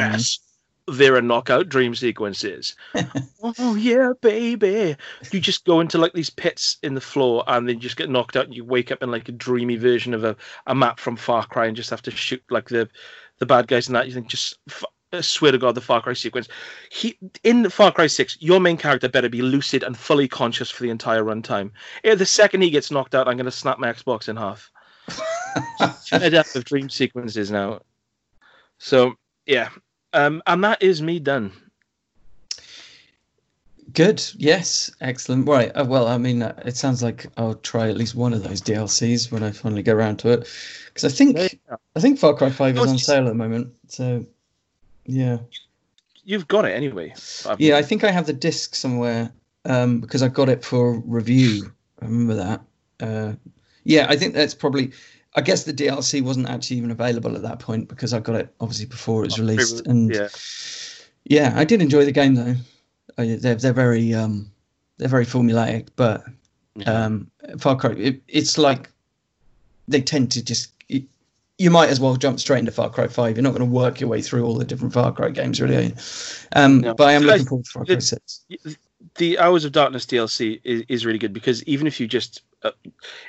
[0.86, 2.76] There are knockout dream sequences.
[3.42, 4.96] oh yeah, baby.
[5.30, 8.10] You just go into like these pits in the floor and then you just get
[8.10, 10.36] knocked out and you wake up in like a dreamy version of a,
[10.66, 12.88] a map from Far Cry and just have to shoot like the
[13.38, 14.06] the bad guys and that.
[14.06, 14.58] You think just
[15.12, 16.48] I swear to God, the Far Cry sequence.
[16.90, 20.82] He in Far Cry Six, your main character better be lucid and fully conscious for
[20.82, 21.70] the entire runtime.
[22.02, 24.70] Yeah, the second he gets knocked out, I'm going to snap my Xbox in half.
[26.12, 27.80] a depth of dream sequences now.
[28.78, 29.14] So
[29.46, 29.68] yeah,
[30.14, 31.52] um, and that is me done.
[33.92, 34.24] Good.
[34.36, 34.90] Yes.
[35.00, 35.46] Excellent.
[35.46, 35.70] Right.
[35.70, 38.60] Uh, well, I mean, uh, it sounds like I'll try at least one of those
[38.60, 40.48] DLCs when I finally get around to it,
[40.88, 41.38] because I think
[41.94, 43.72] I think Far Cry Five is on sale at the moment.
[43.88, 44.26] So,
[45.04, 45.38] yeah.
[46.24, 47.14] You've got it anyway.
[47.46, 49.32] I've yeah, I think I have the disc somewhere
[49.64, 51.72] um, because I got it for review.
[52.00, 52.60] I remember that.
[53.00, 53.34] Uh,
[53.84, 54.92] yeah, I think that's probably
[55.34, 58.54] I guess the DLC wasn't actually even available at that point because I got it
[58.60, 59.86] obviously before it was released.
[59.86, 60.28] And yeah,
[61.24, 62.54] yeah, I did enjoy the game though.
[63.18, 64.50] I, they're they're very um,
[64.98, 66.24] they're very formulaic, but
[66.86, 68.90] um, Far Cry it, it's like
[69.88, 71.02] they tend to just it,
[71.58, 73.36] you might as well jump straight into Far Cry Five.
[73.36, 75.94] You're not going to work your way through all the different Far Cry games, really.
[76.54, 76.94] Um, no.
[76.94, 78.44] But I am looking forward to Far Cry Six.
[79.16, 82.70] The Hours of Darkness DLC is, is really good because even if you just, uh,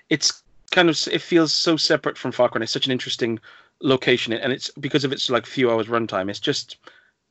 [0.09, 0.41] it's
[0.71, 2.61] kind of it feels so separate from Far Cry.
[2.61, 3.39] It's such an interesting
[3.81, 6.29] location, and it's because of its like few hours runtime.
[6.29, 6.77] It's just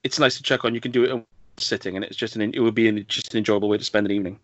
[0.03, 0.75] it's nice to check on.
[0.75, 3.39] You can do it sitting, and it's just an it would be an, just an
[3.39, 4.39] enjoyable way to spend an evening.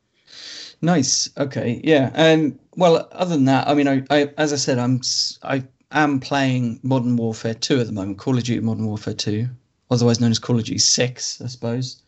[0.83, 1.29] Nice.
[1.37, 1.81] Okay.
[1.85, 2.11] Yeah.
[2.15, 5.01] And well, other than that, I mean, I, I as I said, I'm
[5.43, 8.19] I am playing Modern Warfare 2 at the moment.
[8.19, 9.47] Call of Duty Modern Warfare 2,
[9.91, 12.03] otherwise known as Call of Duty 6, I suppose.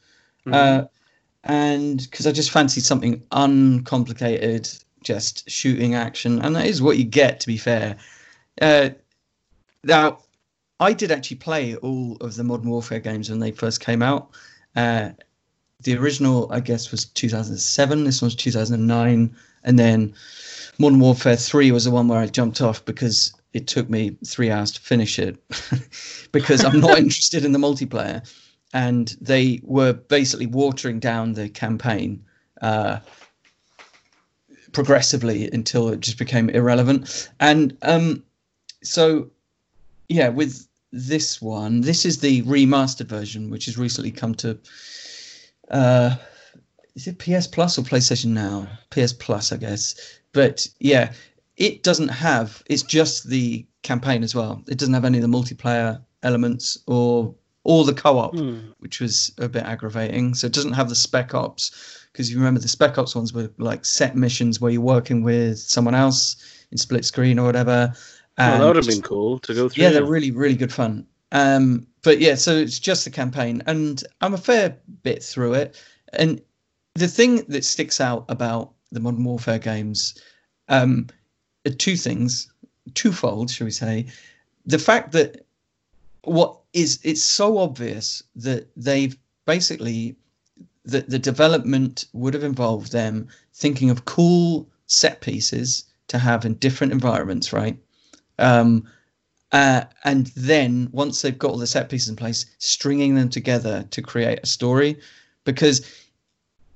[0.47, 0.55] Mm-hmm.
[0.55, 0.87] Uh,
[1.45, 4.71] and because I just fancied something uncomplicated
[5.03, 7.41] just shooting action, and that is what you get.
[7.41, 7.97] To be fair,
[8.61, 8.91] uh,
[9.85, 10.19] now
[10.81, 14.31] I did actually play all of the Modern Warfare games when they first came out.
[14.75, 15.11] Uh,
[15.81, 18.05] the original, I guess, was 2007.
[18.05, 20.15] This one's 2009, and then
[20.79, 24.51] Modern Warfare 3 was the one where I jumped off because it took me three
[24.51, 25.37] hours to finish it
[26.33, 28.27] because I'm not interested in the multiplayer.
[28.75, 32.25] And they were basically watering down the campaign.
[32.63, 33.01] Uh,
[34.73, 37.31] progressively until it just became irrelevant.
[37.41, 38.25] And um,
[38.83, 39.31] so,
[40.09, 44.59] yeah, with this one, this is the remastered version, which has recently come to.
[45.71, 46.17] Uh,
[46.95, 48.69] is it PS Plus or PlayStation Now?
[48.91, 49.95] PS Plus, I guess.
[50.33, 51.13] But yeah,
[51.57, 52.63] it doesn't have.
[52.67, 54.63] It's just the campaign as well.
[54.69, 58.75] It doesn't have any of the multiplayer elements or or the co-op, mm.
[58.79, 60.35] which was a bit aggravating.
[60.35, 63.51] So it doesn't have the Spec Ops because you remember the Spec Ops ones were
[63.59, 66.37] like set missions where you're working with someone else
[66.71, 67.95] in split screen or whatever.
[68.39, 69.83] Well, that would have been cool to go through.
[69.83, 71.07] yeah, they're really, really good fun.
[71.33, 75.81] Um, but yeah, so it's just the campaign, and I'm a fair bit through it.
[76.13, 76.43] And
[76.95, 80.21] the thing that sticks out about the Modern Warfare games
[80.69, 81.07] um,
[81.67, 82.51] are two things,
[82.95, 84.07] twofold, shall we say?
[84.67, 85.47] The fact that
[86.25, 90.17] what is it's so obvious that they've basically
[90.85, 96.55] that the development would have involved them thinking of cool set pieces to have in
[96.55, 97.79] different environments, right?
[98.39, 98.89] Um,
[99.53, 103.85] uh, and then once they've got all the set pieces in place, stringing them together
[103.91, 104.99] to create a story,
[105.45, 105.87] because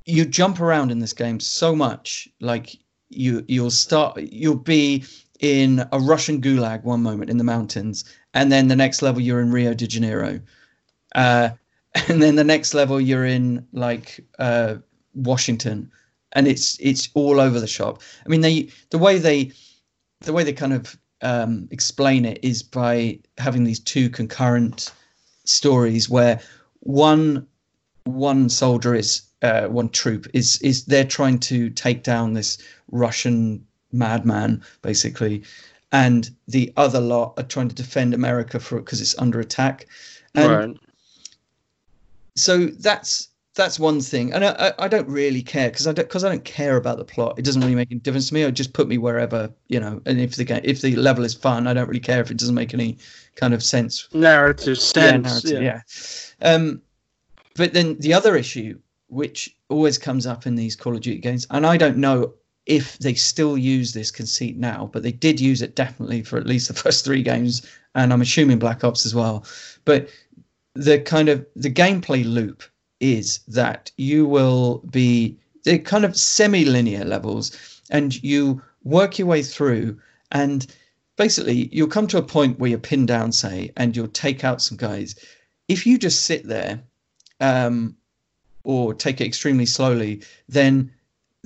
[0.05, 2.29] you jump around in this game so much.
[2.41, 2.77] Like
[3.09, 5.05] you, you'll start, you'll be
[5.41, 8.05] in a Russian gulag one moment in the mountains,
[8.35, 10.41] and then the next level you're in Rio de Janeiro,
[11.15, 11.51] uh,
[12.09, 14.77] and then the next level you're in like uh,
[15.15, 15.91] Washington,
[16.33, 18.03] and it's it's all over the shop.
[18.25, 19.53] I mean, they the way they
[20.21, 24.93] the way they kind of um, explain it is by having these two concurrent
[25.45, 26.41] stories where
[26.81, 27.47] one
[28.05, 32.59] one soldier is uh, one troop is is they're trying to take down this
[32.91, 33.67] Russian
[33.97, 35.43] madman basically,
[35.93, 39.87] and the other lot are trying to defend America for because it's under attack.
[40.35, 40.77] And right.
[42.35, 46.07] so that's that's one thing, and I, I, I don't really care because I don't
[46.07, 47.39] because I don't care about the plot.
[47.39, 48.43] It doesn't really make any difference to me.
[48.43, 50.01] It just put me wherever you know.
[50.05, 52.37] And if the game, if the level is fun, I don't really care if it
[52.37, 52.99] doesn't make any
[53.35, 54.09] kind of sense.
[54.13, 55.45] Narrative sense.
[55.45, 55.81] narrative, yeah.
[56.41, 56.53] yeah.
[56.55, 56.83] Um,
[57.57, 58.79] but then the other issue,
[59.09, 62.35] which always comes up in these Call of Duty games, and I don't know
[62.67, 66.47] if they still use this conceit now, but they did use it definitely for at
[66.47, 69.45] least the first three games, and I'm assuming Black Ops as well.
[69.85, 70.09] But
[70.75, 72.63] the kind of the gameplay loop
[73.01, 79.43] is that you will be the kind of semi-linear levels, and you work your way
[79.43, 79.99] through,
[80.33, 80.67] and
[81.17, 84.63] basically you'll come to a point where you're pinned down, say, and you'll take out
[84.63, 85.15] some guys.
[85.69, 86.81] If you just sit there,
[87.41, 87.97] um,
[88.65, 90.93] or take it extremely slowly, then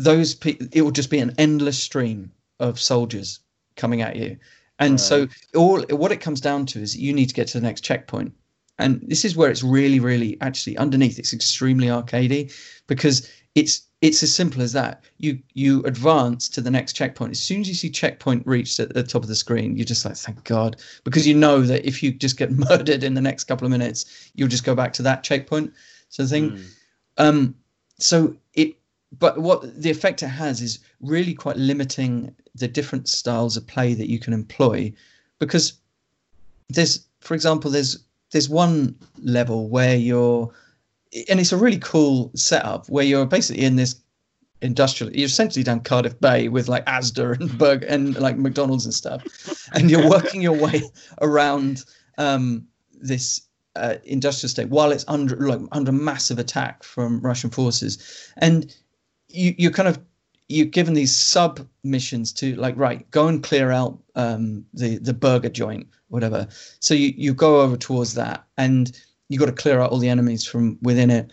[0.04, 3.40] those pe- it will just be an endless stream of soldiers
[3.76, 4.36] coming at you.
[4.78, 7.66] And so all what it comes down to is you need to get to the
[7.66, 8.32] next checkpoint.
[8.78, 12.50] And this is where it's really, really actually underneath it's extremely arcadey
[12.86, 15.04] because it's it's as simple as that.
[15.18, 17.32] You you advance to the next checkpoint.
[17.32, 20.06] As soon as you see checkpoint reached at the top of the screen, you're just
[20.06, 20.80] like, thank God.
[21.04, 24.30] Because you know that if you just get murdered in the next couple of minutes,
[24.34, 25.74] you'll just go back to that checkpoint.
[26.08, 26.64] So the thing Mm.
[27.18, 27.54] um,
[27.98, 28.76] so it,
[29.18, 33.94] but what the effect it has is really quite limiting the different styles of play
[33.94, 34.92] that you can employ,
[35.38, 35.74] because
[36.68, 40.52] there's, for example, there's there's one level where you're,
[41.28, 43.96] and it's a really cool setup where you're basically in this
[44.62, 48.92] industrial you're essentially down cardiff bay with like asda and burger and like mcdonald's and
[48.92, 50.82] stuff and you're working your way
[51.22, 51.82] around
[52.18, 52.62] um
[53.00, 53.40] this
[53.76, 58.74] uh, industrial state while it's under like under massive attack from Russian forces, and
[59.30, 59.98] you you kind of
[60.48, 65.14] you're given these sub missions to like right go and clear out um, the the
[65.14, 66.48] burger joint whatever.
[66.80, 68.90] So you you go over towards that and
[69.28, 71.32] you got to clear out all the enemies from within it,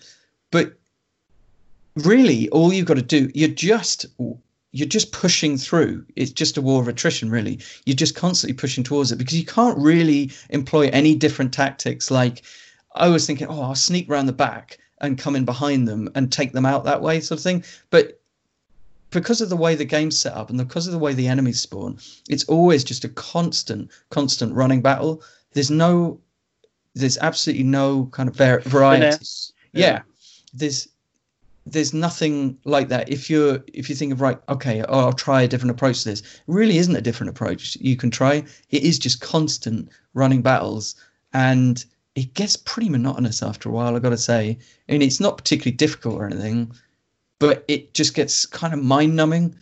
[0.51, 0.73] but
[1.95, 4.05] really all you've got to do you're just
[4.71, 6.05] you're just pushing through.
[6.15, 7.59] It's just a war of attrition, really.
[7.85, 12.11] You're just constantly pushing towards it because you can't really employ any different tactics.
[12.11, 12.43] Like
[12.95, 16.31] I was thinking, oh, I'll sneak around the back and come in behind them and
[16.31, 17.63] take them out that way, sort of thing.
[17.89, 18.19] But
[19.11, 21.59] because of the way the game's set up and because of the way the enemies
[21.59, 21.97] spawn,
[22.29, 25.21] it's always just a constant, constant running battle.
[25.53, 26.19] There's no,
[26.93, 29.05] there's absolutely no kind of var- variety.
[29.05, 29.53] Finesse.
[29.73, 30.01] Yeah.
[30.53, 30.87] there's
[31.71, 35.41] there's nothing like that if you're if you think of right okay oh, i'll try
[35.41, 38.83] a different approach to this it really isn't a different approach you can try it
[38.83, 40.95] is just constant running battles
[41.33, 41.85] and
[42.17, 44.57] it gets pretty monotonous after a while I've gotta say.
[44.89, 46.71] I mean it's not particularly difficult or anything
[47.39, 49.55] but it just gets kind of mind numbing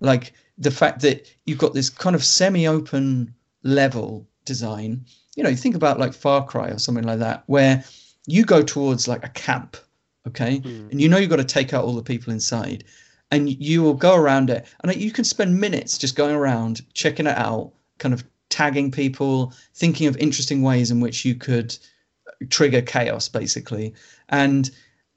[0.00, 3.32] like the fact that you've got this kind of semi-open
[3.62, 5.04] level design.
[5.36, 7.84] You know you think about like far cry or something like that where
[8.26, 9.76] you go towards like a camp
[10.26, 10.58] okay?
[10.58, 10.90] Mm.
[10.90, 12.84] and you know you've got to take out all the people inside.
[13.32, 17.26] And you will go around it and you can spend minutes just going around checking
[17.26, 21.76] it out kind of tagging people thinking of interesting ways in which you could
[22.50, 23.94] trigger chaos basically
[24.28, 24.70] and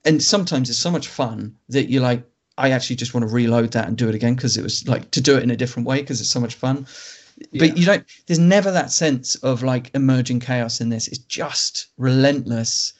[0.06, 2.24] and sometimes it's so much fun that you're like
[2.58, 5.10] i actually just want to reload that and do it again because it was like
[5.12, 6.86] to do it in a different way because it's so much fun
[7.52, 7.60] Yeah.
[7.68, 11.88] but you don't there's never that sense of like emerging chaos in this it's just
[11.98, 12.94] relentless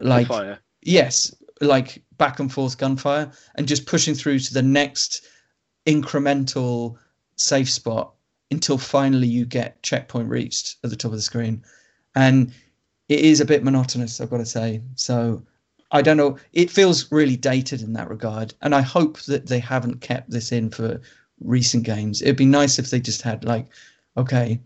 [0.00, 0.58] like fire.
[0.82, 5.26] yes like back and forth gunfire and just pushing through to the next
[5.86, 6.96] incremental
[7.36, 8.14] safe spot
[8.50, 11.62] until finally you get checkpoint reached at the top of the screen,
[12.14, 12.52] and
[13.08, 14.20] it is a bit monotonous.
[14.20, 14.82] I've got to say.
[14.94, 15.42] So
[15.90, 16.38] I don't know.
[16.52, 20.52] It feels really dated in that regard, and I hope that they haven't kept this
[20.52, 21.00] in for
[21.40, 22.22] recent games.
[22.22, 23.66] It'd be nice if they just had like,
[24.16, 24.60] okay,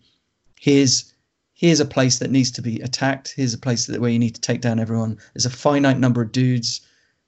[0.58, 1.12] here's
[1.54, 3.34] here's a place that needs to be attacked.
[3.36, 5.18] Here's a place that where you need to take down everyone.
[5.32, 6.80] There's a finite number of dudes.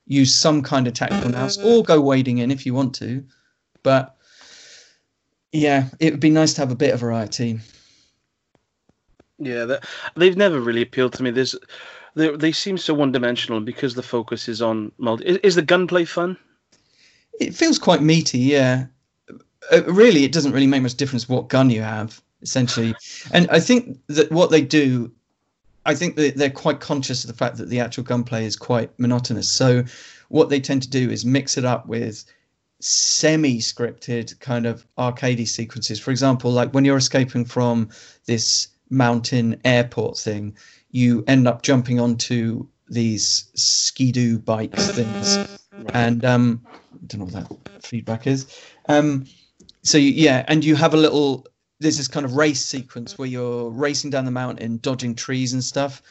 [0.06, 3.24] Use some kind of tactical mouse, or go wading in if you want to.
[3.82, 4.16] But
[5.54, 7.60] yeah, it would be nice to have a bit of variety.
[9.38, 9.84] Yeah, that,
[10.16, 11.30] they've never really appealed to me.
[11.30, 11.54] There's,
[12.16, 15.24] they, they seem so one-dimensional because the focus is on multi.
[15.24, 16.36] Is, is the gunplay fun?
[17.40, 18.86] It feels quite meaty, yeah.
[19.70, 22.92] Uh, really, it doesn't really make much difference what gun you have, essentially.
[23.32, 25.12] And I think that what they do,
[25.86, 28.90] I think that they're quite conscious of the fact that the actual gunplay is quite
[28.98, 29.48] monotonous.
[29.48, 29.84] So
[30.30, 32.24] what they tend to do is mix it up with
[32.80, 35.98] semi-scripted kind of arcadey sequences.
[35.98, 37.88] For example, like when you're escaping from
[38.26, 40.56] this mountain airport thing,
[40.90, 45.58] you end up jumping onto these skidoo bikes things,
[45.92, 48.60] and um, I don't know what that feedback is.
[48.88, 49.26] Um,
[49.82, 51.46] so you, yeah, and you have a little.
[51.80, 55.64] There's this kind of race sequence where you're racing down the mountain, dodging trees and
[55.64, 56.02] stuff,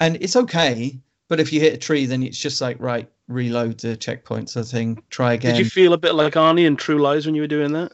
[0.00, 0.98] and it's okay.
[1.32, 4.54] But if you hit a tree, then it's just like right, reload the checkpoints.
[4.54, 5.54] I think try again.
[5.54, 7.90] Did you feel a bit like Arnie in True Lies when you were doing that?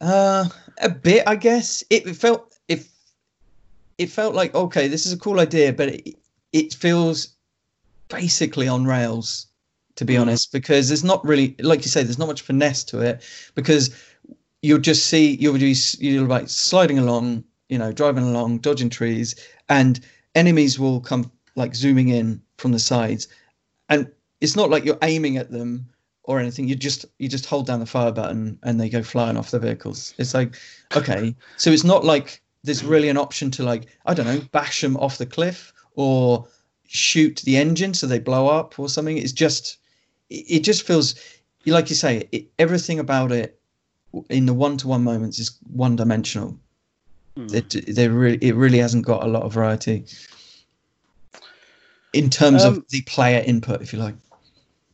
[0.00, 0.48] Uh,
[0.80, 1.84] a bit, I guess.
[1.90, 2.90] It felt if
[3.98, 6.16] it felt like okay, this is a cool idea, but it,
[6.54, 7.34] it feels
[8.08, 9.46] basically on rails,
[9.96, 10.22] to be mm.
[10.22, 13.22] honest, because there's not really, like you say, there's not much finesse to it
[13.56, 13.94] because
[14.62, 19.34] you'll just see you'll be you'll like sliding along, you know, driving along, dodging trees,
[19.68, 20.00] and
[20.34, 23.26] enemies will come like zooming in from the sides,
[23.88, 24.10] and
[24.40, 25.88] it's not like you're aiming at them
[26.24, 26.68] or anything.
[26.68, 29.58] You just you just hold down the fire button and they go flying off the
[29.58, 30.14] vehicles.
[30.18, 30.54] It's like
[30.94, 34.80] okay, so it's not like there's really an option to like I don't know bash
[34.80, 36.46] them off the cliff or
[36.86, 39.16] shoot the engine so they blow up or something.
[39.16, 39.78] It's just
[40.28, 41.14] it just feels
[41.66, 43.58] like you say it, everything about it
[44.28, 46.58] in the one-to-one moments is one-dimensional.
[47.36, 47.54] Mm.
[47.54, 50.04] It, they really it really hasn't got a lot of variety
[52.12, 54.14] in terms um, of the player input, if you like.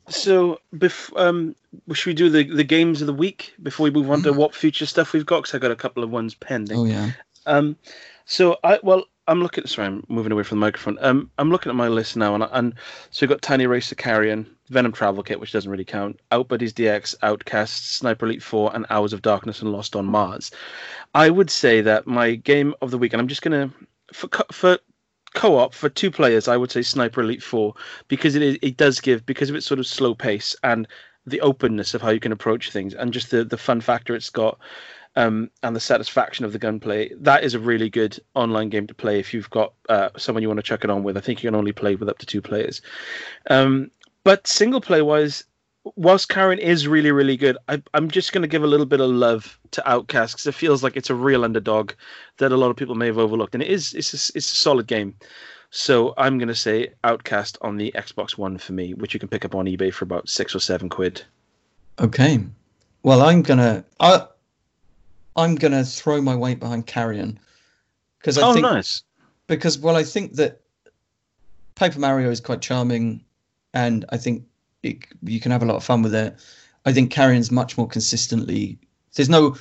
[0.08, 1.56] So, bef- um,
[1.92, 4.36] should we do the, the games of the week before we move on to mm.
[4.36, 5.42] what future stuff we've got?
[5.42, 6.78] Because I got a couple of ones pending.
[6.78, 7.10] Oh yeah.
[7.46, 7.76] Um,
[8.24, 9.66] so I well, I'm looking.
[9.66, 10.98] Sorry, I'm moving away from the microphone.
[11.00, 12.74] Um, I'm looking at my list now, and and
[13.10, 17.16] so we've got Tiny Racer Carrion, Venom Travel Kit, which doesn't really count, Outbuddies DX,
[17.22, 20.52] Outcast, Sniper Elite Four, and Hours of Darkness and Lost on Mars.
[21.14, 23.72] I would say that my game of the week, and I'm just gonna
[24.12, 24.78] for for
[25.36, 27.74] co-op for two players, I would say Sniper Elite Four
[28.08, 30.88] because it is, it does give because of its sort of slow pace and
[31.26, 34.30] the openness of how you can approach things and just the the fun factor it's
[34.30, 34.58] got.
[35.18, 37.10] Um, and the satisfaction of the gunplay.
[37.18, 40.48] That is a really good online game to play if you've got uh, someone you
[40.48, 41.16] want to chuck it on with.
[41.16, 42.82] I think you can only play with up to two players.
[43.48, 43.90] Um,
[44.24, 45.42] but single play wise,
[45.94, 49.00] whilst Carrion is really, really good, I, am just going to give a little bit
[49.00, 51.92] of love to Outcast because it feels like it's a real underdog
[52.38, 53.94] that a lot of people may have overlooked, and it is.
[53.94, 55.14] It's a, it's a solid game.
[55.70, 59.28] So I'm going to say Outcast on the Xbox One for me, which you can
[59.28, 61.22] pick up on eBay for about six or seven quid.
[61.98, 62.40] Okay.
[63.02, 64.26] Well, I'm gonna I,
[65.36, 67.38] I'm gonna throw my weight behind Carrion
[68.18, 69.04] because I oh, think nice.
[69.46, 70.60] because well I think that
[71.76, 73.24] Paper Mario is quite charming,
[73.72, 74.42] and I think
[74.86, 76.36] it, you can have a lot of fun with it.
[76.84, 78.78] I think Carrion's much more consistently.
[79.14, 79.56] There's no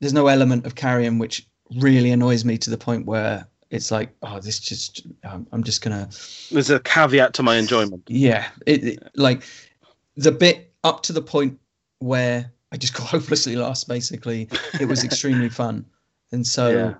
[0.00, 1.46] there's no element of Carrion which
[1.76, 5.82] really annoys me to the point where it's like, oh, this just um, I'm just
[5.82, 6.08] gonna.
[6.50, 8.02] There's a caveat to my enjoyment.
[8.06, 9.42] Yeah, it, it, like
[10.16, 11.58] the bit up to the point
[11.98, 13.88] where I just got hopelessly lost.
[13.88, 14.48] Basically,
[14.80, 15.84] it was extremely fun,
[16.32, 16.70] and so.
[16.70, 16.94] Yeah.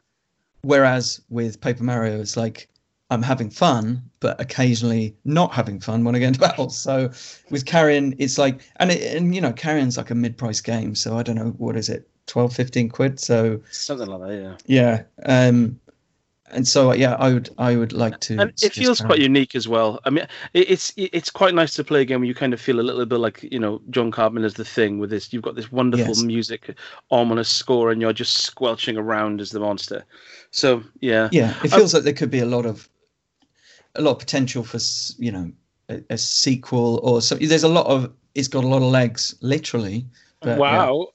[0.63, 2.69] Whereas with Paper Mario, it's like
[3.11, 6.77] I'm having fun, but occasionally not having fun when I get into battles.
[6.77, 7.11] So
[7.51, 11.17] with Carrion, it's like, and it, and you know, Carrion's like a mid-price game, so
[11.17, 13.21] I don't know what is it, 12, 15 quid.
[13.21, 15.05] So something like that, yeah.
[15.25, 15.43] Yeah.
[15.51, 15.81] Um,
[16.51, 18.39] and so yeah, I would I would like to.
[18.39, 19.99] And it feels quite unique as well.
[20.05, 22.79] I mean, it's it's quite nice to play a game where you kind of feel
[22.79, 25.33] a little bit like you know John Carpenter's The Thing with this.
[25.33, 26.23] You've got this wonderful yes.
[26.23, 26.77] music,
[27.11, 30.05] ominous score, and you're just squelching around as the monster.
[30.51, 32.89] So yeah, yeah, it feels I, like there could be a lot of
[33.99, 34.79] a lot of potential for
[35.23, 35.53] you know
[35.89, 37.49] a, a sequel or something.
[37.49, 40.07] There's a lot of it's got a lot of legs, literally.
[40.41, 41.09] But, wow.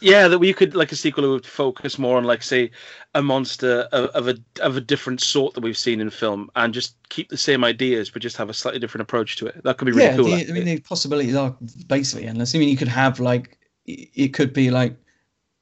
[0.00, 0.22] Yeah.
[0.22, 0.28] yeah.
[0.28, 2.70] that we could like a sequel would focus more on like say
[3.14, 6.74] a monster of, of, a of a different sort that we've seen in film and
[6.74, 9.62] just keep the same ideas but just have a slightly different approach to it.
[9.62, 10.24] That could be really yeah, cool.
[10.24, 11.56] The, I mean, the possibilities are
[11.86, 12.54] basically endless.
[12.54, 14.96] I mean, you could have like it could be like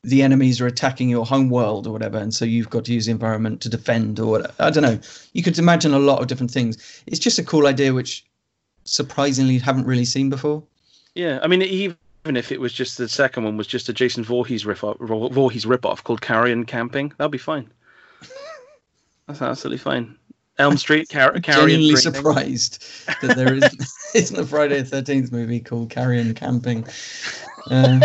[0.04, 3.06] the enemies are attacking your home world or whatever, and so you've got to use
[3.06, 4.54] the environment to defend or whatever.
[4.58, 4.98] I don't know.
[5.32, 7.02] You could imagine a lot of different things.
[7.06, 8.24] It's just a cool idea, which
[8.84, 10.62] surprisingly you haven't really seen before.
[11.14, 14.24] Yeah, I mean, even if it was just the second one was just a Jason
[14.24, 17.70] Voorhees riff off, Voorhees rip off called Carrion Camping, that'd be fine.
[19.28, 20.16] That's absolutely fine.
[20.58, 21.68] Elm Street, Car- I'm Carrion.
[21.70, 22.84] genuinely surprised
[23.22, 23.82] that there isn't,
[24.14, 26.86] isn't a Friday the Thirteenth movie called Carrion Camping.
[27.70, 28.00] Uh,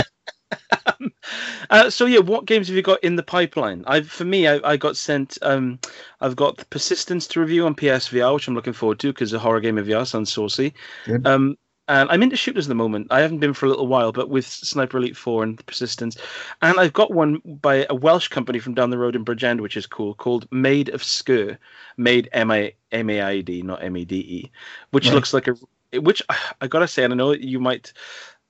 [1.69, 3.83] Uh, so yeah, what games have you got in the pipeline?
[3.87, 5.37] I, for me, I, I got sent.
[5.41, 5.79] Um,
[6.21, 9.59] I've got Persistence to review on PSVR, which I'm looking forward to because a horror
[9.59, 10.73] game of VR sounds saucy.
[11.05, 11.25] Good.
[11.25, 11.57] Um,
[11.89, 13.07] and I'm into shooters at the moment.
[13.11, 16.17] I haven't been for a little while, but with Sniper Elite 4 and Persistence,
[16.61, 19.77] and I've got one by a Welsh company from down the road in Bridgend, which
[19.77, 21.57] is cool, called Maid of Sker,
[21.95, 24.51] made M I M A I D, not M E D E,
[24.91, 25.15] which Right.
[25.15, 25.55] looks like a.
[25.93, 26.21] Which
[26.59, 27.93] I gotta say, and I know you might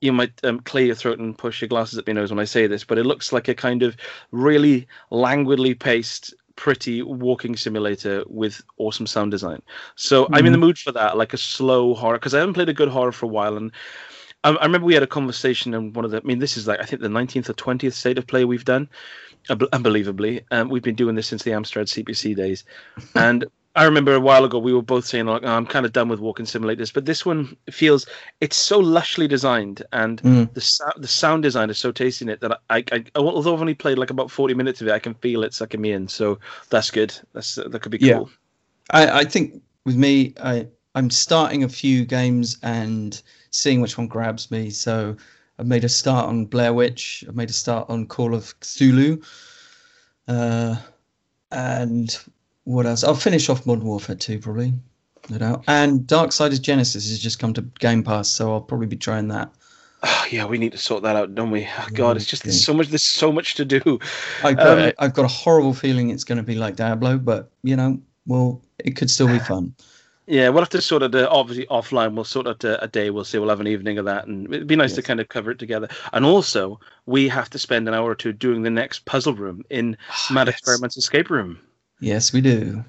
[0.00, 2.44] you might um, clear your throat and push your glasses up your nose when I
[2.44, 3.96] say this, but it looks like a kind of
[4.30, 9.60] really languidly paced, pretty walking simulator with awesome sound design.
[9.96, 12.68] So I'm in the mood for that, like a slow horror, because I haven't played
[12.68, 13.56] a good horror for a while.
[13.56, 13.72] And
[14.44, 16.68] I, I remember we had a conversation in one of the, I mean, this is
[16.68, 18.88] like, I think the 19th or 20th state of play we've done,
[19.72, 20.42] unbelievably.
[20.52, 22.64] Um, we've been doing this since the Amstrad CPC days.
[23.16, 23.46] And
[23.78, 26.08] I remember a while ago we were both saying like oh, I'm kind of done
[26.08, 28.06] with walking simulators, but this one feels
[28.40, 30.52] it's so lushly designed and Mm.
[30.52, 33.54] the sou- the sound design is so tasty in it that I, I, I although
[33.54, 35.92] I've only played like about 40 minutes of it, I can feel it sucking me
[35.92, 36.08] in.
[36.08, 36.40] So
[36.70, 37.14] that's good.
[37.34, 38.16] That's that could be Yeah.
[38.18, 38.30] cool.
[38.90, 44.08] I, I think with me, I I'm starting a few games and seeing which one
[44.08, 44.70] grabs me.
[44.70, 45.16] So
[45.56, 47.22] I've made a start on Blair Witch.
[47.28, 49.22] I've made a start on Call of Cthulhu.
[50.26, 50.74] Uh,
[51.52, 52.18] and
[52.68, 53.02] what else?
[53.02, 54.74] I'll finish off Modern Warfare 2 probably.
[55.30, 55.64] No doubt.
[55.68, 59.50] And Darksiders Genesis has just come to Game Pass, so I'll probably be trying that.
[60.02, 61.66] Oh, yeah, we need to sort that out, don't we?
[61.66, 62.88] Oh, God, it's just there's so much.
[62.88, 63.98] There's so much to do.
[64.44, 67.50] I got, Um, I've got a horrible feeling it's going to be like Diablo, but
[67.62, 69.74] you know, well, it could still be fun.
[70.26, 72.14] Yeah, we'll have to sort of uh, obviously offline.
[72.14, 73.08] We'll sort out a, a day.
[73.08, 73.38] We'll see.
[73.38, 75.58] We'll have an evening of that, and it'd be nice to kind of cover it
[75.58, 75.88] together.
[76.12, 79.64] And also, we have to spend an hour or two doing the next puzzle room
[79.70, 79.96] in
[80.30, 80.58] Mad Yes.
[80.58, 81.58] Experiments Escape Room.
[82.00, 82.84] Yes, we do.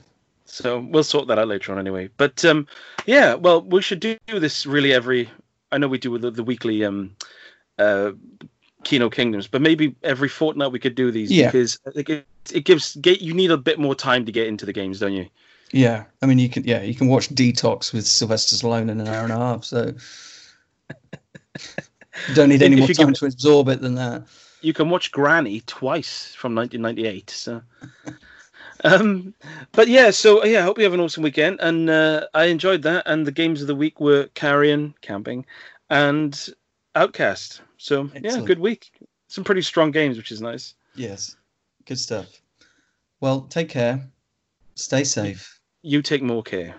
[0.45, 2.09] So we'll sort that out later on anyway.
[2.17, 2.67] But um,
[3.05, 5.29] yeah, well, we should do this really every.
[5.71, 7.15] I know we do the, the weekly um,
[7.77, 8.11] uh,
[8.83, 11.47] Kino Kingdoms, but maybe every fortnight we could do these Yeah.
[11.47, 14.65] because I it, it gives get you need a bit more time to get into
[14.65, 15.27] the games, don't you?
[15.71, 19.07] Yeah, I mean, you can yeah, you can watch D-Tox with Sylvester Stallone in an
[19.07, 19.63] hour and a half.
[19.63, 19.93] So
[22.33, 24.23] don't need any more time to absorb it than that.
[24.61, 27.29] You can watch Granny twice from 1998.
[27.29, 27.61] So.
[28.83, 29.33] Um,
[29.73, 32.81] but yeah, so yeah, I hope you have an awesome weekend, and uh, I enjoyed
[32.83, 33.03] that.
[33.05, 35.45] And the games of the week were Carrion, Camping,
[35.89, 36.49] and
[36.95, 37.61] Outcast.
[37.77, 38.91] So yeah, good week.
[39.27, 40.75] Some pretty strong games, which is nice.
[40.95, 41.35] Yes,
[41.85, 42.27] good stuff.
[43.21, 44.01] Well, take care.
[44.75, 45.59] Stay safe.
[45.81, 46.75] You take more care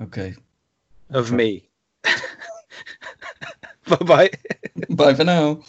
[0.00, 0.34] Okay.
[1.10, 1.68] of me.
[3.88, 4.30] bye bye.
[4.90, 5.62] Bye for now.